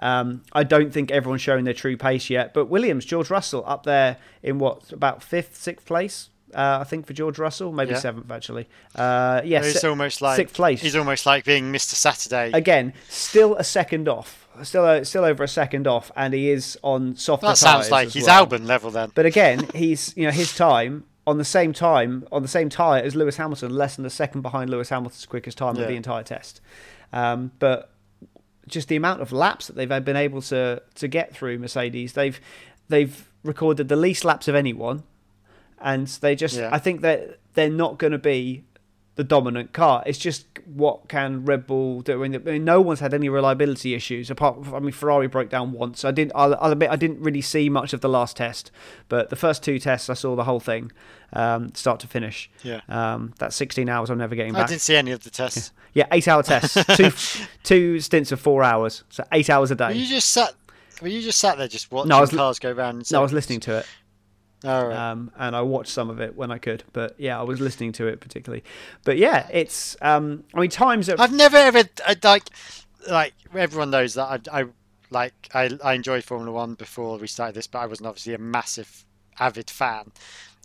[0.00, 3.84] Um, I don't think everyone's showing their true pace yet, but Williams, George Russell, up
[3.84, 6.30] there in what about fifth, sixth place?
[6.54, 7.98] Uh, I think for George Russell, maybe Yeah.
[7.98, 8.68] seventh actually.
[8.94, 11.94] Uh, yes, he's almost like sixth place He's almost like being Mr.
[11.94, 12.50] Saturday.
[12.52, 16.78] again, still a second off, still uh, still over a second off, and he is
[16.82, 18.46] on softer that sounds like he's well.
[18.46, 19.10] Albon level then.
[19.14, 23.02] But again, he's you know his time on the same time on the same tyre
[23.02, 25.82] as Lewis Hamilton, less than a second behind Lewis Hamilton's quickest time Yeah.
[25.82, 26.60] of the entire test.
[27.12, 27.90] Um, but
[28.66, 32.40] just the amount of laps that they've been able to to get through Mercedes, they've
[32.88, 35.02] they've recorded the least laps of anyone,
[35.80, 36.70] and they just Yeah.
[36.72, 38.64] I think that they're not going to be
[39.16, 40.02] the dominant car.
[40.06, 42.22] It's just what can Red Bull do?
[42.22, 44.64] I mean, no one's had any reliability issues apart.
[44.64, 46.04] From, I mean, Ferrari broke down once.
[46.04, 46.30] I didn't.
[46.36, 48.70] I'll, I'll admit I didn't really see much of the last test,
[49.08, 50.92] but the first two tests I saw the whole thing,
[51.32, 52.48] um, start to finish.
[52.62, 52.80] Yeah.
[52.88, 54.08] Um, that's 16 hours.
[54.08, 54.66] I'm never getting back.
[54.66, 55.72] I didn't see any of the tests.
[55.94, 56.76] Yeah, eight hour tests.
[56.96, 57.10] two
[57.64, 60.10] two stints of four hours, so eight hours a Were you day.
[60.10, 60.54] just sat?
[61.02, 63.10] Were you just sat there just watching I was cars go round?
[63.10, 63.86] No, I was listening to it.
[64.64, 65.10] Oh, right.
[65.10, 66.84] um, and I watched some of it when I could.
[66.92, 68.64] But yeah, I was listening to it particularly.
[69.04, 69.96] But yeah, it's.
[70.02, 71.16] Um, I mean, times are.
[71.18, 72.50] I've never ever I, like
[73.08, 74.66] like everyone knows that I, I
[75.10, 78.38] like I I enjoyed Formula One before we started this, but I wasn't obviously a
[78.38, 79.04] massive
[79.38, 80.12] avid fan.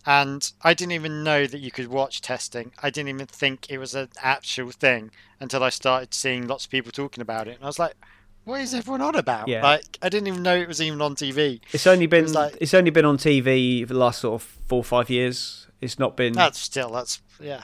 [0.06, 2.74] And I didn't even know that you could watch testing.
[2.82, 6.72] I didn't even think it was an actual thing until I started seeing lots of
[6.72, 7.56] people talking about it.
[7.56, 7.94] And I was like,
[8.46, 9.48] what is everyone on about?
[9.48, 9.64] Yeah.
[9.64, 11.62] Like, I didn't even know it was even on TV.
[11.72, 14.48] It's only been was like- it's only been on TV for the last sort of
[14.68, 15.68] four or five years.
[15.82, 17.64] It's not been, That's still, that's, yeah.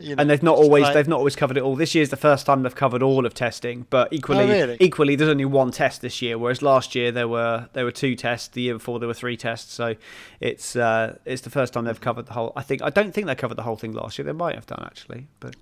[0.00, 1.76] You know, and they've not always like- they've not always covered it all.
[1.76, 4.76] This year's the first time they've covered all of testing, but equally Oh, really?
[4.80, 8.16] equally there's only one test this year, whereas last year there were there were two
[8.16, 8.48] tests.
[8.48, 9.72] The year before there were three tests.
[9.72, 9.94] So
[10.40, 12.52] it's uh, it's the first time they've covered the whole.
[12.56, 14.24] I think I don't think they covered the whole thing last year.
[14.24, 15.54] They might have done actually, but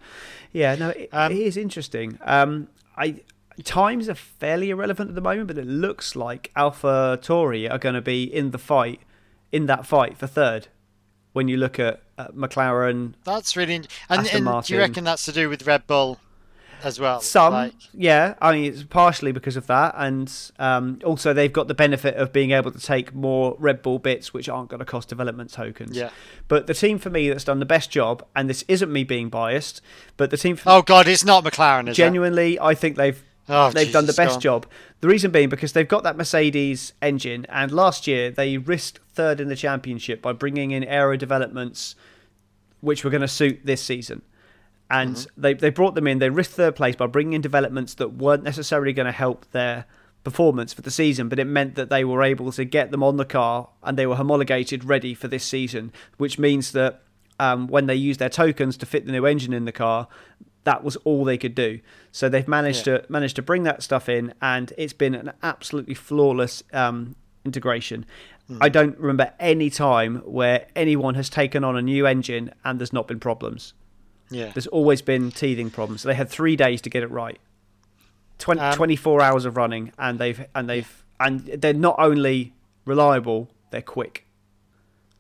[0.51, 2.19] yeah, no, it, Um, it is interesting.
[2.23, 3.16] Um, I.
[3.65, 7.95] Times are fairly irrelevant at the moment, but it looks like Alpha Tauri are going
[7.95, 9.01] to be in the fight,
[9.51, 10.69] in that fight for third.
[11.33, 15.24] When you look at, at McLaren, That's really, and, Aston and do you reckon that's
[15.24, 16.19] to do with Red Bull
[16.83, 17.20] as well?
[17.23, 18.35] Some, Like, yeah.
[18.43, 22.35] I mean, it's partially because of that, and um, also they've got the benefit of
[22.35, 25.97] being able to take more Red Bull bits, which aren't going to cost development tokens.
[25.97, 26.11] Yeah.
[26.49, 29.31] But the team for me that's done the best job, and this isn't me being
[29.31, 29.81] biased,
[30.19, 32.03] but the team for oh God, it's not McLaren, is it?
[32.03, 34.40] genuinely, I think they've Oh, they've done the best on.
[34.40, 34.66] job.
[35.01, 39.40] The reason being because they've got that Mercedes engine, and last year they risked third
[39.40, 41.94] in the championship by bringing in aero developments,
[42.81, 44.23] which were going to suit this season.
[44.90, 45.40] And Mm-hmm.
[45.40, 46.19] they they brought them in.
[46.19, 49.86] They risked third place by bringing in developments that weren't necessarily going to help their
[50.23, 53.16] performance for the season, but it meant that they were able to get them on
[53.16, 57.02] the car and they were homologated ready for this season, which means that
[57.40, 60.06] um, when they use their tokens to fit the new engine in the car,
[60.64, 61.80] that was all they could do.
[62.12, 65.94] So they've managed to managed to bring that stuff in, and it's been an absolutely
[65.94, 68.05] flawless um, integration.
[68.60, 72.93] I don't remember any time where anyone has taken on a new engine and there's
[72.93, 73.72] not been problems.
[74.30, 74.51] Yeah.
[74.52, 76.02] There's always been teething problems.
[76.02, 77.39] They had three days to get it right.
[78.39, 82.52] 20, Um, 24 hours of running, and they've and they've and they're not only
[82.84, 84.26] reliable, they're quick.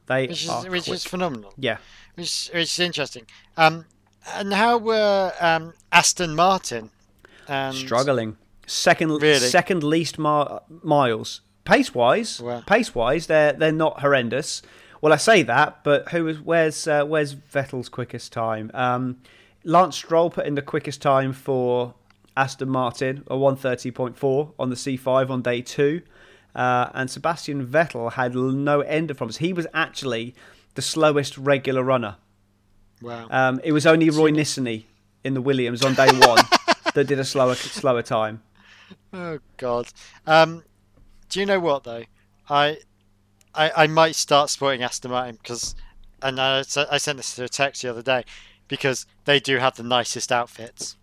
[0.06, 0.94] They Which is, which quick.
[0.96, 1.54] is phenomenal.
[1.56, 1.78] yeah.
[2.16, 3.26] Which, which is interesting.
[3.56, 3.86] Um,
[4.34, 6.90] and how were um, Aston Martin?
[7.48, 8.36] And struggling.
[8.66, 9.38] Second, Really?
[9.38, 10.46] second least mi-
[10.82, 12.40] miles pace wise.
[12.40, 12.62] Wow.
[12.66, 14.62] Pace wise, they're they're not horrendous.
[15.00, 18.70] Well, I say that, but who is where's uh, where's Vettel's quickest time?
[18.72, 19.18] Um,
[19.64, 21.94] Lance Stroll put in the quickest time for
[22.36, 26.02] Aston Martin, a one thirty point four on the C five on day two,
[26.54, 29.38] uh, and Sebastian Vettel had no end of problems.
[29.38, 30.34] He was actually
[30.74, 32.16] the slowest regular runner.
[33.02, 33.26] Wow.
[33.30, 34.84] Um, it was only Roy Nissany
[35.24, 36.44] in the Williams on day one
[36.94, 38.42] that did a slower slower time.
[39.12, 39.88] Oh God.
[40.26, 40.64] Um,
[41.28, 42.04] do you know what though?
[42.48, 42.78] I,
[43.54, 45.74] I, I might start supporting Aston Martin because,
[46.22, 48.24] and I, I sent this to a text the other day
[48.68, 50.96] because they do have the nicest outfits.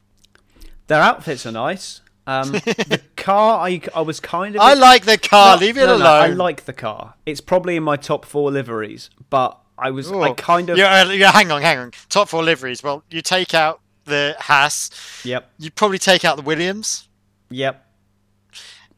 [0.87, 2.01] Their outfits are nice.
[2.27, 4.61] Um, the car, I, I was kind of.
[4.61, 5.55] I like the car.
[5.55, 5.99] No, leave it no, alone.
[5.99, 7.15] no, I like the car.
[7.25, 10.11] It's probably in my top four liveries, but I was.
[10.11, 10.33] I Oh.
[10.35, 10.77] kind of.
[10.77, 11.91] Yeah, uh, yeah, hang on, hang on.
[12.09, 12.83] Top four liveries.
[12.83, 14.89] Well, you take out the Haas.
[15.23, 15.51] Yep.
[15.59, 17.07] You probably take out the Williams.
[17.49, 17.85] Yep.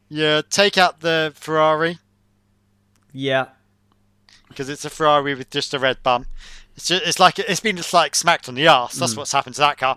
[0.08, 1.98] You take out the Ferrari
[3.12, 3.46] Yeah.
[4.48, 6.26] because it's a Ferrari with just a red bum.
[6.76, 8.96] It's just, it's like it's been just like smacked on the arse.
[8.96, 9.00] Mm.
[9.00, 9.96] That's what's happened to that car.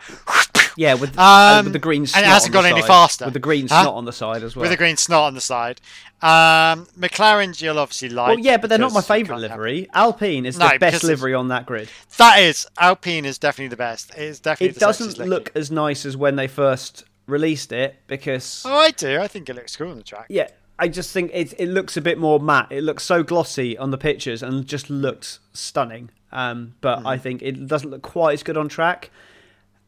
[0.77, 1.21] Yeah, with, uh,
[1.59, 2.87] Um, with the green and it hasn't on gone any side.
[2.87, 3.25] faster.
[3.25, 3.83] With the green Huh?
[3.83, 4.61] snot on the side as well.
[4.61, 5.79] with the green snot on the side.
[6.21, 8.27] Um, McLaren's you'll obviously like.
[8.35, 9.87] well, yeah, but they're not my favourite can't have- livery.
[9.93, 11.89] Alpine is No, the best livery on that grid.
[12.17, 14.11] That is Alpine is definitely the best.
[14.11, 14.75] It is definitely.
[14.75, 19.19] It doesn't look as nice as when they first released it because Oh, I do.
[19.19, 20.25] I think it looks cool on the track.
[20.29, 20.47] Yeah,
[20.79, 22.67] I just think it it looks a bit more matte.
[22.71, 26.09] It looks so glossy on the pictures and just looks stunning.
[26.31, 27.07] Um, but Hmm.
[27.07, 29.09] I think it doesn't look quite as good on track.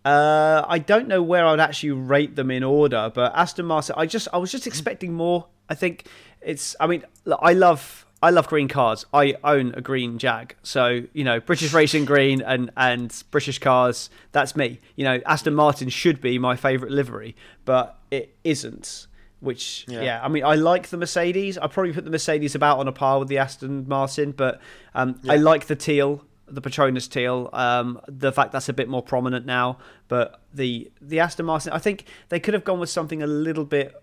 [0.07, 3.95] Uh, I don't know where I'd actually rate them in order, but Aston Martin.
[3.97, 5.47] I just I was just expecting more.
[5.69, 6.07] I think
[6.41, 6.77] it's.
[6.79, 7.03] I mean,
[7.41, 8.05] I love.
[8.23, 9.05] I love green cars.
[9.13, 14.09] I own a green Jag, so you know British Racing Green and and British cars.
[14.31, 14.79] That's me.
[14.95, 17.35] You know Aston Martin should be my favourite livery,
[17.65, 19.07] but it isn't.
[19.41, 20.01] Which Yeah.
[20.01, 20.19] yeah.
[20.23, 21.57] I mean I like the Mercedes.
[21.57, 24.61] I probably put the Mercedes about on a par with the Aston Martin, but
[24.95, 27.49] um, I like the teal, the Petronas teal.
[27.53, 31.79] Um, the fact that's a bit more prominent now, but the the Aston Martin, I
[31.79, 34.01] think they could have gone with something a little bit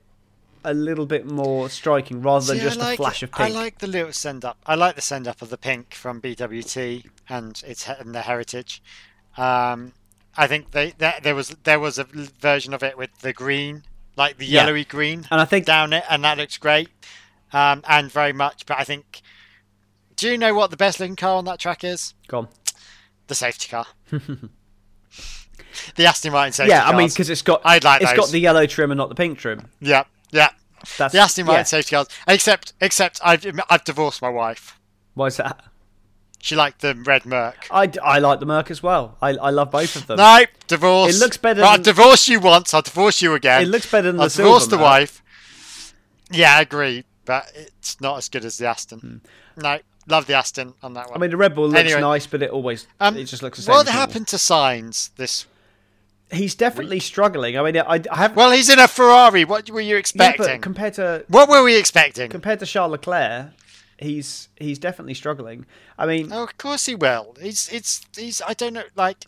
[0.66, 3.51] a little bit more striking rather than just like, a flash of pink.
[3.51, 4.57] I like the little send up.
[4.66, 8.83] I like the send up of the pink from BWT and its and the heritage.
[9.37, 9.93] Um,
[10.37, 13.83] I think they that, there was there was a version of it with the green,
[14.16, 14.62] like the Yeah.
[14.62, 16.89] yellowy green, And I think- down it, and that looks great.
[17.53, 19.21] Um, and very much, but I think.
[20.16, 22.15] Do you know what the best looking car on that track is?
[22.28, 22.49] Go on.
[23.27, 23.86] The safety car.
[24.11, 26.82] the Aston Martin safety car.
[26.82, 28.19] Yeah, I mean because it's got I'd like it's those.
[28.19, 29.69] got the yellow trim and not the pink trim.
[29.81, 30.51] yeah, yeah.
[30.99, 31.65] That's The Aston Martin yeah.
[31.65, 32.09] safety cars.
[32.28, 34.78] Except, except I've I've divorced my wife.
[35.15, 35.65] Why is that?
[36.41, 37.69] She liked the red Merc.
[37.70, 39.16] I, I like the Merc as well.
[39.23, 40.19] I, I love both of them.
[40.19, 41.16] No, divorce.
[41.16, 42.74] It looks better than- I've divorced you once.
[42.74, 43.62] I'll divorce you again.
[43.62, 45.23] It looks better than I'll the divorce the wife.
[46.31, 49.23] Yeah, I agree, but it's not as good as the Aston.
[49.57, 49.62] Hmm.
[49.62, 49.78] No,
[50.09, 51.16] love the Aston on that one.
[51.16, 52.01] I mean, the Red Bull looks Anyway.
[52.01, 53.74] nice, but it always um, it just looks the same.
[53.74, 55.10] What happened to Sainz?
[55.16, 55.47] This
[56.32, 57.56] He's definitely struggling.
[57.59, 58.35] I mean, I, I have.
[58.35, 59.44] well, he's in a Ferrari.
[59.44, 60.47] What were you yeah, expecting?
[60.47, 62.31] but compared to what were we expecting?
[62.31, 63.51] compared to Charles Leclerc,
[63.98, 65.66] he's he's definitely struggling.
[65.98, 67.36] I mean, Oh, of course he will.
[67.40, 69.24] He's it's he's I don't know like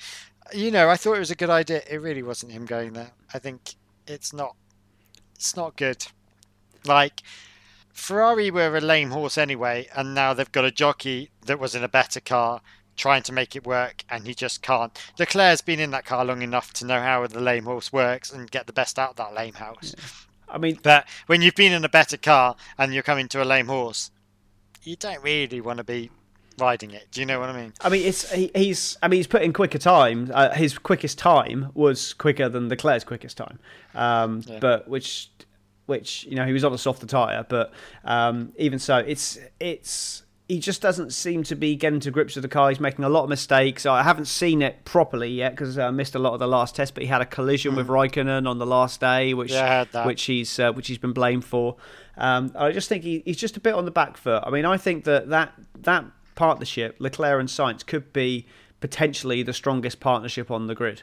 [0.55, 1.82] you know I thought it was a good idea.
[1.89, 3.12] It really wasn't him going there.
[3.32, 3.74] I think
[4.07, 4.57] it's not
[5.35, 6.07] it's not good.
[6.86, 7.23] Like
[7.97, 11.82] Ferrari were a lame horse anyway, and now they've got a jockey that was in
[11.82, 12.60] a better car
[12.94, 14.97] trying to make it work, and he just can't.
[15.18, 18.51] Leclerc's been in that car long enough to know how the lame horse works and
[18.51, 19.94] get the best out of that lame house.
[20.48, 23.44] I mean, But when you've been in a better car and you're coming to a
[23.44, 24.10] lame horse,
[24.82, 26.10] you don't really want to be
[26.59, 27.09] riding it.
[27.10, 27.73] Do you know what I mean?
[27.81, 28.97] I mean, it's he, he's.
[29.02, 30.31] I mean, he's put in quicker time.
[30.32, 33.59] Uh, his quickest time was quicker than Leclerc's quickest time,
[33.94, 35.31] um, but which,
[35.87, 37.45] which you know, he was on a softer tire.
[37.49, 37.73] But
[38.05, 42.43] um, even so, it's it's he just doesn't seem to be getting to grips with
[42.43, 42.69] the car.
[42.69, 43.85] He's making a lot of mistakes.
[43.85, 46.95] I haven't seen it properly yet because I missed a lot of the last test.
[46.95, 49.53] But he had a collision with Raikkonen on the last day, which.
[49.53, 50.07] Yeah, I heard that.
[50.07, 51.77] which he's uh, which he's been blamed for.
[52.17, 54.43] Um, I just think he, he's just a bit on the back foot.
[54.47, 56.05] I mean, I think that that that
[56.37, 58.47] partnership, Leclerc and Sainz, could be
[58.81, 61.03] potentially the strongest partnership on the grid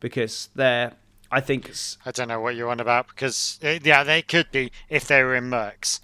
[0.00, 0.92] because they're.
[1.32, 1.72] I think
[2.04, 5.22] I don't know what you're on about because uh, yeah, they could be if they
[5.22, 5.98] were in Mercs.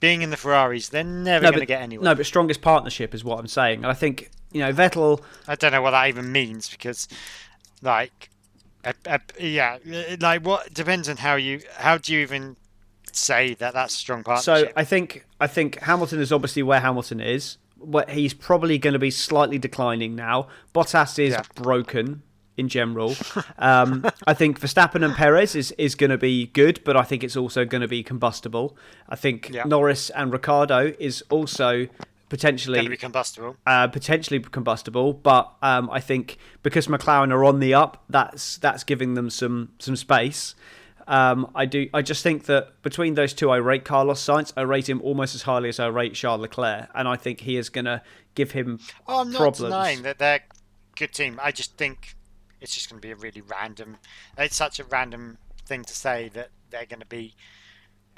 [0.00, 2.04] Being in the Ferraris, they're never no, going to get anywhere.
[2.04, 3.78] no, but strongest partnership is what I'm saying.
[3.78, 5.22] And I think you know Vettel.
[5.46, 7.08] I don't know what that even means because,
[7.82, 8.30] like,
[8.84, 12.56] a, a, yeah, uh, like what depends on how you how do you even
[13.12, 14.68] say that that's a strong partnership.
[14.68, 14.72] So.
[14.76, 17.58] I think I think Hamilton is obviously where Hamilton is.
[17.76, 20.48] What he's probably going to be slightly declining now.
[20.74, 21.42] Bottas is Yeah.
[21.54, 22.22] broken
[22.58, 23.14] in general.
[23.58, 27.24] Um, I think Verstappen and Perez is, is going to be good, but I think
[27.24, 28.76] it's also going to be combustible.
[29.08, 29.64] I think Yeah.
[29.64, 31.86] Norris and Ricciardo is also
[32.28, 33.56] potentially going to be combustible.
[33.66, 38.84] uh, potentially combustible, but um, I think because McLaren are on the up, that's that's
[38.84, 40.54] giving them some some space.
[41.06, 41.88] Um, I do.
[41.94, 44.52] I just think that between those two, I rate Carlos Sainz.
[44.58, 47.56] I rate him almost as highly as I rate Charles Leclerc, and I think he
[47.56, 48.02] is going to
[48.34, 49.72] give him Oh, I'm not problems.
[49.72, 50.40] denying that they're a
[50.96, 51.40] good team.
[51.42, 52.14] I just think
[52.60, 53.96] it's just going to be a really random.
[54.36, 57.34] It's such a random thing to say that they're going to be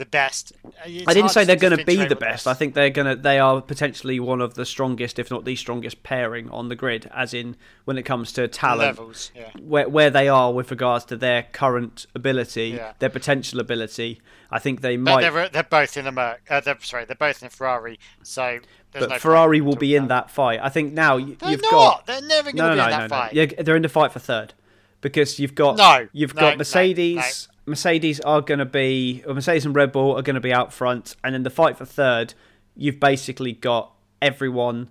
[0.01, 0.53] the best.
[0.85, 2.49] It's I didn't say they're going to be the best.
[2.49, 3.15] I think they're going to.
[3.23, 7.09] They are potentially one of the strongest, if not the strongest, pairing on the grid.
[7.15, 9.31] As in, when it comes to talent, levels.
[9.37, 9.51] Yeah.
[9.61, 12.95] where where they are with regards to their current ability, Yeah.
[12.99, 14.21] their potential ability.
[14.51, 15.21] I think they might.
[15.21, 16.41] they're, they're both in a Merc.
[16.51, 18.01] Uh, they're, sorry, they're both in Ferrari.
[18.25, 18.59] So
[18.91, 20.59] there's but no Ferrari will be in about- that fight.
[20.61, 21.71] I think now y- you've not.
[21.71, 23.09] got They're never going to no, be no, in no, that no.
[23.09, 23.33] fight.
[23.33, 24.55] Yeah, they're in the fight for third
[25.03, 27.49] because you've got No, you've no, got no, Mercedes.
[27.71, 30.73] Mercedes are going to be, or Mercedes and Red Bull are going to be out
[30.73, 32.35] front, and in the fight for third,
[32.77, 34.91] you've basically got everyone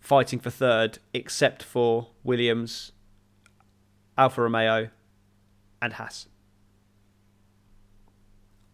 [0.00, 2.92] fighting for third except for Williams,
[4.16, 4.90] Alfa Romeo,
[5.82, 6.28] and Haas.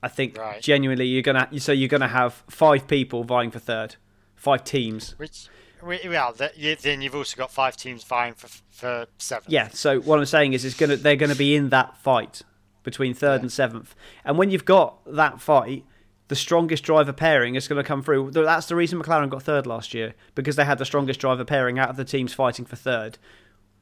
[0.03, 0.63] I think Right.
[0.63, 3.97] genuinely you're gonna so you're gonna have five people vying for third,
[4.35, 5.15] five teams.
[5.19, 5.49] Which,
[5.83, 9.45] well, then you've also got five teams vying for for seven.
[9.49, 9.69] Yeah.
[9.69, 12.43] So what I'm saying is, it's gonna they're gonna be in that fight
[12.83, 13.95] between third and seventh,
[14.25, 15.85] and when you've got that fight,
[16.29, 18.31] the strongest driver pairing is going to come through.
[18.31, 21.79] That's the reason McLaren got third last year because they had the strongest driver pairing
[21.79, 23.19] out of the teams fighting for third.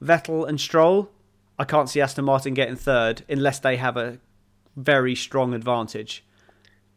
[0.02, 1.10] Vettel and Stroll,
[1.58, 4.18] I can't see Aston Martin getting third unless they have a
[4.76, 6.24] very strong advantage.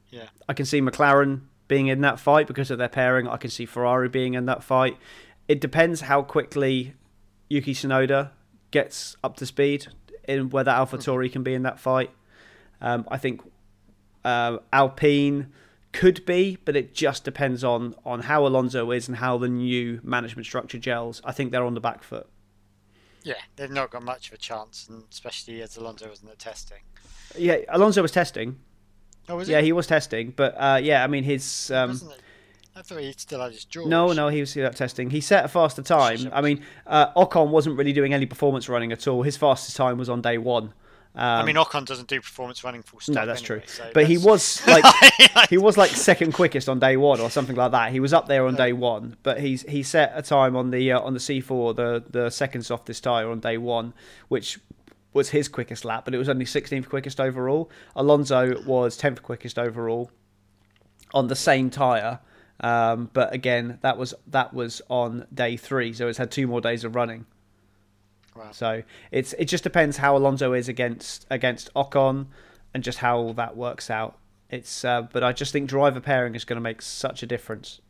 [0.10, 0.28] Yeah.
[0.48, 3.28] I can see McLaren being in that fight because of their pairing.
[3.28, 4.98] I can see Ferrari being in that fight.
[5.48, 6.94] It depends how quickly
[7.49, 8.32] Yuki Tsunoda
[8.72, 9.88] gets up to speed
[10.27, 12.11] in whether AlphaTauri can be in that fight.
[12.81, 13.41] Um, I think
[14.23, 15.52] uh, Alpine
[15.91, 19.99] could be, but it just depends on on how Alonso is and how the new
[20.03, 21.22] management structure gels.
[21.23, 22.27] I think they're on the back foot.
[23.23, 26.80] Yeah, they've not got much of a chance, and especially as Alonso wasn't testing.
[27.38, 28.60] Yeah, Alonso was testing.
[29.30, 31.72] Oh, was Yeah, he was testing, but uh, yeah, I mean his.
[31.72, 31.99] Um?
[32.76, 33.88] I thought he still had his George.
[33.88, 35.10] No, no, he was uh, testing.
[35.10, 36.30] He set a faster time.
[36.31, 39.23] I mean, uh, Ocon wasn't really doing any performance running at all.
[39.23, 40.73] His fastest time was on day one.
[41.14, 43.15] Um, I mean, Ocon doesn't do performance running full stop.
[43.15, 43.73] no, that's anyway, true.
[43.73, 44.85] so But he was like
[45.49, 47.91] he was like second quickest on day one or something like that.
[47.91, 50.93] He was up there on day one, but he's he set a time on the
[50.93, 53.93] uh, on the C4, the the second softest tire on day one,
[54.30, 54.60] which
[55.14, 57.69] was his quickest lap, but it was only 16th quickest overall.
[57.98, 60.10] Alonso was 10th quickest overall
[61.14, 62.19] on the same tire.
[62.62, 66.62] Um, but again, that was that was on day three, so it's had two more
[66.62, 67.26] days of running.
[68.36, 68.52] Wow.
[68.52, 72.28] So it's it just depends how Alonso is against against Ocon,
[72.74, 74.18] and just how all that works out.
[74.50, 77.82] It's uh, but I just think driver pairing is going to make such a difference.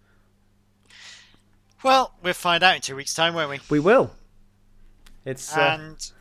[1.84, 3.60] Well, we'll find out in two weeks' time, won't we?
[3.70, 4.12] We will.
[5.26, 6.12] It's uh, And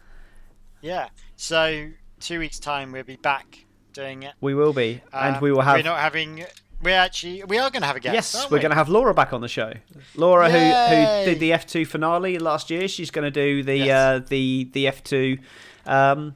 [0.80, 5.42] yeah, so two weeks' time we'll be back doing it, we will be, and Um,
[5.42, 5.76] we will have.
[5.76, 6.44] We're not having.
[6.82, 7.44] We're actually.
[7.44, 8.14] We are going to have a guest.
[8.14, 9.72] Yes, aren't we're going to have Laura back on the show.
[10.14, 13.76] Laura, who who did the F two finale last year, she's going to do the
[13.76, 13.90] Yes.
[14.22, 15.38] uh, the the F two
[15.86, 16.34] um,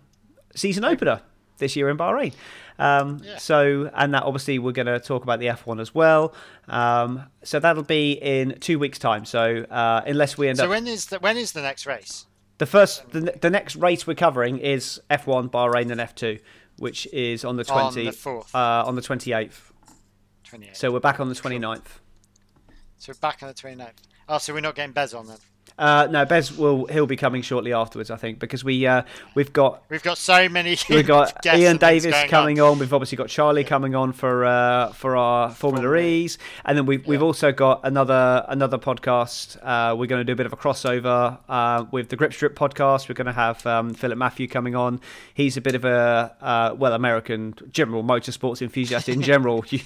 [0.55, 1.23] season opener
[1.59, 2.33] this year in Bahrain.
[2.79, 3.39] Um, Yeah.
[3.39, 6.35] So, and that obviously we're going to talk about the F one as well.
[6.69, 9.25] Um, so that'll be in two weeks' time.
[9.25, 11.87] So uh, unless we end So up so when is the when is the next
[11.87, 12.27] race?
[12.59, 16.39] the first the, the next race we're covering is F one Bahrain and F two,
[16.79, 18.55] which is on the On twenty the 4th.
[18.55, 19.33] uh, on the twenty
[20.55, 20.61] eighth.
[20.61, 20.77] 28.
[20.77, 22.01] So we're back on the 29th.
[22.99, 23.91] So we're back on the 29th.
[24.29, 25.39] Oh, so we're not getting Bez on then.
[25.79, 29.03] Uh, no, Bez will he'll be coming shortly afterwards, I think, because we uh,
[29.35, 30.79] we've got We've got so many.
[30.91, 32.79] we've got Ian Davis coming on.
[32.79, 36.87] We've obviously got Charlie coming on for uh, for our Formula Formula E's, and then
[36.87, 39.57] we've we've also got another another podcast.
[39.63, 42.55] Uh, we're going to do a bit of a crossover uh, with the Grip Strip
[42.55, 43.09] podcast.
[43.09, 45.01] We're going to have um, Philip Matthew coming on.
[45.35, 49.65] He's a bit of a uh, well American general motorsports enthusiast in general.
[49.75, 49.81] You,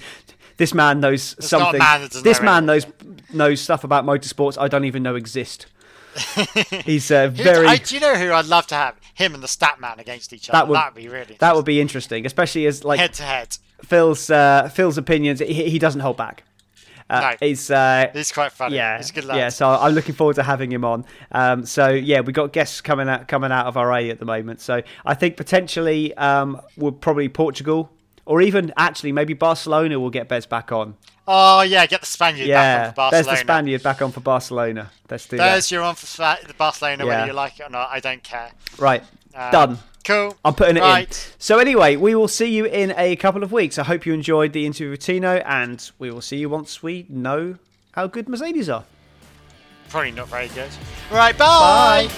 [0.57, 1.79] this man knows a something.
[1.79, 2.85] man this man knows
[3.33, 5.65] knows stuff about motorsports I don't even know exist.
[6.85, 7.67] He's uh, very.
[7.67, 8.95] I, do you know who I'd love to have?
[9.19, 10.57] him and the stat man against each other.
[10.59, 13.57] That would- That'd be really That would be interesting, especially as like head to head.
[13.83, 15.39] Phil's uh, Phil's opinions.
[15.41, 16.43] He, he doesn't hold back.
[17.09, 17.47] Uh, No.
[17.47, 18.77] He's uh, He's quite funny.
[18.77, 19.37] yeah, he's a good lad.
[19.37, 19.49] yeah.
[19.49, 21.05] So I'm looking forward to having him on.
[21.33, 24.61] Um, so yeah, we got guests coming out coming out of RA at the moment.
[24.61, 27.91] So I think potentially um, we'll probably Portugal
[28.25, 30.95] or even actually maybe Barcelona will get Bez back on.
[31.31, 33.23] Oh yeah, get the Spaniard back Yeah, on for Barcelona.
[33.23, 34.91] there's the Spaniard back on for Barcelona.
[35.11, 36.07] Let's do There's your on for
[36.47, 37.09] the Barcelona, Yeah.
[37.09, 37.89] whether you like it or not.
[37.91, 38.49] I don't care.
[38.79, 39.03] Right,
[39.35, 39.79] Um, done.
[40.03, 40.35] Cool.
[40.43, 41.07] I'm putting it in.
[41.37, 43.77] So anyway, we will see you in a couple of weeks.
[43.77, 47.05] I hope you enjoyed the interview with Tino, and we will see you once we
[47.09, 47.57] know
[47.91, 48.85] how good Mercedes are.
[49.89, 50.71] Probably not very good.
[51.11, 51.37] Right.
[51.37, 52.09] Bye.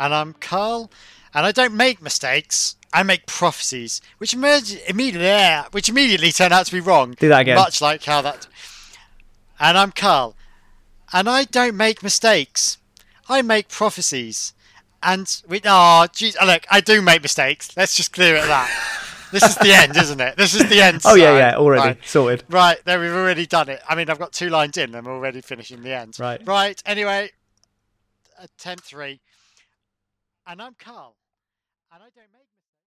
[0.00, 0.90] And I'm Karl,
[1.34, 2.76] and I don't make mistakes.
[2.92, 7.14] I make prophecies, which emerge- immediately, which immediately turn out to be wrong.
[7.20, 7.56] Do that again.
[7.56, 8.46] Much like how that.
[9.60, 10.34] And I'm Karl,
[11.12, 12.78] and I don't make mistakes.
[13.28, 14.54] I make prophecies,
[15.02, 15.60] and we.
[15.64, 17.76] Oh, geez, oh, look, I do make mistakes.
[17.76, 18.70] Let's just clear it at that.
[19.32, 20.36] this is the end, isn't it?
[20.38, 21.02] This is the end.
[21.04, 21.98] Oh yeah, yeah, already Right.
[22.06, 22.44] sorted.
[22.48, 23.82] Right, there we've already done it.
[23.86, 26.18] I mean, I've got two lines in, and I'm already finishing the end.
[26.18, 26.40] Right.
[26.46, 26.82] Right.
[26.86, 27.32] Anyway,
[28.56, 29.20] ten three,
[30.48, 31.16] and I'm Karl,
[31.92, 32.37] and I don't.